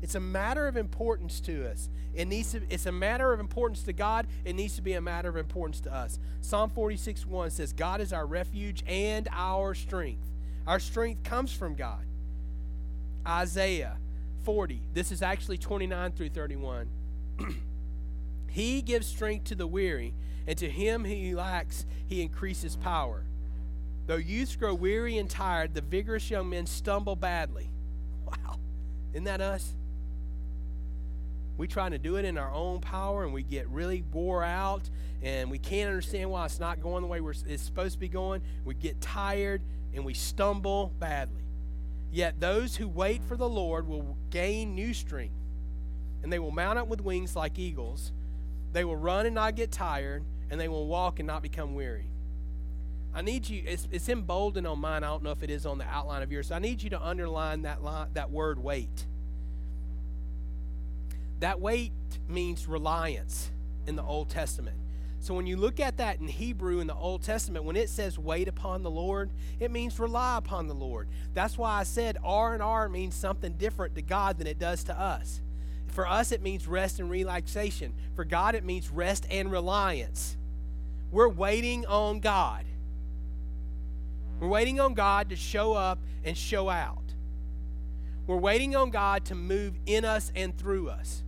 It's 0.02 0.14
a 0.14 0.20
matter 0.20 0.66
of 0.66 0.76
importance 0.76 1.40
to 1.40 1.70
us. 1.70 1.88
It 2.14 2.26
needs 2.26 2.52
to, 2.52 2.62
it's 2.70 2.86
a 2.86 2.92
matter 2.92 3.32
of 3.32 3.40
importance 3.40 3.82
to 3.84 3.92
God. 3.92 4.26
It 4.44 4.54
needs 4.54 4.76
to 4.76 4.82
be 4.82 4.94
a 4.94 5.00
matter 5.00 5.28
of 5.28 5.36
importance 5.36 5.80
to 5.82 5.94
us. 5.94 6.18
Psalm 6.40 6.70
46 6.70 7.26
1 7.26 7.50
says, 7.50 7.72
God 7.72 8.00
is 8.00 8.12
our 8.12 8.26
refuge 8.26 8.82
and 8.86 9.28
our 9.30 9.74
strength. 9.74 10.26
Our 10.66 10.80
strength 10.80 11.22
comes 11.22 11.52
from 11.52 11.74
God. 11.74 12.04
Isaiah 13.26 13.98
40, 14.44 14.82
this 14.94 15.12
is 15.12 15.22
actually 15.22 15.58
29 15.58 16.12
through 16.12 16.30
31. 16.30 16.88
he 18.50 18.82
gives 18.82 19.06
strength 19.06 19.44
to 19.44 19.54
the 19.54 19.66
weary, 19.66 20.14
and 20.46 20.56
to 20.58 20.70
him 20.70 21.04
who 21.04 21.36
lacks, 21.36 21.84
he 22.06 22.22
increases 22.22 22.76
power. 22.76 23.24
Though 24.06 24.16
youths 24.16 24.56
grow 24.56 24.74
weary 24.74 25.18
and 25.18 25.28
tired, 25.28 25.74
the 25.74 25.82
vigorous 25.82 26.30
young 26.30 26.50
men 26.50 26.66
stumble 26.66 27.16
badly. 27.16 27.70
Wow. 28.26 28.60
Isn't 29.12 29.24
that 29.24 29.40
us? 29.40 29.74
We 31.60 31.68
trying 31.68 31.90
to 31.90 31.98
do 31.98 32.16
it 32.16 32.24
in 32.24 32.38
our 32.38 32.50
own 32.54 32.80
power 32.80 33.22
and 33.22 33.34
we 33.34 33.42
get 33.42 33.68
really 33.68 34.02
wore 34.12 34.42
out 34.42 34.88
and 35.22 35.50
we 35.50 35.58
can't 35.58 35.88
understand 35.88 36.30
why 36.30 36.46
it's 36.46 36.58
not 36.58 36.80
going 36.80 37.02
the 37.02 37.06
way 37.06 37.20
we're, 37.20 37.34
it's 37.46 37.62
supposed 37.62 37.92
to 37.92 37.98
be 37.98 38.08
going. 38.08 38.40
We 38.64 38.74
get 38.74 38.98
tired 39.02 39.60
and 39.92 40.02
we 40.02 40.14
stumble 40.14 40.90
badly. 40.98 41.42
Yet 42.10 42.40
those 42.40 42.76
who 42.76 42.88
wait 42.88 43.22
for 43.22 43.36
the 43.36 43.48
Lord 43.48 43.86
will 43.86 44.16
gain 44.30 44.74
new 44.74 44.94
strength 44.94 45.34
and 46.22 46.32
they 46.32 46.38
will 46.38 46.50
mount 46.50 46.78
up 46.78 46.88
with 46.88 47.02
wings 47.02 47.36
like 47.36 47.58
eagles. 47.58 48.10
They 48.72 48.84
will 48.84 48.96
run 48.96 49.26
and 49.26 49.34
not 49.34 49.54
get 49.54 49.70
tired 49.70 50.24
and 50.50 50.58
they 50.58 50.68
will 50.68 50.86
walk 50.86 51.18
and 51.18 51.26
not 51.26 51.42
become 51.42 51.74
weary. 51.74 52.10
I 53.12 53.20
need 53.20 53.46
you, 53.46 53.62
it's, 53.66 53.86
it's 53.92 54.08
emboldened 54.08 54.66
on 54.66 54.78
mine. 54.78 55.04
I 55.04 55.08
don't 55.08 55.22
know 55.22 55.32
if 55.32 55.42
it 55.42 55.50
is 55.50 55.66
on 55.66 55.76
the 55.76 55.86
outline 55.86 56.22
of 56.22 56.32
yours. 56.32 56.50
I 56.50 56.58
need 56.58 56.82
you 56.82 56.88
to 56.88 57.02
underline 57.02 57.62
that, 57.62 57.82
line, 57.82 58.08
that 58.14 58.30
word 58.30 58.58
wait. 58.58 59.04
That 61.40 61.60
wait 61.60 61.92
means 62.28 62.66
reliance 62.66 63.50
in 63.86 63.96
the 63.96 64.02
Old 64.02 64.28
Testament. 64.28 64.76
So 65.20 65.34
when 65.34 65.46
you 65.46 65.58
look 65.58 65.80
at 65.80 65.98
that 65.98 66.18
in 66.18 66.28
Hebrew 66.28 66.80
in 66.80 66.86
the 66.86 66.94
Old 66.94 67.22
Testament, 67.22 67.66
when 67.66 67.76
it 67.76 67.90
says 67.90 68.18
wait 68.18 68.48
upon 68.48 68.82
the 68.82 68.90
Lord, 68.90 69.30
it 69.58 69.70
means 69.70 69.98
rely 69.98 70.38
upon 70.38 70.66
the 70.66 70.74
Lord. 70.74 71.08
That's 71.34 71.58
why 71.58 71.78
I 71.78 71.82
said 71.82 72.16
R 72.24 72.54
and 72.54 72.62
R 72.62 72.88
means 72.88 73.14
something 73.14 73.52
different 73.54 73.94
to 73.96 74.02
God 74.02 74.38
than 74.38 74.46
it 74.46 74.58
does 74.58 74.84
to 74.84 74.98
us. 74.98 75.42
For 75.88 76.06
us, 76.06 76.32
it 76.32 76.40
means 76.40 76.66
rest 76.66 77.00
and 77.00 77.10
relaxation. 77.10 77.92
For 78.14 78.24
God, 78.24 78.54
it 78.54 78.64
means 78.64 78.90
rest 78.90 79.26
and 79.30 79.50
reliance. 79.50 80.36
We're 81.10 81.28
waiting 81.28 81.84
on 81.84 82.20
God. 82.20 82.64
We're 84.38 84.48
waiting 84.48 84.80
on 84.80 84.94
God 84.94 85.28
to 85.30 85.36
show 85.36 85.74
up 85.74 85.98
and 86.24 86.36
show 86.36 86.70
out. 86.70 87.02
We're 88.26 88.36
waiting 88.36 88.76
on 88.76 88.90
God 88.90 89.26
to 89.26 89.34
move 89.34 89.74
in 89.84 90.04
us 90.04 90.32
and 90.34 90.56
through 90.56 90.88
us. 90.88 91.24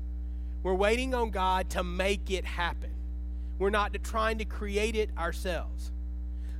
We're 0.63 0.75
waiting 0.75 1.15
on 1.15 1.31
God 1.31 1.71
to 1.71 1.83
make 1.83 2.31
it 2.31 2.45
happen. 2.45 2.91
We're 3.59 3.71
not 3.71 3.97
trying 4.03 4.39
to 4.39 4.45
create 4.45 4.95
it 4.97 5.11
ourselves. 5.19 5.91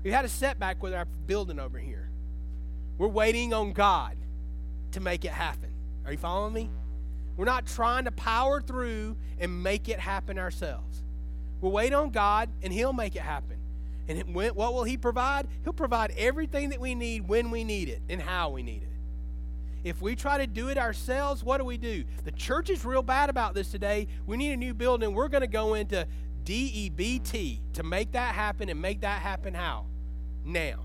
We 0.03 0.11
had 0.11 0.25
a 0.25 0.29
setback 0.29 0.83
with 0.83 0.95
our 0.95 1.05
building 1.05 1.59
over 1.59 1.79
here. 1.79 2.11
We're 2.99 3.09
waiting 3.09 3.55
on 3.55 3.73
God 3.73 4.17
to 4.93 5.01
make 5.01 5.25
it 5.25 5.31
happen. 5.31 5.71
Are 6.05 6.13
you 6.13 6.19
following 6.19 6.53
me? 6.53 6.71
We're 7.37 7.45
not 7.47 7.67
trying 7.67 8.05
to 8.05 8.13
power 8.13 8.61
through 8.61 9.17
and 9.39 9.63
make 9.63 9.89
it 9.89 9.99
happen 9.99 10.39
ourselves. 10.39 11.03
We're 11.61 11.71
waiting 11.71 11.95
on 11.95 12.11
God, 12.11 12.51
and 12.63 12.73
He'll 12.73 12.93
make 12.93 13.17
it 13.17 13.23
happen. 13.23 13.57
And 14.09 14.35
what 14.35 14.57
will 14.57 14.85
He 14.85 14.97
provide? 14.97 15.47
He'll 15.65 15.73
provide 15.73 16.13
everything 16.17 16.71
that 16.71 16.81
we 16.81 16.95
need 16.95 17.29
when 17.29 17.51
we 17.51 17.65
need 17.65 17.89
it 17.89 18.03
and 18.09 18.21
how 18.21 18.51
we 18.51 18.63
need 18.63 18.83
it. 18.83 18.92
If 19.85 20.01
we 20.01 20.15
try 20.15 20.39
to 20.39 20.47
do 20.47 20.69
it 20.69 20.79
ourselves, 20.79 21.43
what 21.43 21.59
do 21.59 21.65
we 21.65 21.77
do? 21.77 22.05
The 22.25 22.31
church 22.33 22.71
is 22.71 22.85
real 22.85 23.03
bad 23.03 23.31
about 23.31 23.55
this 23.55 23.71
today. 23.71 24.07
We 24.27 24.37
need 24.37 24.53
a 24.53 24.57
new 24.57 24.75
building. 24.75 25.15
We're 25.15 25.29
going 25.29 25.41
to 25.43 25.49
go 25.49 25.75
into 25.75 26.07
DEBT 26.45 27.61
to 27.75 27.83
make 27.83 28.13
that 28.13 28.35
happen 28.35 28.69
and 28.69 28.81
make 28.81 29.01
that 29.01 29.21
happen 29.21 29.55
how? 29.55 29.87
Now. 30.45 30.85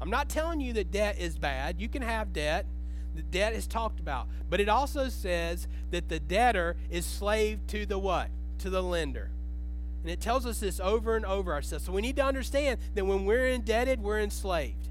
I'm 0.00 0.10
not 0.10 0.28
telling 0.28 0.60
you 0.60 0.72
that 0.74 0.90
debt 0.90 1.18
is 1.20 1.38
bad. 1.38 1.80
You 1.80 1.88
can 1.88 2.02
have 2.02 2.32
debt. 2.32 2.66
The 3.14 3.22
debt 3.22 3.52
is 3.52 3.68
talked 3.68 4.00
about. 4.00 4.26
But 4.50 4.60
it 4.60 4.68
also 4.68 5.08
says 5.08 5.68
that 5.90 6.08
the 6.08 6.18
debtor 6.18 6.76
is 6.90 7.06
slave 7.06 7.60
to 7.68 7.86
the 7.86 7.98
what? 7.98 8.28
To 8.58 8.70
the 8.70 8.82
lender. 8.82 9.30
And 10.02 10.10
it 10.10 10.20
tells 10.20 10.44
us 10.44 10.58
this 10.58 10.80
over 10.80 11.14
and 11.14 11.24
over 11.24 11.52
ourselves. 11.52 11.84
So 11.84 11.92
we 11.92 12.02
need 12.02 12.16
to 12.16 12.24
understand 12.24 12.80
that 12.94 13.06
when 13.06 13.24
we're 13.24 13.46
indebted, 13.46 14.02
we're 14.02 14.18
enslaved. 14.18 14.88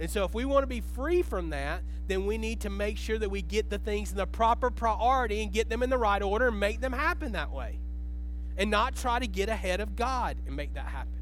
And 0.00 0.10
so 0.10 0.24
if 0.24 0.34
we 0.34 0.44
want 0.44 0.62
to 0.62 0.68
be 0.68 0.80
free 0.80 1.22
from 1.22 1.50
that, 1.50 1.82
then 2.06 2.26
we 2.26 2.38
need 2.38 2.60
to 2.60 2.70
make 2.70 2.96
sure 2.96 3.18
that 3.18 3.30
we 3.30 3.42
get 3.42 3.68
the 3.68 3.78
things 3.78 4.10
in 4.10 4.16
the 4.16 4.26
proper 4.26 4.70
priority 4.70 5.42
and 5.42 5.52
get 5.52 5.68
them 5.68 5.82
in 5.82 5.90
the 5.90 5.98
right 5.98 6.22
order 6.22 6.48
and 6.48 6.58
make 6.58 6.80
them 6.80 6.92
happen 6.92 7.32
that 7.32 7.52
way. 7.52 7.78
And 8.56 8.70
not 8.70 8.96
try 8.96 9.18
to 9.18 9.26
get 9.26 9.48
ahead 9.48 9.80
of 9.80 9.94
God 9.94 10.36
and 10.46 10.56
make 10.56 10.74
that 10.74 10.86
happen. 10.86 11.12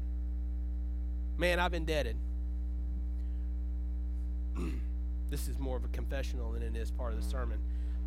Man, 1.37 1.59
I've 1.59 1.73
indebted. 1.73 2.17
this 5.29 5.47
is 5.47 5.59
more 5.59 5.77
of 5.77 5.83
a 5.83 5.89
confessional 5.89 6.51
than 6.51 6.63
it 6.63 6.75
is 6.75 6.89
part 6.89 7.13
of 7.13 7.21
the 7.21 7.29
sermon. 7.29 7.59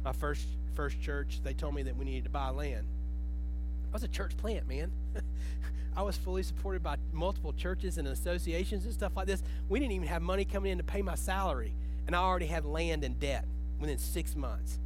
My 0.04 0.12
first 0.12 0.44
first 0.74 1.00
church, 1.00 1.40
they 1.44 1.52
told 1.52 1.74
me 1.74 1.82
that 1.82 1.96
we 1.96 2.04
needed 2.04 2.24
to 2.24 2.30
buy 2.30 2.48
land. 2.48 2.86
I 3.90 3.92
was 3.92 4.02
a 4.02 4.08
church 4.08 4.36
plant, 4.36 4.68
man. 4.68 4.90
I 5.96 6.02
was 6.02 6.16
fully 6.16 6.42
supported 6.42 6.82
by 6.82 6.96
multiple 7.12 7.52
churches 7.52 7.98
and 7.98 8.08
associations 8.08 8.84
and 8.84 8.94
stuff 8.94 9.12
like 9.16 9.26
this. 9.26 9.42
We 9.68 9.80
didn't 9.80 9.92
even 9.92 10.08
have 10.08 10.22
money 10.22 10.44
coming 10.44 10.72
in 10.72 10.78
to 10.78 10.84
pay 10.84 11.02
my 11.02 11.14
salary, 11.14 11.74
and 12.06 12.14
I 12.14 12.20
already 12.20 12.46
had 12.46 12.64
land 12.64 13.04
and 13.04 13.18
debt 13.18 13.44
within 13.78 13.98
six 13.98 14.36
months. 14.36 14.78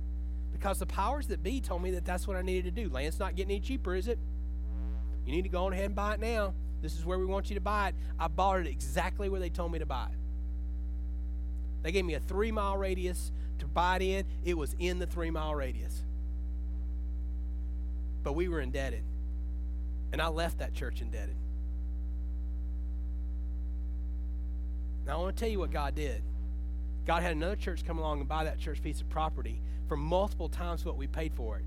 Because 0.52 0.78
the 0.78 0.86
powers 0.86 1.26
that 1.26 1.42
be 1.42 1.60
told 1.60 1.82
me 1.82 1.90
that 1.92 2.04
that's 2.04 2.26
what 2.26 2.36
I 2.36 2.42
needed 2.42 2.74
to 2.74 2.82
do. 2.82 2.88
Land's 2.88 3.18
not 3.18 3.36
getting 3.36 3.52
any 3.52 3.60
cheaper, 3.60 3.94
is 3.94 4.08
it? 4.08 4.18
You 5.26 5.32
need 5.32 5.42
to 5.42 5.48
go 5.48 5.66
on 5.66 5.72
ahead 5.72 5.86
and 5.86 5.94
buy 5.94 6.14
it 6.14 6.20
now. 6.20 6.54
This 6.80 6.98
is 6.98 7.04
where 7.04 7.18
we 7.18 7.26
want 7.26 7.50
you 7.50 7.54
to 7.54 7.60
buy 7.60 7.88
it. 7.88 7.94
I 8.18 8.28
bought 8.28 8.60
it 8.60 8.66
exactly 8.66 9.28
where 9.28 9.40
they 9.40 9.48
told 9.48 9.72
me 9.72 9.78
to 9.78 9.86
buy 9.86 10.06
it. 10.06 10.18
They 11.82 11.92
gave 11.92 12.04
me 12.04 12.14
a 12.14 12.20
three 12.20 12.50
mile 12.50 12.76
radius 12.76 13.30
to 13.58 13.66
buy 13.66 13.96
it 13.96 14.02
in. 14.02 14.24
It 14.44 14.54
was 14.54 14.74
in 14.78 14.98
the 14.98 15.06
three 15.06 15.30
mile 15.30 15.54
radius. 15.54 16.02
But 18.22 18.32
we 18.34 18.48
were 18.48 18.60
indebted. 18.60 19.02
And 20.14 20.22
I 20.22 20.28
left 20.28 20.58
that 20.58 20.74
church 20.74 21.00
indebted. 21.00 21.34
Now, 25.04 25.14
I 25.14 25.20
want 25.20 25.36
to 25.36 25.40
tell 25.40 25.50
you 25.50 25.58
what 25.58 25.72
God 25.72 25.96
did. 25.96 26.22
God 27.04 27.24
had 27.24 27.32
another 27.32 27.56
church 27.56 27.84
come 27.84 27.98
along 27.98 28.20
and 28.20 28.28
buy 28.28 28.44
that 28.44 28.60
church 28.60 28.80
piece 28.80 29.00
of 29.00 29.08
property 29.08 29.60
for 29.88 29.96
multiple 29.96 30.48
times 30.48 30.84
what 30.84 30.96
we 30.96 31.08
paid 31.08 31.34
for 31.34 31.56
it. 31.56 31.64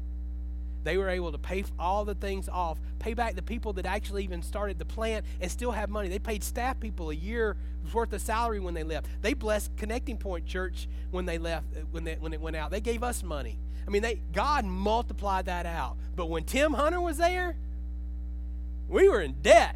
They 0.86 0.97
were 0.97 1.10
able 1.10 1.33
to 1.33 1.38
pay 1.38 1.65
all 1.77 2.05
the 2.05 2.15
things 2.15 2.47
off, 2.47 2.79
pay 2.99 3.13
back 3.13 3.36
the 3.36 3.41
people 3.41 3.73
that 3.73 3.86
actually 3.86 4.23
even 4.23 4.41
started 4.41 4.79
the 4.79 4.86
plant, 4.86 5.25
and 5.41 5.51
still 5.51 5.71
have 5.71 5.89
money. 5.89 6.07
They 6.07 6.17
paid 6.17 6.41
staff 6.41 6.79
people 6.79 7.10
a 7.10 7.15
year's 7.15 7.57
worth 7.91 8.13
of 8.13 8.21
salary 8.21 8.62
when 8.62 8.75
they 8.75 8.83
left. 8.83 9.07
They 9.21 9.33
blessed 9.33 9.75
Connecting 9.75 10.19
Point 10.19 10.45
Church 10.45 10.88
when 11.12 11.25
they 11.25 11.38
left, 11.38 11.65
uh, 11.75 11.81
when, 11.91 12.05
they, 12.05 12.15
when 12.15 12.31
it 12.31 12.39
went 12.39 12.55
out. 12.55 12.71
They 12.71 12.79
gave 12.79 13.03
us 13.03 13.23
money. 13.23 13.60
I 13.86 13.89
mean, 13.89 14.03
they 14.03 14.21
God 14.31 14.63
multiplied 14.63 15.47
that 15.47 15.65
out. 15.65 15.97
But 16.15 16.29
when 16.29 16.45
Tim 16.45 16.71
Hunter 16.71 17.01
was 17.01 17.17
there, 17.17 17.57
we 18.88 19.10
were 19.10 19.21
in 19.21 19.34
debt. 19.41 19.76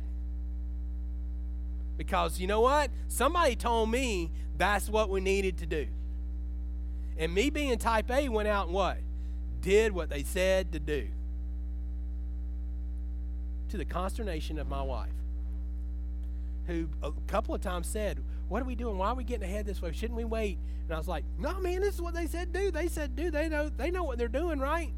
Because 1.97 2.39
you 2.39 2.47
know 2.47 2.61
what? 2.61 2.89
Somebody 3.07 3.55
told 3.55 3.91
me 3.91 4.31
that's 4.57 4.89
what 4.89 5.09
we 5.09 5.21
needed 5.21 5.57
to 5.59 5.65
do. 5.65 5.87
And 7.17 7.33
me 7.33 7.49
being 7.49 7.77
type 7.77 8.09
A 8.09 8.29
went 8.29 8.47
out 8.47 8.67
and 8.67 8.75
what? 8.75 8.97
Did 9.61 9.91
what 9.91 10.09
they 10.09 10.23
said 10.23 10.71
to 10.71 10.79
do. 10.79 11.07
To 13.69 13.77
the 13.77 13.85
consternation 13.85 14.57
of 14.57 14.67
my 14.67 14.81
wife, 14.81 15.13
who 16.67 16.89
a 17.03 17.11
couple 17.27 17.53
of 17.53 17.61
times 17.61 17.87
said, 17.87 18.19
What 18.49 18.61
are 18.61 18.65
we 18.65 18.75
doing? 18.75 18.97
Why 18.97 19.09
are 19.09 19.15
we 19.15 19.23
getting 19.23 19.47
ahead 19.47 19.65
this 19.65 19.81
way? 19.81 19.91
Shouldn't 19.91 20.17
we 20.17 20.25
wait? 20.25 20.57
And 20.85 20.93
I 20.93 20.97
was 20.97 21.07
like, 21.07 21.23
No, 21.37 21.59
man, 21.59 21.81
this 21.81 21.95
is 21.95 22.01
what 22.01 22.13
they 22.13 22.27
said 22.27 22.51
do. 22.51 22.71
They 22.71 22.87
said 22.87 23.15
do. 23.15 23.29
They 23.31 23.47
know 23.47 23.69
they 23.69 23.91
know 23.91 24.03
what 24.03 24.17
they're 24.17 24.27
doing, 24.27 24.59
right? 24.59 24.91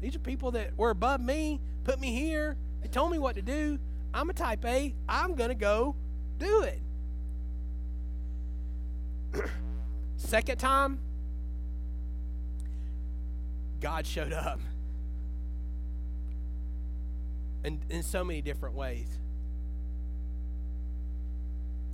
These 0.00 0.16
are 0.16 0.20
people 0.20 0.52
that 0.52 0.76
were 0.78 0.90
above 0.90 1.20
me, 1.20 1.60
put 1.82 1.98
me 2.00 2.12
here, 2.12 2.56
they 2.84 2.90
told 2.90 3.10
me 3.10 3.18
what 3.18 3.34
to 3.36 3.42
do. 3.42 3.78
I'm 4.12 4.28
a 4.28 4.34
type 4.34 4.62
A. 4.66 4.94
I'm 5.08 5.34
going 5.36 5.48
to 5.48 5.54
go 5.54 5.96
do 6.38 6.60
it. 6.60 6.82
Second 10.18 10.58
time, 10.58 10.98
God 13.80 14.06
showed 14.06 14.34
up. 14.34 14.60
In, 17.64 17.80
in 17.88 18.02
so 18.02 18.22
many 18.22 18.42
different 18.42 18.74
ways 18.74 19.08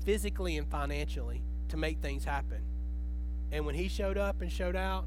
physically 0.04 0.56
and 0.56 0.66
financially 0.66 1.40
to 1.68 1.76
make 1.76 1.98
things 1.98 2.24
happen. 2.24 2.60
And 3.52 3.64
when 3.64 3.76
he 3.76 3.86
showed 3.86 4.18
up 4.18 4.40
and 4.40 4.50
showed 4.50 4.74
out, 4.74 5.04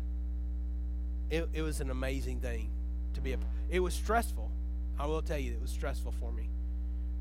it, 1.30 1.50
it 1.52 1.62
was 1.62 1.82
an 1.82 1.92
amazing 1.92 2.40
thing 2.40 2.70
to 3.16 3.20
be 3.20 3.34
a. 3.34 3.38
It 3.70 3.82
was 3.82 3.94
stressful. 3.94 4.50
I 5.00 5.06
will 5.06 5.22
tell 5.22 5.38
you, 5.38 5.54
it 5.54 5.62
was 5.62 5.72
stressful 5.72 6.14
for 6.20 6.32
me. 6.32 6.50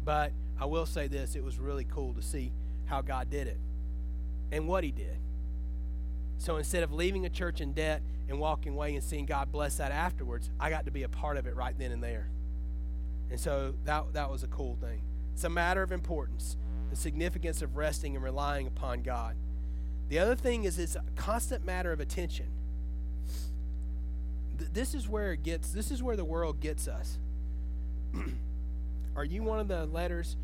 But 0.04 0.32
I 0.60 0.66
will 0.66 0.86
say 0.86 1.06
this 1.08 1.34
it 1.34 1.44
was 1.44 1.58
really 1.58 1.84
cool 1.84 2.14
to 2.14 2.22
see 2.22 2.52
how 2.86 3.00
God 3.02 3.30
did 3.30 3.46
it 3.46 3.58
and 4.50 4.68
what 4.68 4.84
He 4.84 4.90
did. 4.90 5.18
So 6.38 6.56
instead 6.56 6.82
of 6.82 6.92
leaving 6.92 7.24
a 7.24 7.30
church 7.30 7.60
in 7.60 7.72
debt 7.72 8.02
and 8.28 8.40
walking 8.40 8.72
away 8.72 8.94
and 8.94 9.04
seeing 9.04 9.26
God 9.26 9.52
bless 9.52 9.76
that 9.76 9.92
afterwards, 9.92 10.50
I 10.58 10.70
got 10.70 10.86
to 10.86 10.90
be 10.90 11.04
a 11.04 11.08
part 11.08 11.36
of 11.36 11.46
it 11.46 11.54
right 11.54 11.76
then 11.78 11.92
and 11.92 12.02
there. 12.02 12.28
And 13.30 13.38
so 13.38 13.74
that, 13.84 14.12
that 14.12 14.30
was 14.30 14.42
a 14.42 14.48
cool 14.48 14.76
thing. 14.80 15.00
It's 15.34 15.44
a 15.44 15.48
matter 15.48 15.82
of 15.82 15.92
importance, 15.92 16.56
the 16.90 16.96
significance 16.96 17.62
of 17.62 17.76
resting 17.76 18.14
and 18.14 18.24
relying 18.24 18.66
upon 18.66 19.02
God. 19.02 19.36
The 20.08 20.18
other 20.18 20.36
thing 20.36 20.64
is 20.64 20.78
it's 20.78 20.96
a 20.96 21.04
constant 21.16 21.64
matter 21.64 21.92
of 21.92 22.00
attention. 22.00 22.46
This 24.58 24.94
is 24.94 25.08
where 25.08 25.32
it 25.32 25.42
gets, 25.42 25.72
this 25.72 25.90
is 25.90 26.02
where 26.02 26.16
the 26.16 26.24
world 26.24 26.60
gets 26.60 26.86
us. 26.86 27.18
are 29.16 29.24
you 29.24 29.42
one 29.42 29.58
of 29.58 29.68
the 29.68 29.86
letters? 29.86 30.36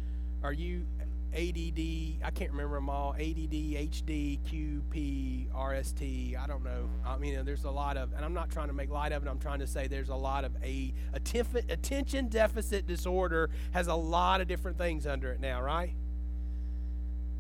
Are 0.43 0.53
you 0.53 0.87
ADD? 1.35 2.25
I 2.25 2.31
can't 2.35 2.51
remember 2.51 2.77
them 2.77 2.89
all. 2.89 3.15
ADD, 3.15 3.53
HD, 3.53 4.39
QP, 4.49 5.49
RST. 5.53 6.39
I 6.39 6.47
don't 6.47 6.65
know. 6.65 6.89
I 7.05 7.19
mean, 7.19 7.45
there's 7.45 7.65
a 7.65 7.71
lot 7.71 7.97
of, 7.97 8.13
and 8.15 8.25
I'm 8.25 8.35
not 8.35 8.51
trying 8.51 8.69
to 8.69 8.73
make 8.73 8.91
light 8.91 9.13
of 9.13 9.25
it. 9.25 9.29
I'm 9.29 9.39
trying 9.39 9.59
to 9.59 9.67
say 9.67 9.89
there's 9.89 10.09
a 10.09 10.15
lot 10.15 10.45
of 10.45 10.53
a 10.63 10.95
attention 11.13 12.29
deficit 12.29 12.87
disorder 12.87 13.51
has 13.73 13.89
a 13.89 13.95
lot 13.95 14.41
of 14.41 14.49
different 14.49 14.79
things 14.79 15.07
under 15.07 15.33
it 15.33 15.41
now, 15.41 15.61
right? 15.61 15.93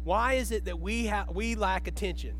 Why 0.05 0.35
is 0.35 0.51
it 0.53 0.67
that 0.67 0.81
we 0.81 1.07
have 1.07 1.31
we 1.35 1.55
lack 1.55 1.87
attention? 1.87 2.35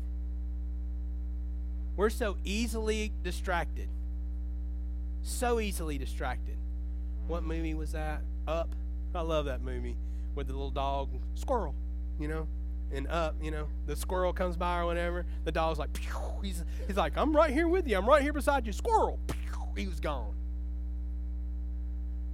We're 1.95 2.09
so 2.09 2.37
easily 2.43 3.11
distracted. 3.23 3.89
So 5.21 5.59
easily 5.59 5.97
distracted. 5.97 6.58
What 7.29 7.43
movie 7.43 7.75
was 7.75 7.91
that? 7.91 8.23
Up. 8.47 8.73
I 9.13 9.21
love 9.21 9.45
that 9.45 9.61
movie 9.61 9.95
with 10.33 10.47
the 10.47 10.53
little 10.53 10.71
dog, 10.71 11.09
squirrel, 11.35 11.75
you 12.19 12.27
know, 12.27 12.47
and 12.91 13.07
up, 13.07 13.35
you 13.39 13.51
know, 13.51 13.67
the 13.85 13.95
squirrel 13.95 14.33
comes 14.33 14.57
by 14.57 14.79
or 14.79 14.85
whatever. 14.85 15.27
The 15.43 15.51
dog's 15.51 15.77
like, 15.77 15.93
Pew! 15.93 16.11
he's 16.41 16.65
he's 16.87 16.97
like, 16.97 17.17
I'm 17.17 17.35
right 17.35 17.51
here 17.51 17.67
with 17.67 17.87
you. 17.87 17.97
I'm 17.97 18.07
right 18.09 18.23
here 18.23 18.33
beside 18.33 18.65
you, 18.65 18.73
squirrel. 18.73 19.19
Pew! 19.27 19.37
He 19.77 19.87
was 19.87 19.99
gone. 19.99 20.33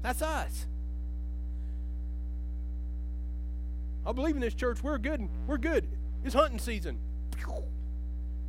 That's 0.02 0.22
us. 0.22 0.66
I 4.06 4.14
believe 4.14 4.36
in 4.36 4.42
this 4.42 4.54
church. 4.54 4.82
We're 4.82 4.98
good. 4.98 5.28
We're 5.46 5.58
good. 5.58 5.90
It's 6.24 6.36
hunting 6.36 6.60
season. 6.60 7.00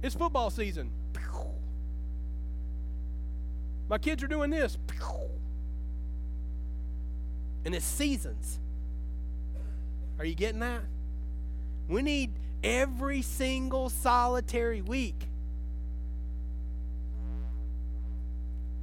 It's 0.00 0.14
football 0.14 0.50
season. 0.50 0.92
My 3.88 3.98
kids 3.98 4.22
are 4.22 4.28
doing 4.28 4.50
this 4.50 4.78
and 7.66 7.74
it's 7.74 7.84
seasons. 7.84 8.60
Are 10.20 10.24
you 10.24 10.36
getting 10.36 10.60
that? 10.60 10.82
We 11.88 12.00
need 12.00 12.30
every 12.62 13.22
single 13.22 13.90
solitary 13.90 14.80
week. 14.82 15.28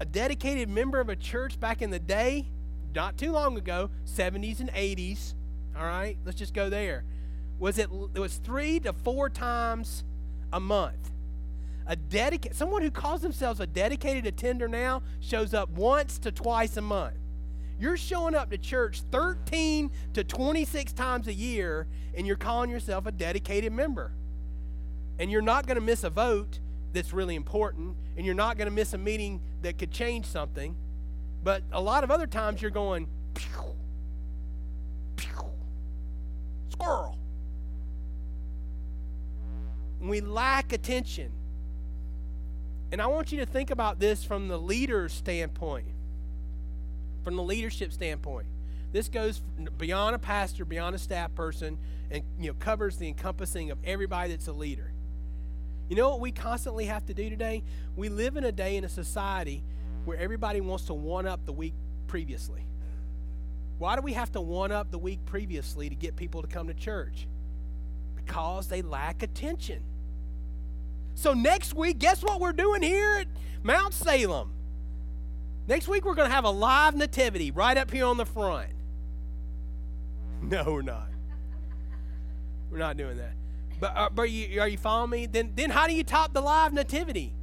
A 0.01 0.05
dedicated 0.05 0.67
member 0.67 0.99
of 0.99 1.07
a 1.07 1.15
church 1.15 1.57
back 1.61 1.81
in 1.81 1.91
the 1.91 1.99
day, 1.99 2.49
not 2.93 3.17
too 3.17 3.31
long 3.31 3.57
ago, 3.57 3.89
70s 4.05 4.59
and 4.59 4.69
80s, 4.73 5.33
all 5.77 5.85
right, 5.85 6.17
let's 6.25 6.37
just 6.37 6.53
go 6.53 6.69
there. 6.69 7.05
Was 7.59 7.77
it, 7.77 7.89
it 8.13 8.19
was 8.19 8.35
three 8.35 8.81
to 8.81 8.91
four 8.91 9.29
times 9.29 10.03
a 10.51 10.59
month. 10.59 11.11
A 11.87 11.95
dedicated 11.95 12.57
someone 12.57 12.81
who 12.81 12.91
calls 12.91 13.21
themselves 13.21 13.61
a 13.61 13.67
dedicated 13.67 14.25
attender 14.25 14.67
now 14.67 15.03
shows 15.21 15.53
up 15.53 15.69
once 15.69 16.19
to 16.19 16.33
twice 16.33 16.75
a 16.75 16.81
month. 16.81 17.15
You're 17.79 17.97
showing 17.97 18.35
up 18.35 18.51
to 18.51 18.57
church 18.57 19.01
13 19.11 19.91
to 20.13 20.23
26 20.23 20.93
times 20.93 21.27
a 21.27 21.33
year, 21.33 21.87
and 22.15 22.25
you're 22.25 22.35
calling 22.35 22.69
yourself 22.69 23.05
a 23.05 23.11
dedicated 23.11 23.73
member. 23.73 24.13
And 25.19 25.31
you're 25.31 25.41
not 25.41 25.67
going 25.67 25.75
to 25.75 25.81
miss 25.81 26.03
a 26.03 26.09
vote 26.09 26.59
that's 26.93 27.13
really 27.13 27.35
important, 27.35 27.95
and 28.15 28.25
you're 28.25 28.35
not 28.35 28.57
going 28.57 28.67
to 28.67 28.73
miss 28.73 28.93
a 28.93 28.97
meeting 28.97 29.41
that 29.61 29.77
could 29.77 29.91
change 29.91 30.25
something. 30.25 30.75
But 31.43 31.63
a 31.71 31.81
lot 31.81 32.03
of 32.03 32.11
other 32.11 32.27
times 32.27 32.61
you're 32.61 32.71
going, 32.71 33.07
pew, 33.33 33.75
pew, 35.17 35.51
squirrel. 36.69 37.17
we 40.09 40.21
lack 40.21 40.73
attention. 40.73 41.31
And 42.91 43.01
I 43.01 43.07
want 43.07 43.31
you 43.31 43.39
to 43.39 43.45
think 43.45 43.71
about 43.71 43.99
this 43.99 44.23
from 44.23 44.47
the 44.47 44.57
leader's 44.57 45.13
standpoint. 45.13 45.87
From 47.23 47.35
the 47.35 47.43
leadership 47.43 47.93
standpoint. 47.93 48.47
This 48.91 49.09
goes 49.09 49.41
beyond 49.77 50.15
a 50.15 50.19
pastor, 50.19 50.65
beyond 50.65 50.95
a 50.95 50.99
staff 50.99 51.33
person, 51.33 51.77
and 52.11 52.23
you 52.39 52.47
know 52.47 52.53
covers 52.59 52.97
the 52.97 53.07
encompassing 53.07 53.71
of 53.71 53.79
everybody 53.83 54.31
that's 54.31 54.47
a 54.47 54.53
leader. 54.53 54.91
You 55.89 55.95
know 55.95 56.09
what 56.09 56.19
we 56.19 56.31
constantly 56.31 56.85
have 56.85 57.05
to 57.07 57.13
do 57.13 57.29
today? 57.29 57.63
We 57.95 58.09
live 58.09 58.37
in 58.37 58.43
a 58.43 58.51
day 58.51 58.77
in 58.77 58.83
a 58.83 58.89
society 58.89 59.63
where 60.05 60.17
everybody 60.17 60.61
wants 60.61 60.85
to 60.85 60.93
one 60.93 61.25
up 61.25 61.45
the 61.45 61.53
week 61.53 61.73
previously. 62.07 62.65
Why 63.79 63.95
do 63.95 64.01
we 64.01 64.13
have 64.13 64.31
to 64.33 64.41
one 64.41 64.71
up 64.71 64.91
the 64.91 64.97
week 64.97 65.25
previously 65.25 65.89
to 65.89 65.95
get 65.95 66.15
people 66.15 66.41
to 66.41 66.47
come 66.47 66.67
to 66.67 66.73
church? 66.73 67.27
Because 68.15 68.67
they 68.67 68.81
lack 68.81 69.23
attention. 69.23 69.83
So 71.15 71.33
next 71.33 71.73
week, 71.73 71.99
guess 71.99 72.23
what 72.23 72.39
we're 72.39 72.53
doing 72.53 72.81
here 72.81 73.17
at 73.21 73.27
Mount 73.61 73.93
Salem? 73.93 74.51
Next 75.67 75.87
week, 75.87 76.05
we're 76.05 76.15
going 76.15 76.27
to 76.27 76.33
have 76.33 76.43
a 76.43 76.49
live 76.49 76.95
nativity 76.95 77.51
right 77.51 77.77
up 77.77 77.89
here 77.89 78.05
on 78.05 78.17
the 78.17 78.25
front. 78.25 78.69
No, 80.41 80.63
we're 80.67 80.81
not. 80.81 81.07
We're 82.69 82.79
not 82.79 82.97
doing 82.97 83.17
that. 83.17 83.31
But, 83.79 83.93
uh, 83.95 84.09
but 84.13 84.23
you, 84.23 84.59
are 84.59 84.67
you 84.67 84.77
following 84.77 85.09
me? 85.09 85.25
Then, 85.25 85.53
then 85.55 85.69
how 85.69 85.87
do 85.87 85.93
you 85.93 86.03
top 86.03 86.33
the 86.33 86.41
live 86.41 86.73
nativity? 86.73 87.33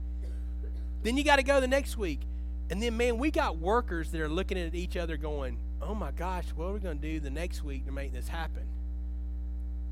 Then 1.03 1.17
you 1.17 1.25
got 1.25 1.37
to 1.37 1.43
go 1.43 1.61
the 1.61 1.69
next 1.69 1.97
week. 1.97 2.21
And 2.71 2.83
then, 2.83 2.97
man, 2.97 3.17
we 3.19 3.31
got 3.31 3.59
workers 3.59 4.11
that 4.13 4.21
are 4.21 4.29
looking 4.29 4.59
at 4.59 4.75
each 4.75 4.97
other 4.97 5.17
going, 5.17 5.59
oh 5.81 5.95
my 5.95 6.11
gosh, 6.13 6.45
what 6.55 6.67
are 6.67 6.73
we 6.73 6.81
going 6.81 6.99
to 6.99 7.03
do 7.03 7.21
the 7.21 7.31
next 7.31 7.65
week 7.65 7.87
to 7.87 7.93
make 7.93 8.13
this 8.13 8.29
happen? 8.29 8.63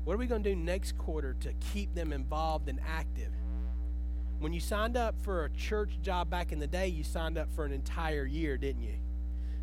What 0.03 0.13
are 0.13 0.17
we 0.17 0.27
going 0.27 0.43
to 0.43 0.49
do 0.49 0.55
next 0.55 0.97
quarter 0.97 1.35
to 1.41 1.53
keep 1.73 1.93
them 1.95 2.13
involved 2.13 2.69
and 2.69 2.79
active? 2.87 3.31
When 4.39 4.53
you 4.53 4.61
signed 4.61 4.95
up 4.95 5.15
for 5.21 5.45
a 5.45 5.49
church 5.49 5.99
job 6.01 6.29
back 6.29 6.53
in 6.53 6.59
the 6.59 6.67
day, 6.67 6.87
you 6.87 7.03
signed 7.03 7.37
up 7.37 7.49
for 7.53 7.65
an 7.65 7.73
entire 7.73 8.25
year, 8.25 8.57
didn't 8.57 8.83
you? 8.83 8.95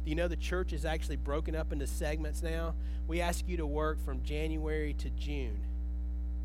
Do 0.05 0.11
you 0.11 0.15
know 0.15 0.29
the 0.29 0.37
church 0.37 0.75
is 0.75 0.85
actually 0.85 1.17
broken 1.17 1.57
up 1.57 1.73
into 1.73 1.87
segments 1.87 2.43
now? 2.43 2.75
We 3.09 3.23
ask 3.23 3.49
you 3.49 3.57
to 3.57 3.67
work 3.67 4.05
from 4.05 4.23
January 4.23 4.95
to 4.99 5.09
June, 5.11 5.59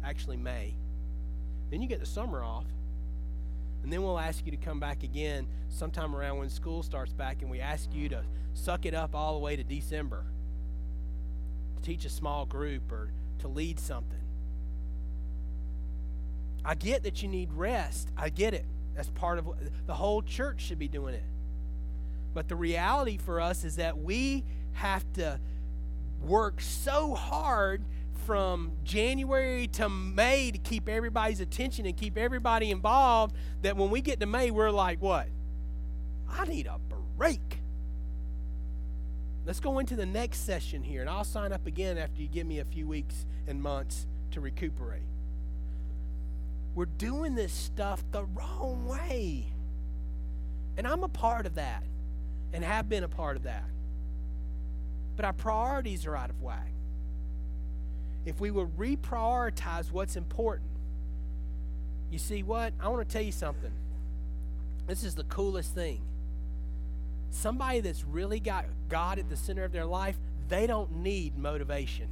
actually 0.03 0.37
May. 0.37 0.73
Then 1.69 1.81
you 1.81 1.89
get 1.89 1.99
the 1.99 2.05
summer 2.05 2.41
off. 2.41 2.65
And 3.83 3.91
then 3.91 4.01
we'll 4.01 4.19
ask 4.19 4.45
you 4.45 4.51
to 4.51 4.57
come 4.57 4.79
back 4.79 5.03
again 5.03 5.47
sometime 5.67 6.15
around 6.15 6.37
when 6.37 6.49
school 6.49 6.83
starts 6.83 7.11
back, 7.11 7.41
and 7.41 7.51
we 7.51 7.59
ask 7.59 7.93
you 7.93 8.07
to 8.09 8.23
suck 8.53 8.85
it 8.85 8.93
up 8.93 9.13
all 9.13 9.33
the 9.33 9.39
way 9.39 9.55
to 9.55 9.63
December 9.63 10.23
to 11.75 11.81
teach 11.81 12.05
a 12.05 12.09
small 12.09 12.45
group 12.45 12.91
or 12.91 13.11
to 13.39 13.47
lead 13.47 13.79
something. 13.79 14.19
I 16.63 16.75
get 16.75 17.03
that 17.03 17.21
you 17.21 17.27
need 17.27 17.51
rest. 17.53 18.09
I 18.17 18.29
get 18.29 18.53
it. 18.53 18.65
That's 18.95 19.09
part 19.09 19.39
of 19.39 19.47
what 19.47 19.57
the 19.87 19.93
whole 19.93 20.21
church 20.21 20.61
should 20.61 20.79
be 20.79 20.87
doing 20.87 21.15
it. 21.15 21.23
But 22.33 22.47
the 22.47 22.55
reality 22.55 23.17
for 23.17 23.41
us 23.41 23.63
is 23.63 23.77
that 23.77 23.97
we 23.97 24.43
have 24.73 25.05
to 25.13 25.39
work 26.21 26.61
so 26.61 27.13
hard 27.15 27.83
from 28.25 28.71
January 28.83 29.67
to 29.67 29.89
May 29.89 30.51
to 30.51 30.57
keep 30.57 30.87
everybody's 30.87 31.39
attention 31.39 31.85
and 31.85 31.97
keep 31.97 32.17
everybody 32.17 32.69
involved 32.69 33.35
that 33.63 33.75
when 33.75 33.89
we 33.89 34.01
get 34.01 34.19
to 34.19 34.25
May, 34.25 34.51
we're 34.51 34.69
like, 34.69 35.01
what? 35.01 35.27
I 36.29 36.45
need 36.45 36.67
a 36.67 36.77
break. 37.17 37.59
Let's 39.45 39.59
go 39.59 39.79
into 39.79 39.95
the 39.95 40.05
next 40.05 40.45
session 40.45 40.83
here, 40.83 41.01
and 41.01 41.09
I'll 41.09 41.23
sign 41.23 41.51
up 41.51 41.65
again 41.65 41.97
after 41.97 42.21
you 42.21 42.27
give 42.27 42.45
me 42.45 42.59
a 42.59 42.65
few 42.65 42.87
weeks 42.87 43.25
and 43.47 43.61
months 43.61 44.05
to 44.31 44.39
recuperate. 44.39 45.01
We're 46.73 46.85
doing 46.85 47.35
this 47.35 47.51
stuff 47.51 48.03
the 48.11 48.23
wrong 48.23 48.87
way. 48.87 49.45
And 50.77 50.87
I'm 50.87 51.03
a 51.03 51.09
part 51.09 51.45
of 51.45 51.55
that 51.55 51.83
and 52.53 52.63
have 52.63 52.87
been 52.87 53.03
a 53.03 53.09
part 53.09 53.35
of 53.35 53.43
that. 53.43 53.65
But 55.15 55.25
our 55.25 55.33
priorities 55.33 56.05
are 56.05 56.15
out 56.15 56.29
of 56.29 56.41
whack. 56.41 56.71
If 58.25 58.39
we 58.39 58.51
will 58.51 58.67
reprioritize 58.67 59.91
what's 59.91 60.15
important, 60.15 60.69
you 62.09 62.19
see 62.19 62.43
what? 62.43 62.73
I 62.79 62.87
want 62.87 63.07
to 63.07 63.11
tell 63.11 63.23
you 63.23 63.31
something. 63.31 63.71
This 64.87 65.03
is 65.03 65.15
the 65.15 65.23
coolest 65.23 65.73
thing. 65.73 66.01
Somebody 67.31 67.79
that's 67.79 68.03
really 68.03 68.39
got 68.39 68.65
God 68.89 69.17
at 69.19 69.29
the 69.29 69.37
center 69.37 69.63
of 69.63 69.71
their 69.71 69.85
life, 69.85 70.17
they 70.49 70.67
don't 70.67 70.97
need 70.97 71.37
motivation. 71.37 72.07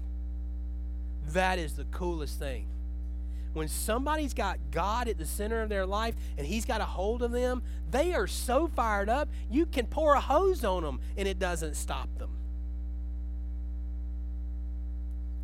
That 1.28 1.60
is 1.60 1.74
the 1.74 1.84
coolest 1.86 2.40
thing. 2.40 2.68
When 3.54 3.68
somebody's 3.68 4.34
got 4.34 4.60
God 4.72 5.08
at 5.08 5.18
the 5.18 5.26
center 5.26 5.62
of 5.62 5.70
their 5.70 5.86
life 5.86 6.16
and 6.38 6.46
He's 6.46 6.66
got 6.66 6.82
a 6.82 6.86
hold 6.86 7.24
of 7.24 7.32
them, 7.32 7.64
they 7.90 8.14
are 8.14 8.28
so 8.28 8.68
fired 8.68 9.10
up, 9.10 9.30
you 9.50 9.66
can 9.66 9.88
pour 9.88 10.14
a 10.14 10.20
hose 10.20 10.64
on 10.64 10.84
them 10.84 11.00
and 11.18 11.28
it 11.28 11.40
doesn't 11.40 11.76
stop 11.76 12.10
them. 12.18 12.30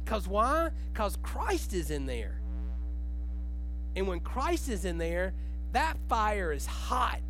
Because 0.04 0.28
why? 0.28 0.70
Because 0.94 1.18
Christ 1.24 1.74
is 1.74 1.90
in 1.90 2.06
there. 2.06 2.40
And 3.96 4.08
when 4.08 4.20
Christ 4.20 4.70
is 4.70 4.86
in 4.86 5.00
there, 5.00 5.34
that 5.72 5.98
fire 6.08 6.52
is 6.52 6.68
hot. 6.68 7.24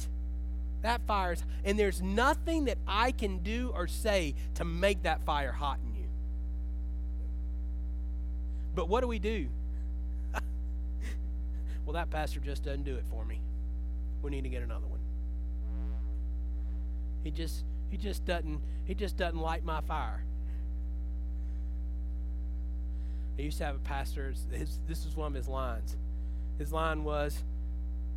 That 0.81 1.01
fire 1.07 1.33
is, 1.33 1.43
and 1.63 1.79
there's 1.79 2.01
nothing 2.01 2.65
that 2.65 2.77
I 2.85 3.11
can 3.11 3.39
do 3.39 3.71
or 3.73 3.87
say 3.87 4.35
to 4.55 4.65
make 4.65 5.03
that 5.03 5.23
fire 5.25 5.53
hot 5.53 5.79
in 5.85 5.95
you. 5.95 6.07
But 8.75 8.89
what 8.89 9.01
do 9.01 9.07
we 9.07 9.19
do? 9.19 9.47
Well, 11.85 11.93
that 11.93 12.09
pastor 12.09 12.39
just 12.39 12.63
doesn't 12.63 12.83
do 12.83 12.95
it 12.95 13.05
for 13.09 13.23
me. 13.25 13.39
We 14.21 14.31
need 14.31 14.43
to 14.43 14.49
get 14.49 14.63
another 14.63 14.87
one. 14.87 14.99
He 17.23 17.31
just 17.31 17.63
he 17.89 17.97
just 17.97 18.25
doesn't 18.25 18.59
he 18.85 18.95
just 18.95 19.17
doesn't 19.17 19.39
light 19.39 19.63
my 19.63 19.81
fire. 19.81 20.23
I 23.37 23.41
used 23.41 23.57
to 23.57 23.65
have 23.65 23.75
a 23.75 23.79
pastor. 23.79 24.33
His, 24.51 24.79
this 24.87 25.05
was 25.05 25.15
one 25.15 25.27
of 25.27 25.33
his 25.33 25.47
lines. 25.47 25.97
His 26.57 26.71
line 26.71 27.03
was, 27.03 27.43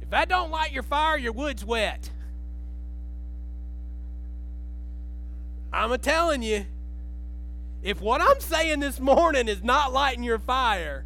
"If 0.01 0.11
that 0.11 0.29
don't 0.29 0.51
light 0.51 0.73
your 0.73 0.83
fire, 0.83 1.19
your 1.19 1.33
wood's 1.33 1.65
wet." 1.65 2.11
I'm 5.73 5.93
a 5.93 5.99
telling 5.99 6.43
you, 6.43 6.65
if 7.83 8.01
what 8.01 8.23
I'm 8.23 8.41
saying 8.41 8.81
this 8.81 8.99
morning 8.99 9.49
is 9.49 9.63
not 9.63 9.93
lighting 9.93 10.25
your 10.25 10.39
fire, 10.39 11.05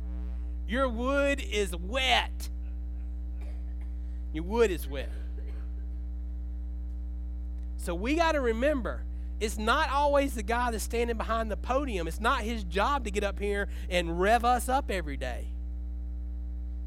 your 0.68 0.88
wood 0.88 1.40
is 1.40 1.74
wet. 1.74 2.48
Your 4.32 4.44
wood 4.44 4.70
is 4.70 4.88
wet. 4.88 5.10
So 7.76 7.94
we 7.94 8.14
got 8.14 8.32
to 8.32 8.40
remember 8.40 9.02
it's 9.40 9.58
not 9.58 9.90
always 9.90 10.34
the 10.34 10.44
guy 10.44 10.70
that's 10.70 10.84
standing 10.84 11.16
behind 11.16 11.50
the 11.50 11.56
podium. 11.56 12.06
It's 12.06 12.20
not 12.20 12.42
his 12.42 12.62
job 12.62 13.04
to 13.04 13.10
get 13.10 13.24
up 13.24 13.40
here 13.40 13.68
and 13.90 14.20
rev 14.20 14.44
us 14.44 14.68
up 14.68 14.88
every 14.88 15.16
day. 15.16 15.48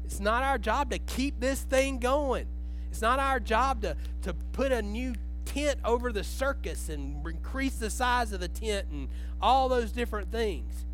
It's 0.06 0.20
not 0.20 0.42
our 0.42 0.56
job 0.56 0.90
to 0.90 0.98
keep 0.98 1.38
this 1.38 1.60
thing 1.60 1.98
going. 1.98 2.46
It's 2.90 3.02
not 3.02 3.18
our 3.18 3.40
job 3.40 3.82
to, 3.82 3.94
to 4.22 4.32
put 4.52 4.72
a 4.72 4.80
new 4.80 5.14
tent 5.44 5.80
over 5.84 6.12
the 6.12 6.24
circus 6.24 6.88
and 6.88 7.26
increase 7.26 7.74
the 7.74 7.90
size 7.90 8.32
of 8.32 8.40
the 8.40 8.48
tent 8.48 8.86
and 8.90 9.08
all 9.38 9.68
those 9.68 9.92
different 9.92 10.32
things. 10.32 10.86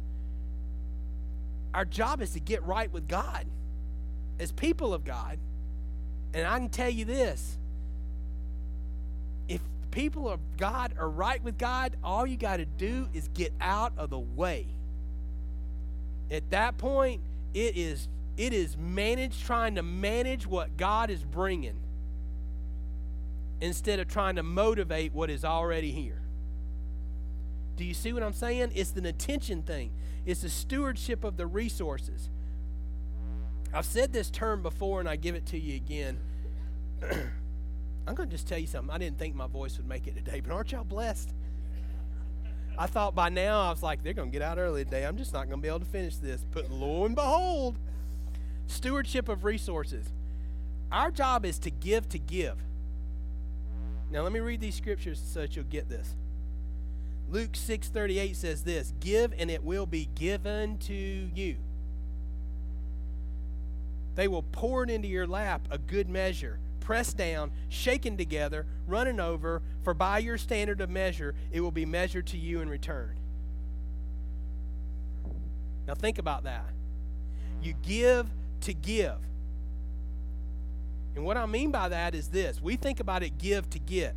Our 1.75 1.85
job 1.85 2.21
is 2.21 2.31
to 2.31 2.41
get 2.41 2.65
right 2.65 2.93
with 2.93 3.07
God 3.07 3.47
as 4.41 4.51
people 4.51 4.93
of 4.93 5.05
God. 5.05 5.39
And 6.35 6.47
I 6.47 6.59
can 6.59 6.69
tell 6.69 6.91
you 6.91 7.05
this 7.05 7.59
if 9.49 9.61
people 9.91 10.29
of 10.29 10.41
God 10.57 10.95
are 10.99 11.09
right 11.09 11.43
with 11.43 11.59
God, 11.59 11.97
all 12.03 12.27
you 12.27 12.37
got 12.37 12.59
to 12.59 12.65
do 12.65 13.09
is 13.13 13.29
get 13.29 13.53
out 13.61 13.93
of 13.97 14.11
the 14.11 14.19
way. 14.19 14.67
At 16.31 16.51
that 16.51 16.79
point, 16.79 17.21
it 17.53 17.77
is 17.77 18.09
it 18.37 18.55
is 18.55 18.77
managed 18.79 19.45
trying 19.45 19.75
to 19.75 19.83
manage 19.83 20.47
what 20.47 20.77
God 20.77 21.11
is 21.11 21.23
bringing 21.23 21.79
instead 23.61 24.01
of 24.01 24.09
trying 24.09 24.37
to 24.37 24.43
motivate 24.43 25.13
what 25.13 25.29
is 25.29 25.45
already 25.45 25.93
here. 25.93 26.21
Do 27.77 27.85
you 27.85 27.95
see 27.95 28.13
what 28.13 28.23
I'm 28.23 28.33
saying? 28.33 28.73
It's 28.75 28.93
an 28.93 29.07
attention 29.07 29.63
thing. 29.63 29.93
It's 30.25 30.43
the 30.43 30.49
stewardship 30.49 31.25
of 31.25 31.37
the 31.37 31.47
resources. 31.47 32.31
I've 33.73 33.87
said 33.87 34.13
this 34.13 34.31
term 34.31 34.63
before 34.63 35.01
and 35.01 35.09
I 35.09 35.17
give 35.17 35.35
it 35.35 35.47
to 35.47 35.59
you 35.59 35.77
again. 35.77 36.19
I'm 38.07 38.15
going 38.15 38.29
to 38.29 38.35
just 38.35 38.49
tell 38.49 38.59
you 38.59 38.67
something. 38.67 38.95
I 38.95 38.99
didn't 38.99 39.19
think 39.19 39.35
my 39.35 39.47
voice 39.47 39.77
would 39.79 39.89
make 39.89 40.07
it 40.07 40.15
today, 40.15 40.41
but 40.41 40.53
aren't 40.53 40.73
y'all 40.73 40.85
blessed? 40.85 41.33
I 42.77 42.87
thought 42.87 43.15
by 43.15 43.29
now, 43.29 43.61
I 43.61 43.71
was 43.71 43.83
like, 43.83 44.03
they're 44.03 44.13
going 44.13 44.31
to 44.31 44.33
get 44.33 44.43
out 44.43 44.59
early 44.59 44.85
today. 44.85 45.05
I'm 45.05 45.17
just 45.17 45.33
not 45.33 45.49
going 45.49 45.59
to 45.59 45.63
be 45.63 45.69
able 45.69 45.81
to 45.81 45.87
finish 45.87 46.17
this. 46.17 46.45
But 46.51 46.71
lo 46.71 47.05
and 47.05 47.15
behold, 47.15 47.79
stewardship 48.67 49.29
of 49.29 49.45
resources. 49.45 50.13
Our 50.91 51.11
job 51.11 51.45
is 51.45 51.59
to 51.61 51.71
give 51.71 52.09
to 52.11 52.19
give. 52.19 52.57
Now, 54.11 54.23
let 54.23 54.33
me 54.33 54.41
read 54.41 54.61
these 54.61 54.75
scriptures 54.75 55.23
so 55.25 55.41
that 55.41 55.57
you'll 55.57 55.65
get 55.65 55.89
this. 55.89 56.15
Luke 57.31 57.57
6:38 57.57 58.37
says 58.37 58.65
this, 58.65 58.93
"Give 59.01 59.33
and 59.39 59.51
it 59.51 59.65
will 59.65 59.87
be 59.87 60.07
given 60.15 60.77
to 60.81 60.95
you." 60.95 61.57
They 64.15 64.29
will 64.29 64.43
pour 64.43 64.85
it 64.85 64.91
into 64.91 65.09
your 65.09 65.27
lap, 65.27 65.67
a 65.71 65.79
good 65.79 66.09
measure, 66.09 66.59
pressed 66.81 67.17
down, 67.17 67.53
shaken 67.69 68.17
together, 68.17 68.67
running 68.87 69.21
over, 69.21 69.63
for 69.83 69.95
by 69.95 70.19
your 70.19 70.39
standard 70.39 70.81
of 70.81 70.91
measure 70.91 71.35
it 71.51 71.61
will 71.61 71.71
be 71.71 71.87
measured 71.87 72.27
to 72.29 72.39
you 72.39 72.61
in 72.61 72.69
return. 72.69 73.17
Now 75.87 75.95
think 75.95 76.19
about 76.19 76.45
that. 76.45 76.71
You 77.63 77.75
give 77.83 78.29
to 78.63 78.75
give. 78.75 79.17
And 81.15 81.25
what 81.25 81.37
I 81.37 81.47
mean 81.47 81.71
by 81.71 81.89
that 81.89 82.15
is 82.15 82.29
this 82.29 82.61
we 82.61 82.77
think 82.77 83.01
about 83.01 83.23
it 83.23 83.39
give 83.39 83.69
to 83.71 83.79
get. 83.79 84.15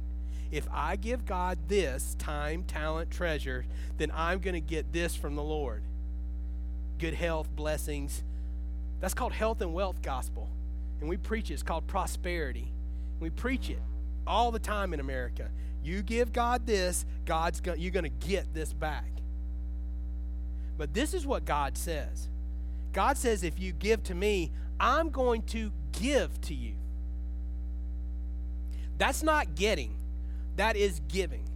If 0.52 0.68
I 0.72 0.96
give 0.96 1.26
God 1.26 1.58
this 1.68 2.16
time, 2.20 2.64
talent, 2.64 3.12
treasure, 3.12 3.66
then 3.98 4.12
I'm 4.14 4.40
going 4.40 4.54
to 4.54 4.62
get 4.62 4.94
this 4.94 5.16
from 5.16 5.36
the 5.36 5.44
Lord 5.44 5.84
good 6.98 7.14
health, 7.14 7.54
blessings. 7.56 8.24
That's 9.06 9.14
called 9.14 9.34
health 9.34 9.62
and 9.62 9.72
wealth 9.72 10.02
gospel. 10.02 10.50
And 11.00 11.08
we 11.08 11.16
preach 11.16 11.52
it. 11.52 11.54
It's 11.54 11.62
called 11.62 11.86
prosperity. 11.86 12.74
We 13.20 13.30
preach 13.30 13.70
it 13.70 13.78
all 14.26 14.50
the 14.50 14.58
time 14.58 14.96
in 14.96 15.00
America. 15.00 15.48
You 15.84 16.02
give 16.02 16.34
God 16.34 16.66
this, 16.66 17.06
God's 17.24 17.62
going 17.62 17.80
you're 17.80 17.92
going 17.92 18.06
to 18.06 18.28
get 18.28 18.52
this 18.56 18.74
back. 18.74 19.12
But 20.76 20.96
this 20.96 21.14
is 21.14 21.24
what 21.24 21.46
God 21.46 21.78
says. 21.78 22.30
God 22.94 23.16
says 23.16 23.44
if 23.44 23.60
you 23.60 23.74
give 23.74 24.02
to 24.06 24.16
me, 24.16 24.52
I'm 24.80 25.12
going 25.12 25.44
to 25.44 25.72
give 25.92 26.42
to 26.42 26.56
you. 26.56 26.74
That's 28.98 29.22
not 29.22 29.54
getting, 29.54 29.94
that 30.56 30.76
is 30.76 31.00
giving. 31.10 31.48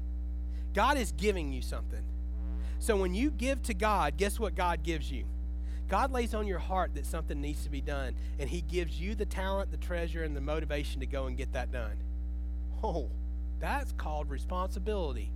God 0.75 0.97
is 0.97 1.13
giving 1.13 1.51
you 1.51 1.63
something. 1.63 2.03
So 2.77 2.95
when 2.95 3.15
you 3.15 3.31
give 3.31 3.63
to 3.63 3.73
God, 3.73 4.17
guess 4.17 4.39
what 4.39 4.53
God 4.53 4.83
gives 4.83 5.11
you? 5.11 5.25
God 5.89 6.11
lays 6.11 6.35
on 6.35 6.45
your 6.45 6.59
heart 6.59 6.93
that 6.93 7.05
something 7.05 7.41
needs 7.41 7.63
to 7.63 7.69
be 7.69 7.81
done, 7.81 8.13
and 8.37 8.47
He 8.47 8.61
gives 8.61 9.01
you 9.01 9.15
the 9.15 9.25
talent, 9.25 9.71
the 9.71 9.77
treasure, 9.77 10.23
and 10.23 10.35
the 10.35 10.41
motivation 10.41 10.99
to 11.01 11.07
go 11.07 11.25
and 11.25 11.35
get 11.35 11.51
that 11.53 11.71
done. 11.71 11.97
Oh, 12.83 13.09
that's 13.59 13.91
called 13.93 14.29
responsibility. 14.29 15.31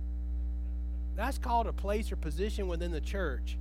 That's 1.16 1.38
called 1.38 1.66
a 1.66 1.72
place 1.72 2.10
or 2.10 2.16
position 2.16 2.68
within 2.68 2.92
the 2.92 3.00
church. 3.00 3.58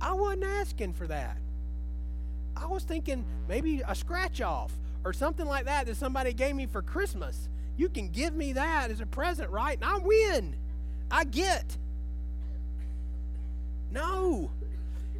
I 0.00 0.12
wasn't 0.12 0.44
asking 0.44 0.92
for 0.92 1.06
that. 1.06 1.38
I 2.56 2.66
was 2.66 2.84
thinking 2.84 3.24
maybe 3.48 3.82
a 3.86 3.94
scratch 3.94 4.40
off 4.40 4.72
or 5.04 5.12
something 5.12 5.46
like 5.46 5.64
that 5.64 5.86
that 5.86 5.96
somebody 5.96 6.32
gave 6.32 6.54
me 6.54 6.66
for 6.66 6.82
Christmas. 6.82 7.48
You 7.76 7.88
can 7.88 8.08
give 8.08 8.34
me 8.34 8.52
that 8.52 8.90
as 8.90 9.00
a 9.00 9.06
present, 9.06 9.50
right? 9.50 9.76
And 9.76 9.84
I 9.84 9.98
win. 9.98 10.56
I 11.10 11.24
get. 11.24 11.76
No. 13.90 14.50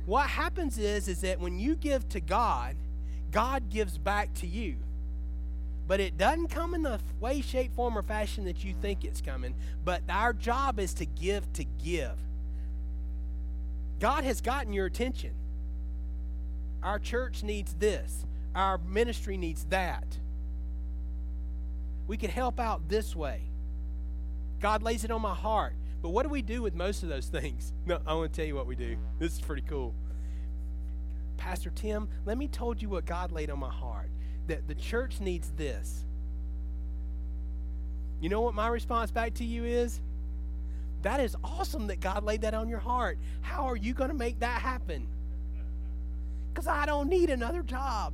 What 0.07 0.29
happens 0.29 0.79
is 0.79 1.09
is 1.09 1.23
that 1.23 1.40
when 1.40 1.59
you 1.59 1.77
give 1.77 2.09
to 2.11 2.21
God, 2.21 2.77
God 3.31 3.71
gives 3.71 3.99
back 3.99 4.33
to 4.35 4.47
you. 4.47 4.77
But 5.87 6.01
it 6.01 6.17
doesn't 6.17 6.49
come 6.49 6.75
in 6.75 6.83
the 6.83 7.01
way, 7.21 7.40
shape, 7.40 7.75
form, 7.75 7.99
or 7.99 8.03
fashion 8.03 8.45
that 8.45 8.64
you 8.64 8.75
think 8.81 9.05
it's 9.05 9.21
coming. 9.21 9.55
But 9.85 10.03
our 10.09 10.33
job 10.33 10.79
is 10.79 10.95
to 10.95 11.07
give 11.07 11.53
to 11.55 11.64
give. 11.64 12.17
God 14.01 14.25
has 14.25 14.40
gotten 14.40 14.73
your 14.73 14.87
attention. 14.87 15.33
Our 16.83 16.99
church 16.99 17.43
needs 17.43 17.75
this. 17.75 18.25
Our 18.55 18.79
ministry 18.79 19.37
needs 19.37 19.64
that. 19.67 20.19
We 22.07 22.17
can 22.17 22.31
help 22.31 22.61
out 22.61 22.88
this 22.88 23.17
way. 23.17 23.40
God 24.61 24.83
lays 24.83 25.05
it 25.05 25.11
on 25.11 25.23
my 25.23 25.35
heart. 25.35 25.75
But 26.05 26.11
what 26.11 26.25
do 26.25 26.29
we 26.29 26.43
do 26.43 26.61
with 26.61 26.75
most 26.75 27.03
of 27.03 27.09
those 27.09 27.29
things? 27.29 27.73
No, 27.87 27.99
I 28.07 28.12
want 28.12 28.31
to 28.31 28.37
tell 28.37 28.47
you 28.47 28.55
what 28.55 28.67
we 28.67 28.77
do. 28.77 28.99
This 29.19 29.33
is 29.33 29.40
pretty 29.40 29.62
cool. 29.62 29.95
Pastor 31.38 31.71
Tim, 31.71 32.09
let 32.27 32.37
me 32.37 32.47
told 32.47 32.83
you 32.83 32.90
what 32.90 33.07
God 33.07 33.33
laid 33.33 33.49
on 33.49 33.59
my 33.59 33.71
heart. 33.71 34.11
That 34.47 34.69
the 34.69 34.75
church 34.75 35.19
needs 35.19 35.51
this. 35.57 36.05
You 38.21 38.29
know 38.29 38.43
what 38.43 38.53
my 38.53 38.69
response 38.69 39.11
back 39.11 39.33
to 39.35 39.45
you 39.45 39.64
is? 39.64 40.03
That 41.01 41.21
is 41.21 41.37
awesome 41.43 41.87
that 41.87 42.01
God 42.01 42.23
laid 42.23 42.43
that 42.43 42.53
on 42.53 42.69
your 42.69 42.81
heart. 42.81 43.17
How 43.40 43.64
are 43.64 43.77
you 43.77 43.95
going 43.95 44.11
to 44.11 44.14
make 44.14 44.40
that 44.40 44.61
happen? 44.61 45.07
Because 46.53 46.67
I 46.67 46.85
don't 46.85 47.09
need 47.09 47.31
another 47.31 47.62
job, 47.62 48.12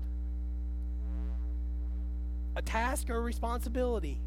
a 2.54 2.62
task, 2.62 3.10
or 3.10 3.16
a 3.16 3.20
responsibility. 3.20 4.20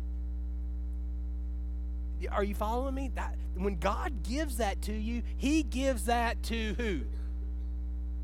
Are 2.32 2.44
you 2.44 2.56
following 2.56 2.96
me? 2.96 3.12
That 3.16 3.36
when 3.56 3.78
God 3.78 4.24
gives 4.24 4.58
that 4.58 4.82
to 4.84 4.94
you, 4.94 5.24
He 5.38 5.64
gives 5.64 6.06
that 6.06 6.42
to 6.44 6.74
who? 6.76 7.02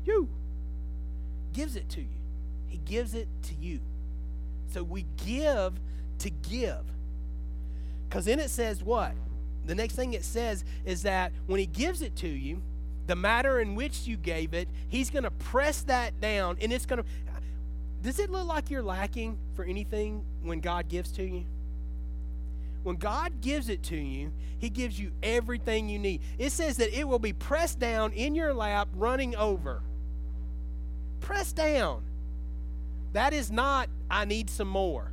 You. 0.04 0.28
Gives 1.52 1.76
it 1.76 1.88
to 1.90 2.00
you. 2.00 2.06
He 2.68 2.78
gives 2.78 3.14
it 3.14 3.28
to 3.44 3.54
you. 3.54 3.80
So 4.68 4.82
we 4.82 5.04
give 5.24 5.74
to 6.18 6.30
give. 6.30 6.84
Because 8.08 8.24
then 8.24 8.38
it 8.38 8.50
says 8.50 8.82
what? 8.82 9.12
The 9.66 9.74
next 9.74 9.94
thing 9.94 10.14
it 10.14 10.24
says 10.24 10.64
is 10.84 11.02
that 11.02 11.32
when 11.46 11.60
he 11.60 11.66
gives 11.66 12.02
it 12.02 12.16
to 12.16 12.28
you, 12.28 12.62
the 13.06 13.16
matter 13.16 13.60
in 13.60 13.74
which 13.74 14.06
you 14.06 14.16
gave 14.16 14.54
it, 14.54 14.68
he's 14.88 15.10
going 15.10 15.24
to 15.24 15.30
press 15.30 15.82
that 15.82 16.20
down 16.20 16.56
and 16.60 16.72
it's 16.72 16.86
going 16.86 17.02
to. 17.02 17.08
Does 18.02 18.18
it 18.18 18.30
look 18.30 18.46
like 18.46 18.70
you're 18.70 18.82
lacking 18.82 19.38
for 19.54 19.64
anything 19.64 20.24
when 20.42 20.60
God 20.60 20.88
gives 20.88 21.12
to 21.12 21.22
you? 21.22 21.44
When 22.82 22.96
God 22.96 23.40
gives 23.40 23.68
it 23.68 23.82
to 23.84 23.96
you, 23.96 24.32
He 24.58 24.70
gives 24.70 24.98
you 24.98 25.12
everything 25.22 25.88
you 25.88 25.98
need. 25.98 26.22
It 26.38 26.50
says 26.52 26.78
that 26.78 26.96
it 26.96 27.06
will 27.06 27.18
be 27.18 27.32
pressed 27.32 27.78
down 27.78 28.12
in 28.12 28.34
your 28.34 28.54
lap, 28.54 28.88
running 28.94 29.36
over. 29.36 29.82
Pressed 31.20 31.56
down. 31.56 32.02
That 33.12 33.32
is 33.32 33.50
not, 33.50 33.88
I 34.10 34.24
need 34.24 34.48
some 34.48 34.68
more. 34.68 35.12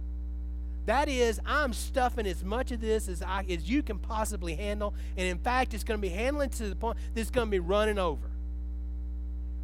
That 0.86 1.10
is, 1.10 1.42
I'm 1.46 1.74
stuffing 1.74 2.26
as 2.26 2.46
much 2.46 2.72
of 2.72 2.80
this 2.80 3.10
as 3.10 3.22
I 3.22 3.44
as 3.50 3.70
you 3.70 3.84
can 3.84 4.00
possibly 4.00 4.56
handle, 4.56 4.94
and 5.18 5.28
in 5.28 5.38
fact, 5.38 5.74
it's 5.74 5.84
going 5.84 6.00
to 6.00 6.02
be 6.02 6.14
handling 6.14 6.50
to 6.52 6.70
the 6.70 6.76
point 6.78 6.98
that 7.14 7.20
it's 7.20 7.30
going 7.30 7.48
to 7.48 7.52
be 7.52 7.60
running 7.60 8.00
over. 8.00 8.32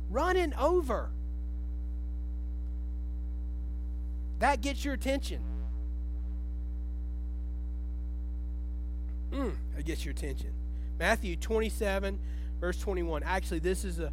Running 0.09 0.53
over. 0.55 1.09
That 4.39 4.59
gets 4.59 4.83
your 4.83 4.95
attention. 4.95 5.41
Mm, 9.33 9.55
that 9.75 9.85
gets 9.85 10.05
your 10.05 10.11
attention. 10.11 10.53
Matthew 10.99 11.35
27, 11.35 12.19
verse 12.59 12.79
21. 12.79 13.23
Actually, 13.23 13.59
this 13.59 13.83
is 13.83 13.99
a, 13.99 14.11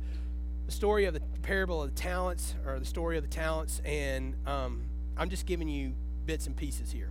the 0.66 0.72
story 0.72 1.04
of 1.04 1.14
the 1.14 1.20
parable 1.42 1.82
of 1.82 1.94
the 1.94 2.00
talents, 2.00 2.54
or 2.66 2.78
the 2.78 2.86
story 2.86 3.18
of 3.18 3.22
the 3.22 3.28
talents, 3.28 3.82
and 3.84 4.34
um, 4.46 4.82
I'm 5.16 5.28
just 5.28 5.44
giving 5.44 5.68
you 5.68 5.92
bits 6.24 6.46
and 6.46 6.56
pieces 6.56 6.90
here. 6.90 7.10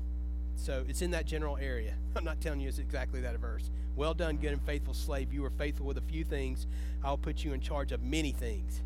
So 0.56 0.84
it's 0.88 1.02
in 1.02 1.12
that 1.12 1.26
general 1.26 1.58
area. 1.58 1.94
I'm 2.16 2.24
not 2.24 2.42
telling 2.42 2.60
you 2.60 2.68
it's 2.68 2.80
exactly 2.80 3.22
that 3.22 3.38
verse. 3.40 3.70
Well 3.96 4.14
done, 4.14 4.38
good 4.38 4.54
and 4.54 4.62
faithful 4.62 4.94
slave. 4.94 5.32
You 5.32 5.44
were 5.44 5.52
faithful 5.52 5.86
with 5.86 5.98
a 5.98 6.02
few 6.02 6.24
things. 6.24 6.68
I'll 7.04 7.18
put 7.18 7.44
you 7.44 7.54
in 7.54 7.62
charge 7.62 7.92
of 7.92 8.02
many 8.02 8.32
things. 8.32 8.82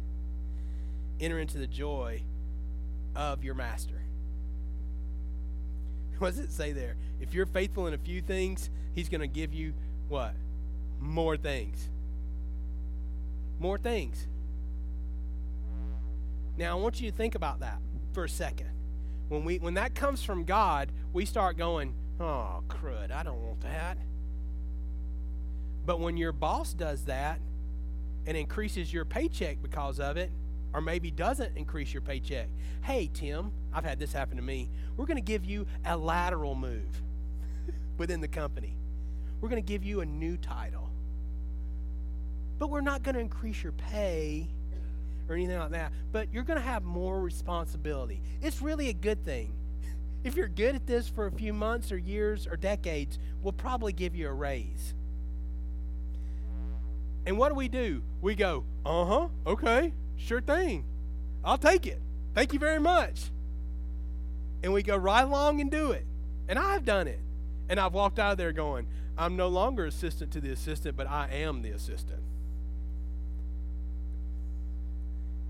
Enter 1.19 1.39
into 1.39 1.57
the 1.57 1.67
joy 1.67 2.23
of 3.15 3.43
your 3.43 3.53
master. 3.53 4.01
What 6.19 6.35
does 6.35 6.39
it 6.39 6.51
say 6.51 6.71
there? 6.71 6.95
If 7.19 7.33
you're 7.33 7.45
faithful 7.45 7.87
in 7.87 7.93
a 7.93 7.97
few 7.97 8.21
things, 8.21 8.69
he's 8.93 9.09
going 9.09 9.21
to 9.21 9.27
give 9.27 9.53
you 9.53 9.73
what? 10.07 10.33
More 10.99 11.35
things. 11.35 11.89
More 13.59 13.77
things. 13.77 14.27
Now, 16.57 16.77
I 16.77 16.81
want 16.81 17.01
you 17.01 17.09
to 17.09 17.17
think 17.17 17.35
about 17.35 17.59
that 17.61 17.79
for 18.13 18.23
a 18.23 18.29
second 18.29 18.69
when 19.33 19.43
we 19.45 19.57
when 19.57 19.73
that 19.73 19.95
comes 19.95 20.23
from 20.23 20.43
God, 20.43 20.91
we 21.11 21.25
start 21.25 21.57
going, 21.57 21.93
"Oh, 22.19 22.61
crud, 22.67 23.11
I 23.11 23.23
don't 23.23 23.41
want 23.41 23.61
that." 23.61 23.97
But 25.85 25.99
when 25.99 26.17
your 26.17 26.31
boss 26.31 26.73
does 26.73 27.05
that 27.05 27.39
and 28.25 28.37
increases 28.37 28.93
your 28.93 29.05
paycheck 29.05 29.61
because 29.61 29.99
of 29.99 30.17
it, 30.17 30.31
or 30.73 30.81
maybe 30.81 31.11
doesn't 31.11 31.55
increase 31.55 31.93
your 31.93 32.01
paycheck, 32.01 32.47
hey, 32.81 33.09
Tim, 33.13 33.51
I've 33.73 33.83
had 33.83 33.99
this 33.99 34.11
happen 34.11 34.37
to 34.37 34.43
me. 34.43 34.69
We're 34.97 35.05
going 35.05 35.17
to 35.17 35.21
give 35.21 35.45
you 35.45 35.65
a 35.85 35.95
lateral 35.95 36.55
move 36.55 37.01
within 37.97 38.21
the 38.21 38.27
company. 38.27 38.75
We're 39.41 39.49
going 39.49 39.61
to 39.61 39.67
give 39.67 39.83
you 39.83 40.01
a 40.01 40.05
new 40.05 40.37
title. 40.37 40.89
But 42.59 42.69
we're 42.69 42.81
not 42.81 43.03
going 43.03 43.15
to 43.15 43.21
increase 43.21 43.61
your 43.61 43.73
pay 43.73 44.47
or 45.27 45.35
anything 45.35 45.57
like 45.57 45.71
that, 45.71 45.91
but 46.11 46.31
you're 46.33 46.43
going 46.43 46.59
to 46.59 46.65
have 46.65 46.83
more 46.83 47.19
responsibility. 47.19 48.21
It's 48.41 48.61
really 48.61 48.89
a 48.89 48.93
good 48.93 49.23
thing. 49.23 49.53
If 50.23 50.37
you're 50.37 50.47
good 50.47 50.73
at 50.73 50.87
this 50.87 51.09
for 51.09 51.25
a 51.27 51.31
few 51.33 51.51
months 51.51 51.91
or 51.91 51.97
years 51.97 52.47
or 52.47 52.55
decades, 52.55 53.19
we'll 53.41 53.51
probably 53.51 53.91
give 53.91 54.15
you 54.15 54.29
a 54.29 54.31
raise. 54.31 54.93
And 57.25 57.37
what 57.37 57.49
do 57.49 57.55
we 57.55 57.67
do? 57.67 58.01
We 58.21 58.33
go, 58.35 58.63
uh 58.85 59.03
huh, 59.03 59.27
okay, 59.45 59.91
sure 60.17 60.41
thing. 60.41 60.85
I'll 61.43 61.57
take 61.57 61.85
it. 61.85 62.01
Thank 62.33 62.53
you 62.53 62.59
very 62.59 62.79
much. 62.79 63.31
And 64.63 64.73
we 64.73 64.81
go 64.81 64.95
right 64.95 65.23
along 65.23 65.61
and 65.61 65.69
do 65.69 65.91
it. 65.91 66.05
And 66.47 66.57
I've 66.57 66.85
done 66.85 67.07
it. 67.07 67.19
And 67.69 67.79
I've 67.79 67.93
walked 67.93 68.19
out 68.19 68.33
of 68.33 68.37
there 68.37 68.51
going, 68.51 68.87
I'm 69.17 69.35
no 69.35 69.47
longer 69.47 69.85
assistant 69.85 70.31
to 70.33 70.41
the 70.41 70.51
assistant, 70.51 70.95
but 70.97 71.07
I 71.07 71.27
am 71.31 71.61
the 71.61 71.71
assistant. 71.71 72.21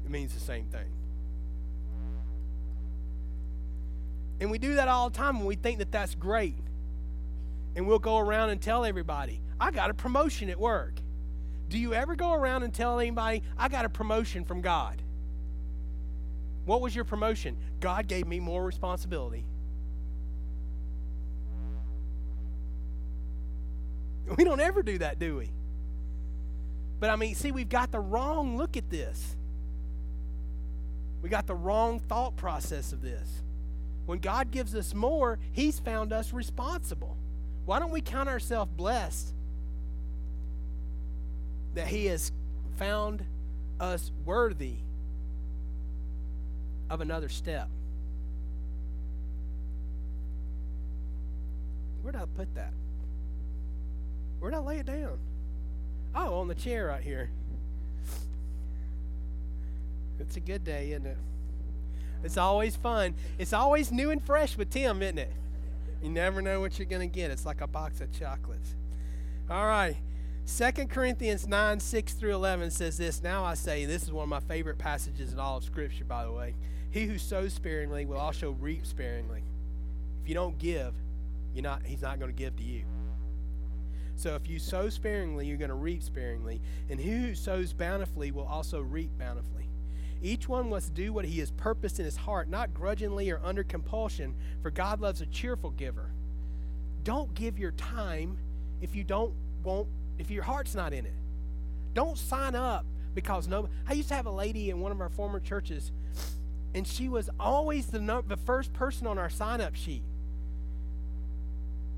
It 0.06 0.12
means 0.12 0.34
the 0.34 0.40
same 0.40 0.66
thing. 0.66 0.92
And 4.42 4.52
we 4.52 4.58
do 4.58 4.76
that 4.76 4.88
all 4.88 5.10
the 5.10 5.18
time 5.18 5.38
when 5.38 5.46
we 5.46 5.56
think 5.56 5.78
that 5.78 5.92
that's 5.92 6.16
great. 6.16 6.58
And 7.76 7.88
we'll 7.88 8.00
go 8.00 8.18
around 8.18 8.50
and 8.50 8.62
tell 8.62 8.84
everybody, 8.84 9.42
I 9.60 9.72
got 9.72 9.90
a 9.90 9.94
promotion 9.94 10.50
at 10.50 10.60
work. 10.60 10.96
Do 11.74 11.80
you 11.80 11.96
ever 11.96 12.16
go 12.16 12.34
around 12.34 12.62
and 12.62 12.72
tell 12.72 13.00
anybody, 13.00 13.42
I 13.58 13.68
got 13.68 13.84
a 13.84 13.90
promotion 13.90 14.46
from 14.46 14.62
God? 14.62 15.02
What 16.66 16.82
was 16.82 16.96
your 16.96 17.04
promotion? 17.04 17.58
God 17.80 18.08
gave 18.08 18.28
me 18.28 18.40
more 18.40 18.64
responsibility. 18.64 19.44
We 24.38 24.44
don't 24.44 24.60
ever 24.60 24.84
do 24.84 25.00
that, 25.00 25.18
do 25.18 25.38
we? 25.38 25.50
But 27.00 27.10
I 27.10 27.16
mean, 27.16 27.34
see, 27.34 27.52
we've 27.52 27.70
got 27.70 27.92
the 27.92 28.00
wrong 28.00 28.56
look 28.56 28.78
at 28.78 28.92
this. 28.92 29.36
We 31.24 31.30
got 31.30 31.48
the 31.48 31.56
wrong 31.56 32.00
thought 32.00 32.36
process 32.36 32.94
of 32.94 33.02
this. 33.02 33.42
When 34.06 34.20
God 34.20 34.52
gives 34.52 34.76
us 34.76 34.94
more, 34.94 35.40
He's 35.52 35.80
found 35.80 36.14
us 36.14 36.34
responsible. 36.34 37.18
Why 37.66 37.80
don't 37.80 37.90
we 37.90 38.02
count 38.02 38.30
ourselves 38.30 38.72
blessed 38.78 39.34
that 41.74 41.88
He 41.88 42.06
has 42.08 42.32
found 42.78 43.24
us 43.80 44.12
worthy 44.26 44.76
of 46.90 47.02
another 47.02 47.30
step? 47.30 47.68
Where 52.02 52.12
did 52.12 52.22
I 52.22 52.26
put 52.36 52.54
that? 52.56 52.74
Where 54.40 54.52
did 54.52 54.58
I 54.58 54.60
lay 54.60 54.80
it 54.80 54.86
down? 54.86 55.18
Oh, 56.16 56.40
on 56.42 56.48
the 56.48 56.56
chair 56.56 56.88
right 56.88 57.02
here. 57.02 57.30
It's 60.20 60.38
a 60.38 60.42
good 60.42 60.64
day, 60.64 60.92
isn't 60.92 61.06
it? 61.06 61.18
It's 62.24 62.38
always 62.38 62.76
fun. 62.76 63.16
It's 63.38 63.54
always 63.54 63.92
new 63.92 64.12
and 64.12 64.24
fresh 64.24 64.58
with 64.58 64.70
Tim, 64.70 65.02
isn't 65.02 65.18
it? 65.18 65.32
You 66.02 66.10
never 66.10 66.42
know 66.42 66.60
what 66.60 66.78
you're 66.78 66.86
going 66.86 67.10
to 67.10 67.14
get. 67.14 67.32
It's 67.32 67.46
like 67.46 67.62
a 67.62 67.68
box 67.68 68.02
of 68.02 68.12
chocolates. 68.12 68.76
All 69.50 69.66
right. 69.66 69.98
Second 70.46 70.90
Corinthians 70.90 71.48
9, 71.48 71.80
6 71.80 72.14
through 72.14 72.36
11 72.36 72.72
says 72.72 72.98
this. 72.98 73.24
Now 73.24 73.46
I 73.46 73.54
say, 73.54 73.86
this 73.86 74.04
is 74.04 74.12
one 74.12 74.24
of 74.24 74.30
my 74.30 74.42
favorite 74.42 74.78
passages 74.78 75.32
in 75.32 75.40
all 75.40 75.58
of 75.58 75.64
Scripture, 75.64 76.04
by 76.04 76.26
the 76.26 76.32
way. 76.32 76.54
He 76.92 77.06
who 77.06 77.18
sows 77.18 77.54
sparingly 77.54 78.06
will 78.06 78.18
also 78.18 78.52
reap 78.52 78.86
sparingly. 78.86 79.44
If 80.22 80.30
you 80.30 80.36
don't 80.36 80.58
give, 80.58 80.94
you're 81.54 81.64
not, 81.64 81.84
he's 81.86 82.02
not 82.02 82.20
going 82.20 82.32
to 82.32 82.38
give 82.38 82.56
to 82.58 82.64
you. 82.64 82.84
So 84.16 84.36
if 84.36 84.48
you 84.50 84.60
sow 84.60 84.90
sparingly, 84.90 85.48
you're 85.48 85.58
going 85.58 85.70
to 85.70 85.76
reap 85.76 86.04
sparingly. 86.04 86.62
And 86.90 87.00
he 87.00 87.12
who 87.12 87.36
sows 87.36 87.74
bountifully 87.74 88.32
will 88.32 88.46
also 88.46 88.82
reap 88.82 89.18
bountifully. 89.18 89.70
Each 90.22 90.48
one 90.48 90.70
must 90.70 90.94
do 90.94 91.12
what 91.12 91.26
he 91.26 91.40
has 91.40 91.52
purposed 91.52 92.00
in 92.00 92.06
his 92.06 92.16
heart, 92.16 92.48
not 92.48 92.74
grudgingly 92.74 93.30
or 93.32 93.42
under 93.44 93.64
compulsion, 93.64 94.36
for 94.62 94.72
God 94.72 95.02
loves 95.02 95.22
a 95.22 95.26
cheerful 95.26 95.72
giver. 95.72 96.12
Don't 97.04 97.34
give 97.34 97.58
your 97.58 97.72
time 97.72 98.38
if 98.82 98.96
you 98.96 99.04
don't 99.04 99.34
want 99.64 99.88
if 100.18 100.30
your 100.32 100.44
heart's 100.44 100.76
not 100.76 100.94
in 100.94 101.06
it. 101.06 101.14
Don't 101.94 102.18
sign 102.18 102.56
up 102.56 102.86
because 103.14 103.48
no 103.48 103.70
I 103.88 103.94
used 103.94 104.10
to 104.10 104.16
have 104.16 104.26
a 104.26 104.32
lady 104.32 104.70
in 104.70 104.80
one 104.80 104.92
of 104.92 105.00
our 105.00 105.10
former 105.10 105.40
churches 105.40 105.92
and 106.74 106.88
she 106.88 107.08
was 107.08 107.30
always 107.40 107.88
the 107.88 108.00
no, 108.00 108.22
the 108.22 108.38
first 108.38 108.74
person 108.74 109.08
on 109.08 109.18
our 109.18 109.30
sign 109.30 109.62
up 109.62 109.76
sheet. 109.76 110.04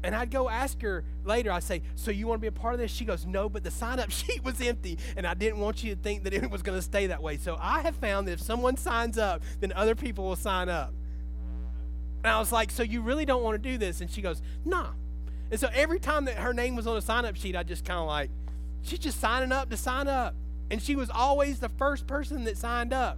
And 0.04 0.14
I'd 0.14 0.30
go 0.30 0.50
ask 0.50 0.82
her 0.82 1.04
later, 1.24 1.52
I'd 1.52 1.64
say, 1.64 1.82
So 1.96 2.12
you 2.12 2.28
want 2.28 2.40
to 2.40 2.42
be 2.42 2.48
a 2.48 2.52
part 2.52 2.76
of 2.76 2.80
this? 2.80 2.92
She 2.92 3.06
goes, 3.06 3.26
No, 3.26 3.50
but 3.50 3.64
the 3.64 3.72
sign 3.72 4.00
up 4.00 4.12
sheet 4.12 4.44
was 4.44 4.62
empty, 4.62 5.00
and 5.18 5.26
I 5.26 5.34
didn't 5.34 5.60
want 5.60 5.84
you 5.84 5.96
to 5.96 6.02
think 6.02 6.24
that 6.24 6.34
it 6.34 6.52
was 6.52 6.62
going 6.62 6.78
to 6.78 6.82
stay 6.82 7.08
that 7.08 7.24
way. 7.24 7.38
So 7.38 7.58
I 7.60 7.82
have 7.82 7.96
found 7.96 8.28
that 8.28 8.34
if 8.34 8.42
someone 8.42 8.78
signs 8.78 9.18
up, 9.18 9.42
then 9.62 9.74
other 9.74 9.96
people 9.96 10.26
will 10.26 10.36
sign 10.36 10.70
up. 10.70 10.94
And 12.24 12.32
I 12.32 12.40
was 12.40 12.52
like, 12.52 12.70
So 12.70 12.84
you 12.84 13.02
really 13.02 13.26
don't 13.26 13.44
want 13.44 13.62
to 13.62 13.70
do 13.70 13.78
this? 13.78 14.02
And 14.02 14.10
she 14.10 14.22
goes, 14.22 14.42
Nah. 14.64 14.90
And 15.52 15.60
so 15.60 15.70
every 15.74 16.00
time 16.00 16.26
that 16.26 16.38
her 16.38 16.54
name 16.54 16.76
was 16.76 16.88
on 16.88 16.98
a 16.98 17.02
sign 17.02 17.26
up 17.26 17.36
sheet, 17.36 17.56
I 17.56 17.64
just 17.64 17.86
kind 17.86 18.00
of 18.00 18.08
like, 18.08 18.30
She's 18.86 19.00
just 19.00 19.20
signing 19.20 19.52
up 19.52 19.70
to 19.72 19.78
sign 19.78 20.08
up. 20.08 20.36
And 20.70 20.82
she 20.82 20.96
was 20.96 21.10
always 21.10 21.60
the 21.60 21.70
first 21.70 22.08
person 22.08 22.44
that 22.46 22.58
signed 22.58 22.94
up. 22.94 23.18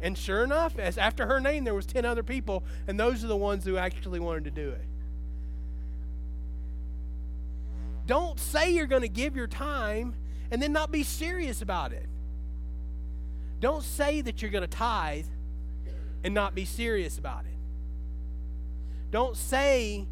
And 0.00 0.18
sure 0.18 0.42
enough, 0.42 0.78
as 0.78 0.98
after 0.98 1.26
her 1.26 1.40
name, 1.40 1.64
there 1.64 1.74
was 1.74 1.86
10 1.86 2.04
other 2.04 2.22
people, 2.22 2.64
and 2.88 2.98
those 2.98 3.22
are 3.22 3.28
the 3.28 3.36
ones 3.36 3.64
who 3.64 3.76
actually 3.76 4.18
wanted 4.18 4.44
to 4.44 4.50
do 4.50 4.70
it. 4.70 4.84
Don't 8.06 8.40
say 8.40 8.72
you're 8.72 8.86
going 8.86 9.02
to 9.02 9.08
give 9.08 9.36
your 9.36 9.46
time 9.46 10.14
and 10.50 10.60
then 10.60 10.72
not 10.72 10.90
be 10.90 11.04
serious 11.04 11.62
about 11.62 11.92
it. 11.92 12.06
Don't 13.60 13.84
say 13.84 14.20
that 14.22 14.42
you're 14.42 14.50
going 14.50 14.62
to 14.62 14.68
tithe 14.68 15.26
and 16.24 16.34
not 16.34 16.54
be 16.54 16.64
serious 16.64 17.18
about 17.18 17.44
it. 17.44 17.58
Don't 19.10 19.36
say 19.36 20.06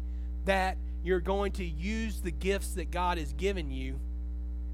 that 0.45 0.77
you're 1.03 1.19
going 1.19 1.51
to 1.53 1.65
use 1.65 2.21
the 2.21 2.31
gifts 2.31 2.73
that 2.73 2.91
God 2.91 3.17
has 3.17 3.33
given 3.33 3.71
you 3.71 3.99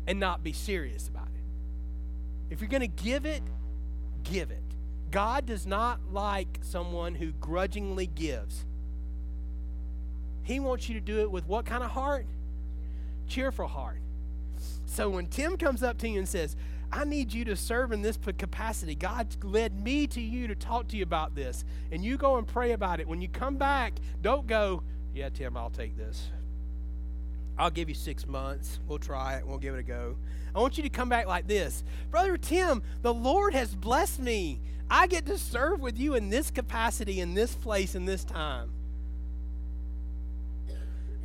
and 0.07 0.19
not 0.19 0.43
be 0.43 0.53
serious 0.53 1.07
about 1.07 1.27
it. 1.27 2.53
If 2.53 2.61
you're 2.61 2.69
going 2.69 2.81
to 2.81 2.87
give 2.87 3.25
it, 3.25 3.43
give 4.23 4.51
it. 4.51 4.61
God 5.11 5.45
does 5.45 5.65
not 5.65 5.99
like 6.11 6.59
someone 6.61 7.15
who 7.15 7.31
grudgingly 7.33 8.07
gives. 8.07 8.65
He 10.43 10.59
wants 10.59 10.89
you 10.89 10.95
to 10.95 11.01
do 11.01 11.21
it 11.21 11.31
with 11.31 11.47
what 11.47 11.65
kind 11.65 11.83
of 11.83 11.91
heart? 11.91 12.25
cheerful 13.27 13.67
heart. 13.67 13.99
So 14.85 15.09
when 15.09 15.27
Tim 15.27 15.57
comes 15.57 15.83
up 15.83 15.97
to 15.99 16.09
you 16.09 16.19
and 16.19 16.27
says, 16.27 16.55
I 16.91 17.03
need 17.03 17.33
you 17.33 17.43
to 17.45 17.55
serve 17.55 17.91
in 17.91 18.01
this 18.01 18.17
capacity. 18.37 18.95
God 18.95 19.35
led 19.43 19.83
me 19.83 20.07
to 20.07 20.21
you 20.21 20.47
to 20.47 20.55
talk 20.55 20.87
to 20.89 20.97
you 20.97 21.03
about 21.03 21.35
this. 21.35 21.65
And 21.91 22.05
you 22.05 22.15
go 22.17 22.37
and 22.37 22.47
pray 22.47 22.71
about 22.71 22.99
it. 22.99 23.07
When 23.07 23.21
you 23.21 23.27
come 23.27 23.57
back, 23.57 23.93
don't 24.21 24.47
go, 24.47 24.83
Yeah, 25.15 25.29
Tim, 25.29 25.55
I'll 25.55 25.69
take 25.69 25.95
this. 25.95 26.27
I'll 27.57 27.71
give 27.71 27.87
you 27.87 27.95
six 27.95 28.27
months. 28.27 28.79
We'll 28.85 28.99
try 28.99 29.35
it. 29.35 29.47
We'll 29.47 29.59
give 29.59 29.73
it 29.73 29.79
a 29.79 29.83
go. 29.83 30.17
I 30.53 30.59
want 30.59 30.75
you 30.75 30.83
to 30.83 30.89
come 30.89 31.07
back 31.07 31.25
like 31.25 31.47
this 31.47 31.85
Brother 32.11 32.37
Tim, 32.37 32.83
the 33.01 33.13
Lord 33.13 33.53
has 33.53 33.73
blessed 33.73 34.19
me. 34.19 34.59
I 34.89 35.07
get 35.07 35.25
to 35.27 35.37
serve 35.37 35.79
with 35.79 35.97
you 35.97 36.15
in 36.15 36.29
this 36.29 36.51
capacity, 36.51 37.21
in 37.21 37.33
this 37.33 37.55
place, 37.55 37.95
in 37.95 38.03
this 38.03 38.25
time. 38.25 38.71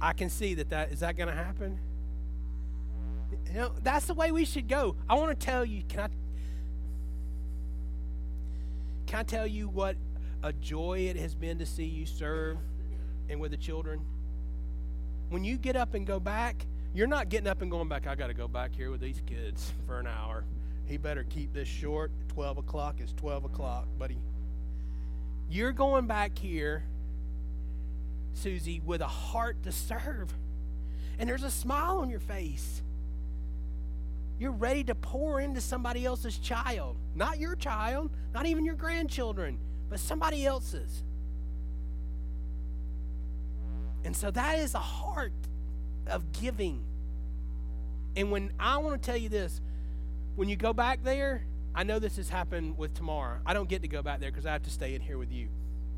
I 0.00 0.12
can 0.12 0.30
see 0.30 0.54
that 0.54 0.70
that 0.70 0.92
is 0.92 1.00
that 1.00 1.16
going 1.16 1.28
to 1.28 1.34
happen? 1.34 1.78
You 3.48 3.54
know, 3.54 3.72
that's 3.82 4.06
the 4.06 4.14
way 4.14 4.30
we 4.30 4.44
should 4.44 4.68
go. 4.68 4.94
I 5.08 5.14
want 5.14 5.38
to 5.38 5.46
tell 5.46 5.64
you, 5.64 5.82
can 5.88 6.00
I 6.00 6.08
can 9.08 9.18
I 9.18 9.22
tell 9.24 9.48
you 9.48 9.68
what 9.68 9.96
a 10.44 10.52
joy 10.52 11.08
it 11.10 11.16
has 11.16 11.34
been 11.34 11.58
to 11.58 11.66
see 11.66 11.84
you 11.84 12.06
serve 12.06 12.56
and 13.30 13.40
with 13.40 13.52
the 13.52 13.56
children? 13.56 14.00
When 15.30 15.44
you 15.44 15.56
get 15.56 15.76
up 15.76 15.94
and 15.94 16.06
go 16.06 16.20
back, 16.20 16.66
you're 16.92 17.06
not 17.06 17.28
getting 17.28 17.46
up 17.46 17.62
and 17.62 17.70
going 17.70 17.88
back, 17.88 18.06
I 18.06 18.14
got 18.16 18.26
to 18.26 18.34
go 18.34 18.48
back 18.48 18.74
here 18.74 18.90
with 18.90 19.00
these 19.00 19.22
kids 19.24 19.72
for 19.86 20.00
an 20.00 20.06
hour. 20.06 20.44
He 20.86 20.96
better 20.96 21.24
keep 21.24 21.52
this 21.52 21.68
short. 21.68 22.10
12 22.28 22.58
o'clock 22.58 23.00
is 23.00 23.12
12 23.12 23.44
o'clock, 23.44 23.86
buddy. 23.96 24.18
You're 25.48 25.72
going 25.72 26.06
back 26.06 26.36
here, 26.36 26.82
Susie, 28.34 28.80
with 28.84 29.00
a 29.00 29.06
heart 29.06 29.62
to 29.62 29.72
serve. 29.72 30.34
And 31.18 31.28
there's 31.28 31.44
a 31.44 31.50
smile 31.50 31.98
on 31.98 32.10
your 32.10 32.20
face. 32.20 32.82
You're 34.40 34.52
ready 34.52 34.82
to 34.84 34.94
pour 34.94 35.40
into 35.40 35.60
somebody 35.60 36.04
else's 36.06 36.38
child. 36.38 36.96
Not 37.14 37.38
your 37.38 37.54
child, 37.54 38.10
not 38.34 38.46
even 38.46 38.64
your 38.64 38.74
grandchildren, 38.74 39.58
but 39.88 40.00
somebody 40.00 40.46
else's. 40.46 41.04
And 44.04 44.16
so 44.16 44.30
that 44.30 44.58
is 44.58 44.74
a 44.74 44.78
heart 44.78 45.32
of 46.06 46.32
giving. 46.32 46.82
And 48.16 48.30
when 48.30 48.52
I 48.58 48.78
want 48.78 49.00
to 49.00 49.06
tell 49.06 49.16
you 49.16 49.28
this, 49.28 49.60
when 50.36 50.48
you 50.48 50.56
go 50.56 50.72
back 50.72 51.02
there, 51.04 51.44
I 51.74 51.84
know 51.84 51.98
this 51.98 52.16
has 52.16 52.28
happened 52.28 52.76
with 52.78 52.94
Tamara. 52.94 53.40
I 53.46 53.54
don't 53.54 53.68
get 53.68 53.82
to 53.82 53.88
go 53.88 54.02
back 54.02 54.20
there 54.20 54.30
because 54.30 54.46
I 54.46 54.52
have 54.52 54.62
to 54.64 54.70
stay 54.70 54.94
in 54.94 55.00
here 55.00 55.18
with 55.18 55.32
you. 55.32 55.48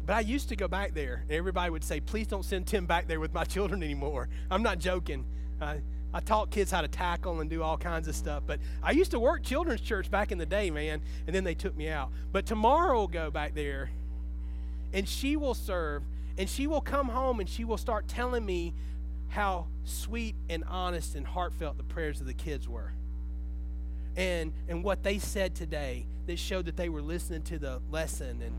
But 0.04 0.16
I 0.16 0.20
used 0.20 0.48
to 0.48 0.56
go 0.56 0.68
back 0.68 0.94
there, 0.94 1.22
and 1.28 1.32
everybody 1.32 1.70
would 1.70 1.84
say, 1.84 2.00
Please 2.00 2.26
don't 2.26 2.44
send 2.44 2.66
Tim 2.66 2.86
back 2.86 3.06
there 3.06 3.20
with 3.20 3.32
my 3.32 3.44
children 3.54 3.82
anymore. 3.82 4.28
I'm 4.50 4.62
not 4.62 4.78
joking. 4.78 5.24
Uh, 5.60 5.76
I 6.14 6.20
taught 6.20 6.50
kids 6.50 6.70
how 6.70 6.82
to 6.82 6.88
tackle 6.88 7.40
and 7.40 7.48
do 7.48 7.62
all 7.62 7.78
kinds 7.78 8.06
of 8.06 8.14
stuff. 8.14 8.42
But 8.46 8.60
I 8.82 8.90
used 8.90 9.12
to 9.12 9.20
work 9.20 9.42
children's 9.42 9.80
church 9.80 10.10
back 10.10 10.30
in 10.30 10.38
the 10.38 10.44
day, 10.44 10.70
man, 10.70 11.00
and 11.26 11.34
then 11.34 11.44
they 11.44 11.54
took 11.54 11.74
me 11.76 11.88
out. 11.88 12.10
But 12.32 12.44
Tamara 12.44 12.94
will 12.94 13.08
go 13.08 13.30
back 13.30 13.54
there, 13.54 13.90
and 14.92 15.08
she 15.08 15.36
will 15.36 15.54
serve, 15.54 16.02
and 16.38 16.48
she 16.48 16.66
will 16.66 16.80
come 16.80 17.08
home 17.08 17.40
and 17.40 17.48
she 17.48 17.64
will 17.64 17.76
start 17.76 18.08
telling 18.08 18.44
me 18.44 18.74
how 19.28 19.66
sweet 19.84 20.34
and 20.48 20.64
honest 20.64 21.14
and 21.14 21.26
heartfelt 21.26 21.76
the 21.76 21.84
prayers 21.84 22.20
of 22.20 22.26
the 22.26 22.34
kids 22.34 22.68
were. 22.68 22.92
And 24.16 24.52
and 24.68 24.84
what 24.84 25.02
they 25.02 25.18
said 25.18 25.54
today 25.54 26.06
that 26.26 26.38
showed 26.38 26.66
that 26.66 26.76
they 26.76 26.88
were 26.88 27.02
listening 27.02 27.42
to 27.42 27.58
the 27.58 27.80
lesson 27.90 28.42
and 28.42 28.54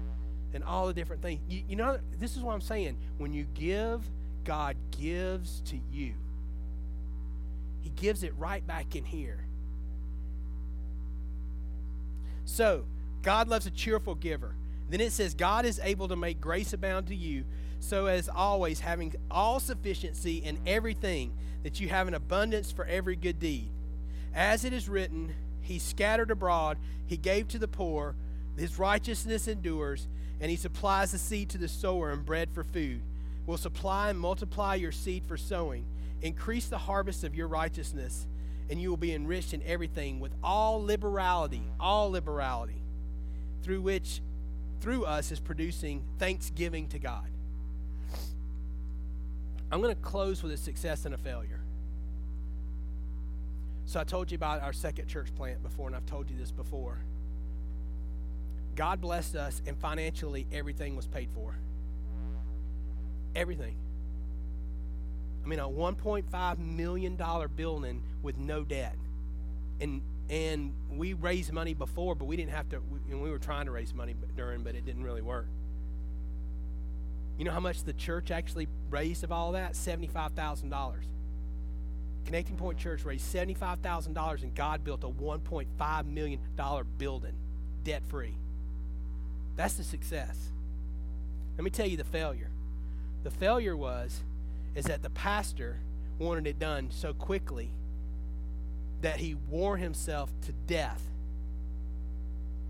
and 0.54 0.64
all 0.64 0.88
the 0.88 0.94
different 0.94 1.22
things. 1.22 1.42
You, 1.50 1.64
you 1.68 1.76
know, 1.76 2.00
this 2.20 2.36
is 2.36 2.44
what 2.44 2.54
I'm 2.54 2.62
saying. 2.62 2.98
When 3.18 3.34
you 3.34 3.46
give, 3.54 4.02
God 4.44 4.76
gives 4.92 5.62
to 5.62 5.80
you. 5.92 6.14
He 7.82 7.90
gives 7.90 8.24
it 8.24 8.34
right 8.38 8.66
back 8.66 8.96
in 8.96 9.04
here. 9.04 9.46
So, 12.46 12.86
God 13.24 13.48
loves 13.48 13.66
a 13.66 13.72
cheerful 13.72 14.16
giver. 14.16 14.56
Then 14.94 15.02
it 15.02 15.12
says, 15.12 15.34
God 15.34 15.66
is 15.66 15.82
able 15.82 16.08
to 16.10 16.16
make 16.16 16.40
grace 16.40 16.72
abound 16.72 17.08
to 17.08 17.16
you, 17.16 17.46
so 17.80 18.06
as 18.06 18.30
always, 18.30 18.80
having 18.80 19.16
all 19.32 19.60
sufficiency 19.60 20.38
in 20.38 20.60
everything, 20.68 21.34
that 21.64 21.80
you 21.80 21.90
have 21.90 22.08
an 22.08 22.14
abundance 22.14 22.72
for 22.72 22.86
every 22.86 23.16
good 23.16 23.40
deed. 23.40 23.72
As 24.36 24.66
it 24.66 24.72
is 24.72 24.88
written, 24.88 25.34
He 25.62 25.80
scattered 25.80 26.30
abroad, 26.30 26.78
He 27.08 27.18
gave 27.18 27.48
to 27.48 27.58
the 27.58 27.68
poor, 27.68 28.14
His 28.56 28.78
righteousness 28.78 29.48
endures, 29.48 30.08
and 30.40 30.52
He 30.52 30.58
supplies 30.58 31.12
the 31.12 31.18
seed 31.18 31.50
to 31.50 31.58
the 31.58 31.68
sower 31.68 32.12
and 32.12 32.24
bread 32.24 32.50
for 32.54 32.64
food. 32.64 33.02
Will 33.48 33.58
supply 33.58 34.12
and 34.12 34.20
multiply 34.20 34.76
your 34.76 34.92
seed 34.92 35.26
for 35.26 35.38
sowing, 35.38 35.86
increase 36.22 36.68
the 36.68 36.78
harvest 36.78 37.24
of 37.24 37.34
your 37.34 37.48
righteousness, 37.48 38.28
and 38.70 38.80
you 38.80 38.92
will 38.92 38.98
be 38.98 39.16
enriched 39.16 39.56
in 39.56 39.64
everything 39.64 40.20
with 40.20 40.36
all 40.44 40.86
liberality, 40.86 41.64
all 41.80 42.12
liberality, 42.12 42.84
through 43.64 43.82
which 43.82 44.22
through 44.84 45.06
us 45.06 45.32
is 45.32 45.40
producing 45.40 46.04
thanksgiving 46.20 46.90
to 46.90 47.00
God. 47.00 47.26
I'm 49.72 49.82
going 49.82 49.96
to 49.96 50.02
close 50.02 50.44
with 50.44 50.52
a 50.52 50.58
success 50.58 51.06
and 51.06 51.16
a 51.16 51.18
failure. 51.18 51.62
So 53.86 54.02
I 54.02 54.04
told 54.04 54.30
you 54.30 54.36
about 54.36 54.62
our 54.62 54.74
second 54.74 55.08
church 55.08 55.34
plant 55.36 55.64
before, 55.64 55.88
and 55.88 55.96
I've 55.96 56.06
told 56.06 56.30
you 56.30 56.36
this 56.38 56.52
before. 56.52 56.98
God 58.76 59.00
blessed 59.00 59.38
us, 59.38 59.62
and 59.66 59.78
financially, 59.78 60.48
everything 60.52 60.98
was 60.98 61.08
paid 61.08 61.30
for. 61.32 61.56
Everything. 63.38 63.78
I 65.46 65.48
mean, 65.48 65.60
a 65.60 65.68
$1.5 65.68 66.58
million 66.60 67.18
building 67.56 68.04
with 68.22 68.38
no 68.38 68.66
debt. 68.66 68.98
And 69.80 70.02
and 70.30 70.74
we 70.90 71.14
raised 71.14 71.52
money 71.52 71.74
before, 71.74 72.16
but 72.16 72.26
we 72.26 72.36
didn't 72.38 72.52
have 72.52 72.70
to. 72.70 72.82
And 73.10 73.22
we 73.22 73.30
were 73.30 73.40
trying 73.40 73.66
to 73.66 73.72
raise 73.72 73.94
money 73.94 74.16
during, 74.36 74.64
but 74.64 74.76
it 74.76 74.86
didn't 74.86 75.04
really 75.04 75.22
work. 75.22 75.48
You 77.38 77.46
know 77.46 77.52
how 77.52 77.60
much 77.60 77.84
the 77.84 77.94
church 77.94 78.32
actually 78.32 78.68
raised 78.90 79.24
of 79.24 79.32
all 79.32 79.54
that? 79.54 79.76
Seventy-five 79.76 80.34
thousand 80.34 80.70
dollars. 80.70 81.06
Connecting 82.26 82.56
Point 82.56 82.78
Church 82.78 83.04
raised 83.04 83.26
seventy-five 83.26 83.80
thousand 83.80 84.14
dollars, 84.14 84.44
and 84.44 84.56
God 84.56 84.84
built 84.84 85.04
a 85.04 85.10
one 85.10 85.40
point 85.40 85.68
five 85.78 86.06
million 86.06 86.40
dollar 86.56 86.84
building, 86.84 87.34
debt-free. 87.84 88.38
That's 89.56 89.74
the 89.76 89.84
success. 89.84 90.52
Let 91.58 91.64
me 91.64 91.70
tell 91.70 91.86
you 91.86 91.98
the 91.98 92.04
failure. 92.04 92.50
The 93.24 93.32
failure 93.32 93.78
was, 93.78 94.24
is 94.76 94.86
that 94.86 95.04
the 95.04 95.10
pastor 95.10 95.80
wanted 96.18 96.48
it 96.48 96.60
done 96.60 96.90
so 96.92 97.14
quickly 97.14 97.72
that 99.04 99.18
he 99.18 99.36
wore 99.36 99.76
himself 99.76 100.32
to 100.46 100.54
death 100.66 101.02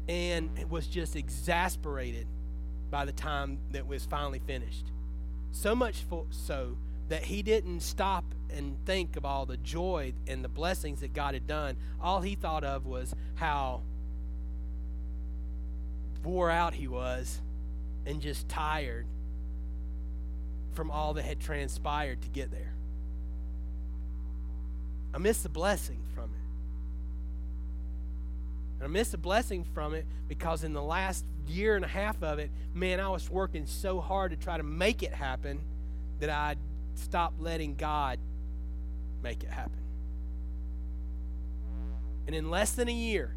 and 0.09 0.49
was 0.67 0.87
just 0.87 1.15
exasperated 1.15 2.25
by 2.89 3.05
the 3.05 3.11
time 3.11 3.59
that 3.71 3.85
was 3.85 4.05
finally 4.05 4.39
finished. 4.39 4.91
So 5.51 5.75
much 5.75 6.03
so 6.31 6.75
that 7.09 7.23
he 7.23 7.43
didn't 7.43 7.81
stop 7.81 8.25
and 8.49 8.83
think 8.83 9.15
of 9.15 9.25
all 9.25 9.45
the 9.45 9.57
joy 9.57 10.13
and 10.27 10.43
the 10.43 10.49
blessings 10.49 11.01
that 11.01 11.13
God 11.13 11.35
had 11.35 11.45
done. 11.45 11.77
All 12.01 12.21
he 12.21 12.33
thought 12.33 12.63
of 12.63 12.87
was 12.87 13.13
how 13.35 13.83
wore 16.23 16.49
out 16.49 16.73
he 16.73 16.87
was 16.87 17.39
and 18.07 18.21
just 18.21 18.49
tired 18.49 19.05
from 20.73 20.89
all 20.89 21.13
that 21.13 21.25
had 21.25 21.39
transpired 21.39 22.23
to 22.23 22.29
get 22.29 22.49
there. 22.49 22.73
I 25.13 25.19
missed 25.19 25.43
the 25.43 25.49
blessing. 25.49 26.02
And 28.83 28.89
I 28.89 28.99
missed 28.99 29.13
a 29.13 29.17
blessing 29.17 29.63
from 29.63 29.93
it 29.93 30.05
because 30.27 30.65
in 30.65 30.73
the 30.73 30.81
last 30.81 31.23
year 31.47 31.77
and 31.77 31.85
a 31.85 31.87
half 31.87 32.21
of 32.21 32.37
it, 32.37 32.51
man, 32.73 32.99
I 32.99 33.07
was 33.07 33.29
working 33.29 33.65
so 33.65 34.01
hard 34.01 34.31
to 34.31 34.35
try 34.37 34.57
to 34.57 34.63
make 34.63 35.03
it 35.03 35.13
happen 35.13 35.61
that 36.19 36.29
I 36.29 36.57
stopped 36.95 37.39
letting 37.39 37.75
God 37.75 38.19
make 39.21 39.41
it 39.41 39.49
happen. 39.49 39.79
And 42.27 42.35
in 42.35 42.49
less 42.49 42.73
than 42.73 42.89
a 42.89 42.93
year, 42.93 43.33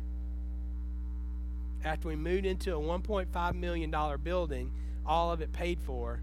after 1.85 2.09
we 2.09 2.17
moved 2.17 2.45
into 2.45 2.75
a 2.75 2.81
$1.5 2.81 3.55
million 3.55 3.95
building, 4.25 4.73
all 5.07 5.31
of 5.31 5.41
it 5.43 5.53
paid 5.53 5.79
for, 5.79 6.23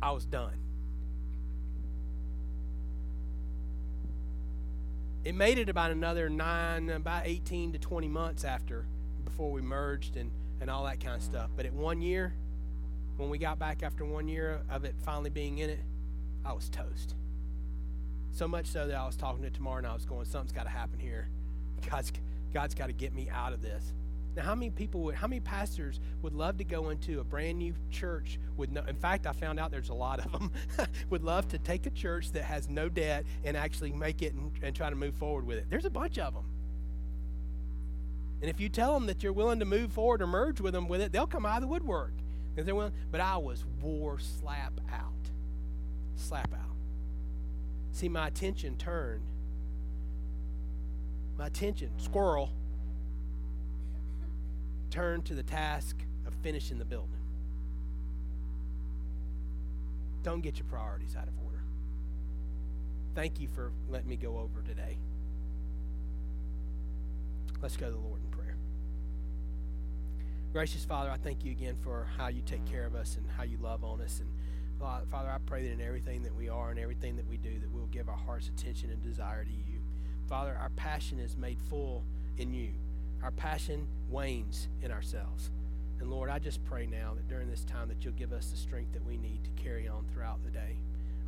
I 0.00 0.12
was 0.12 0.24
done. 0.24 0.54
It 5.26 5.34
made 5.34 5.58
it 5.58 5.68
about 5.68 5.90
another 5.90 6.28
nine, 6.28 6.88
about 6.88 7.22
18 7.26 7.72
to 7.72 7.80
20 7.80 8.06
months 8.06 8.44
after, 8.44 8.86
before 9.24 9.50
we 9.50 9.60
merged 9.60 10.16
and, 10.16 10.30
and 10.60 10.70
all 10.70 10.84
that 10.84 11.00
kind 11.00 11.16
of 11.16 11.22
stuff. 11.22 11.50
But 11.56 11.66
at 11.66 11.72
one 11.72 12.00
year, 12.00 12.32
when 13.16 13.28
we 13.28 13.36
got 13.36 13.58
back 13.58 13.82
after 13.82 14.04
one 14.04 14.28
year 14.28 14.60
of 14.70 14.84
it 14.84 14.94
finally 15.04 15.30
being 15.30 15.58
in 15.58 15.68
it, 15.68 15.80
I 16.44 16.52
was 16.52 16.68
toast. 16.68 17.16
So 18.30 18.46
much 18.46 18.66
so 18.66 18.86
that 18.86 18.96
I 18.96 19.04
was 19.04 19.16
talking 19.16 19.42
to 19.42 19.50
Tamara 19.50 19.78
and 19.78 19.88
I 19.88 19.94
was 19.94 20.04
going, 20.04 20.26
something's 20.26 20.52
got 20.52 20.62
to 20.62 20.70
happen 20.70 21.00
here. 21.00 21.28
God's, 21.90 22.12
God's 22.54 22.76
got 22.76 22.86
to 22.86 22.92
get 22.92 23.12
me 23.12 23.28
out 23.28 23.52
of 23.52 23.60
this. 23.60 23.94
Now, 24.36 24.42
how 24.42 24.54
many 24.54 24.70
people 24.70 25.00
would, 25.02 25.14
how 25.14 25.26
many 25.26 25.40
pastors 25.40 25.98
would 26.20 26.34
love 26.34 26.58
to 26.58 26.64
go 26.64 26.90
into 26.90 27.20
a 27.20 27.24
brand 27.24 27.58
new 27.58 27.74
church 27.90 28.38
with 28.58 28.70
no, 28.70 28.82
in 28.86 28.94
fact, 28.94 29.26
I 29.26 29.32
found 29.32 29.58
out 29.58 29.70
there's 29.70 29.88
a 29.88 29.94
lot 29.94 30.20
of 30.20 30.30
them, 30.30 30.52
would 31.10 31.24
love 31.24 31.48
to 31.48 31.58
take 31.58 31.86
a 31.86 31.90
church 31.90 32.32
that 32.32 32.44
has 32.44 32.68
no 32.68 32.90
debt 32.90 33.24
and 33.44 33.56
actually 33.56 33.92
make 33.92 34.20
it 34.20 34.34
and, 34.34 34.52
and 34.62 34.76
try 34.76 34.90
to 34.90 34.96
move 34.96 35.14
forward 35.14 35.46
with 35.46 35.56
it. 35.56 35.66
There's 35.70 35.86
a 35.86 35.90
bunch 35.90 36.18
of 36.18 36.34
them. 36.34 36.44
And 38.42 38.50
if 38.50 38.60
you 38.60 38.68
tell 38.68 38.92
them 38.92 39.06
that 39.06 39.22
you're 39.22 39.32
willing 39.32 39.60
to 39.60 39.64
move 39.64 39.90
forward 39.92 40.20
or 40.20 40.26
merge 40.26 40.60
with 40.60 40.74
them 40.74 40.86
with 40.86 41.00
it, 41.00 41.12
they'll 41.12 41.26
come 41.26 41.46
out 41.46 41.56
of 41.56 41.62
the 41.62 41.68
woodwork. 41.68 42.12
They're 42.54 42.74
willing, 42.74 42.92
but 43.10 43.22
I 43.22 43.38
was 43.38 43.64
wore 43.82 44.18
slap 44.18 44.78
out. 44.92 45.12
Slap 46.16 46.52
out. 46.52 46.76
See, 47.92 48.10
my 48.10 48.26
attention 48.26 48.76
turned. 48.76 49.22
My 51.38 51.46
attention, 51.46 51.90
squirrel, 51.98 52.50
turn 54.96 55.20
to 55.20 55.34
the 55.34 55.42
task 55.42 55.94
of 56.26 56.32
finishing 56.42 56.78
the 56.78 56.84
building. 56.84 57.20
Don't 60.22 60.40
get 60.40 60.56
your 60.56 60.64
priorities 60.70 61.14
out 61.14 61.28
of 61.28 61.34
order. 61.44 61.60
Thank 63.14 63.38
you 63.38 63.46
for 63.46 63.72
letting 63.90 64.08
me 64.08 64.16
go 64.16 64.38
over 64.38 64.62
today. 64.66 64.96
Let's 67.60 67.76
go 67.76 67.88
to 67.88 67.92
the 67.92 67.98
Lord 67.98 68.20
in 68.24 68.30
prayer. 68.30 68.56
Gracious 70.54 70.86
Father, 70.86 71.10
I 71.10 71.18
thank 71.18 71.44
you 71.44 71.50
again 71.50 71.76
for 71.84 72.06
how 72.16 72.28
you 72.28 72.40
take 72.46 72.64
care 72.64 72.86
of 72.86 72.94
us 72.94 73.18
and 73.18 73.26
how 73.36 73.42
you 73.42 73.58
love 73.60 73.84
on 73.84 74.00
us. 74.00 74.20
And 74.20 74.30
uh, 74.82 75.00
Father, 75.10 75.28
I 75.28 75.36
pray 75.44 75.64
that 75.64 75.72
in 75.74 75.82
everything 75.82 76.22
that 76.22 76.34
we 76.34 76.48
are 76.48 76.70
and 76.70 76.78
everything 76.78 77.16
that 77.16 77.28
we 77.28 77.36
do, 77.36 77.58
that 77.60 77.70
we'll 77.70 77.84
give 77.88 78.08
our 78.08 78.16
heart's 78.16 78.48
attention 78.48 78.88
and 78.88 79.02
desire 79.02 79.44
to 79.44 79.50
you. 79.50 79.78
Father, 80.26 80.56
our 80.58 80.70
passion 80.70 81.18
is 81.18 81.36
made 81.36 81.58
full 81.68 82.02
in 82.38 82.54
you 82.54 82.70
our 83.22 83.30
passion 83.32 83.86
wanes 84.08 84.68
in 84.82 84.90
ourselves. 84.90 85.50
And 86.00 86.10
Lord, 86.10 86.30
I 86.30 86.38
just 86.38 86.64
pray 86.64 86.86
now 86.86 87.14
that 87.14 87.28
during 87.28 87.48
this 87.48 87.64
time 87.64 87.88
that 87.88 88.04
you'll 88.04 88.14
give 88.14 88.32
us 88.32 88.50
the 88.50 88.56
strength 88.56 88.92
that 88.92 89.06
we 89.06 89.16
need 89.16 89.40
to 89.44 89.62
carry 89.62 89.88
on 89.88 90.04
throughout 90.12 90.42
the 90.44 90.50
day. 90.50 90.76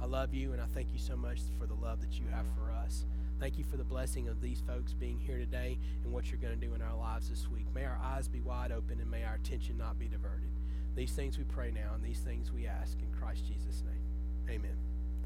I 0.01 0.07
love 0.07 0.35
you 0.35 0.53
and 0.53 0.61
I 0.61 0.67
thank 0.67 0.93
you 0.93 0.99
so 0.99 1.17
much 1.17 1.41
for 1.59 1.67
the 1.67 1.75
love 1.75 2.01
that 2.01 2.19
you 2.19 2.27
have 2.31 2.47
for 2.55 2.71
us. 2.71 3.05
Thank 3.41 3.57
you 3.57 3.65
for 3.65 3.77
the 3.77 3.85
blessing 3.85 4.29
of 4.29 4.41
these 4.41 4.63
folks 4.67 4.93
being 4.93 5.19
here 5.19 5.39
today 5.39 5.79
and 6.05 6.13
what 6.13 6.31
you're 6.31 6.41
going 6.41 6.59
to 6.59 6.67
do 6.67 6.75
in 6.75 6.83
our 6.83 6.97
lives 6.97 7.31
this 7.31 7.49
week. 7.49 7.67
May 7.75 7.85
our 7.85 7.99
eyes 8.03 8.29
be 8.29 8.41
wide 8.41 8.73
open 8.73 9.01
and 9.01 9.11
may 9.11 9.25
our 9.25 9.35
attention 9.35 9.79
not 9.79 9.99
be 9.99 10.09
diverted. 10.09 10.51
These 10.95 11.13
things 11.13 11.39
we 11.39 11.45
pray 11.45 11.71
now 11.71 11.95
and 11.95 12.03
these 12.03 12.21
things 12.21 12.53
we 12.53 12.67
ask 12.67 12.99
in 13.01 13.19
Christ 13.19 13.47
Jesus' 13.47 13.83
name. 13.87 14.57
Amen. 14.57 14.98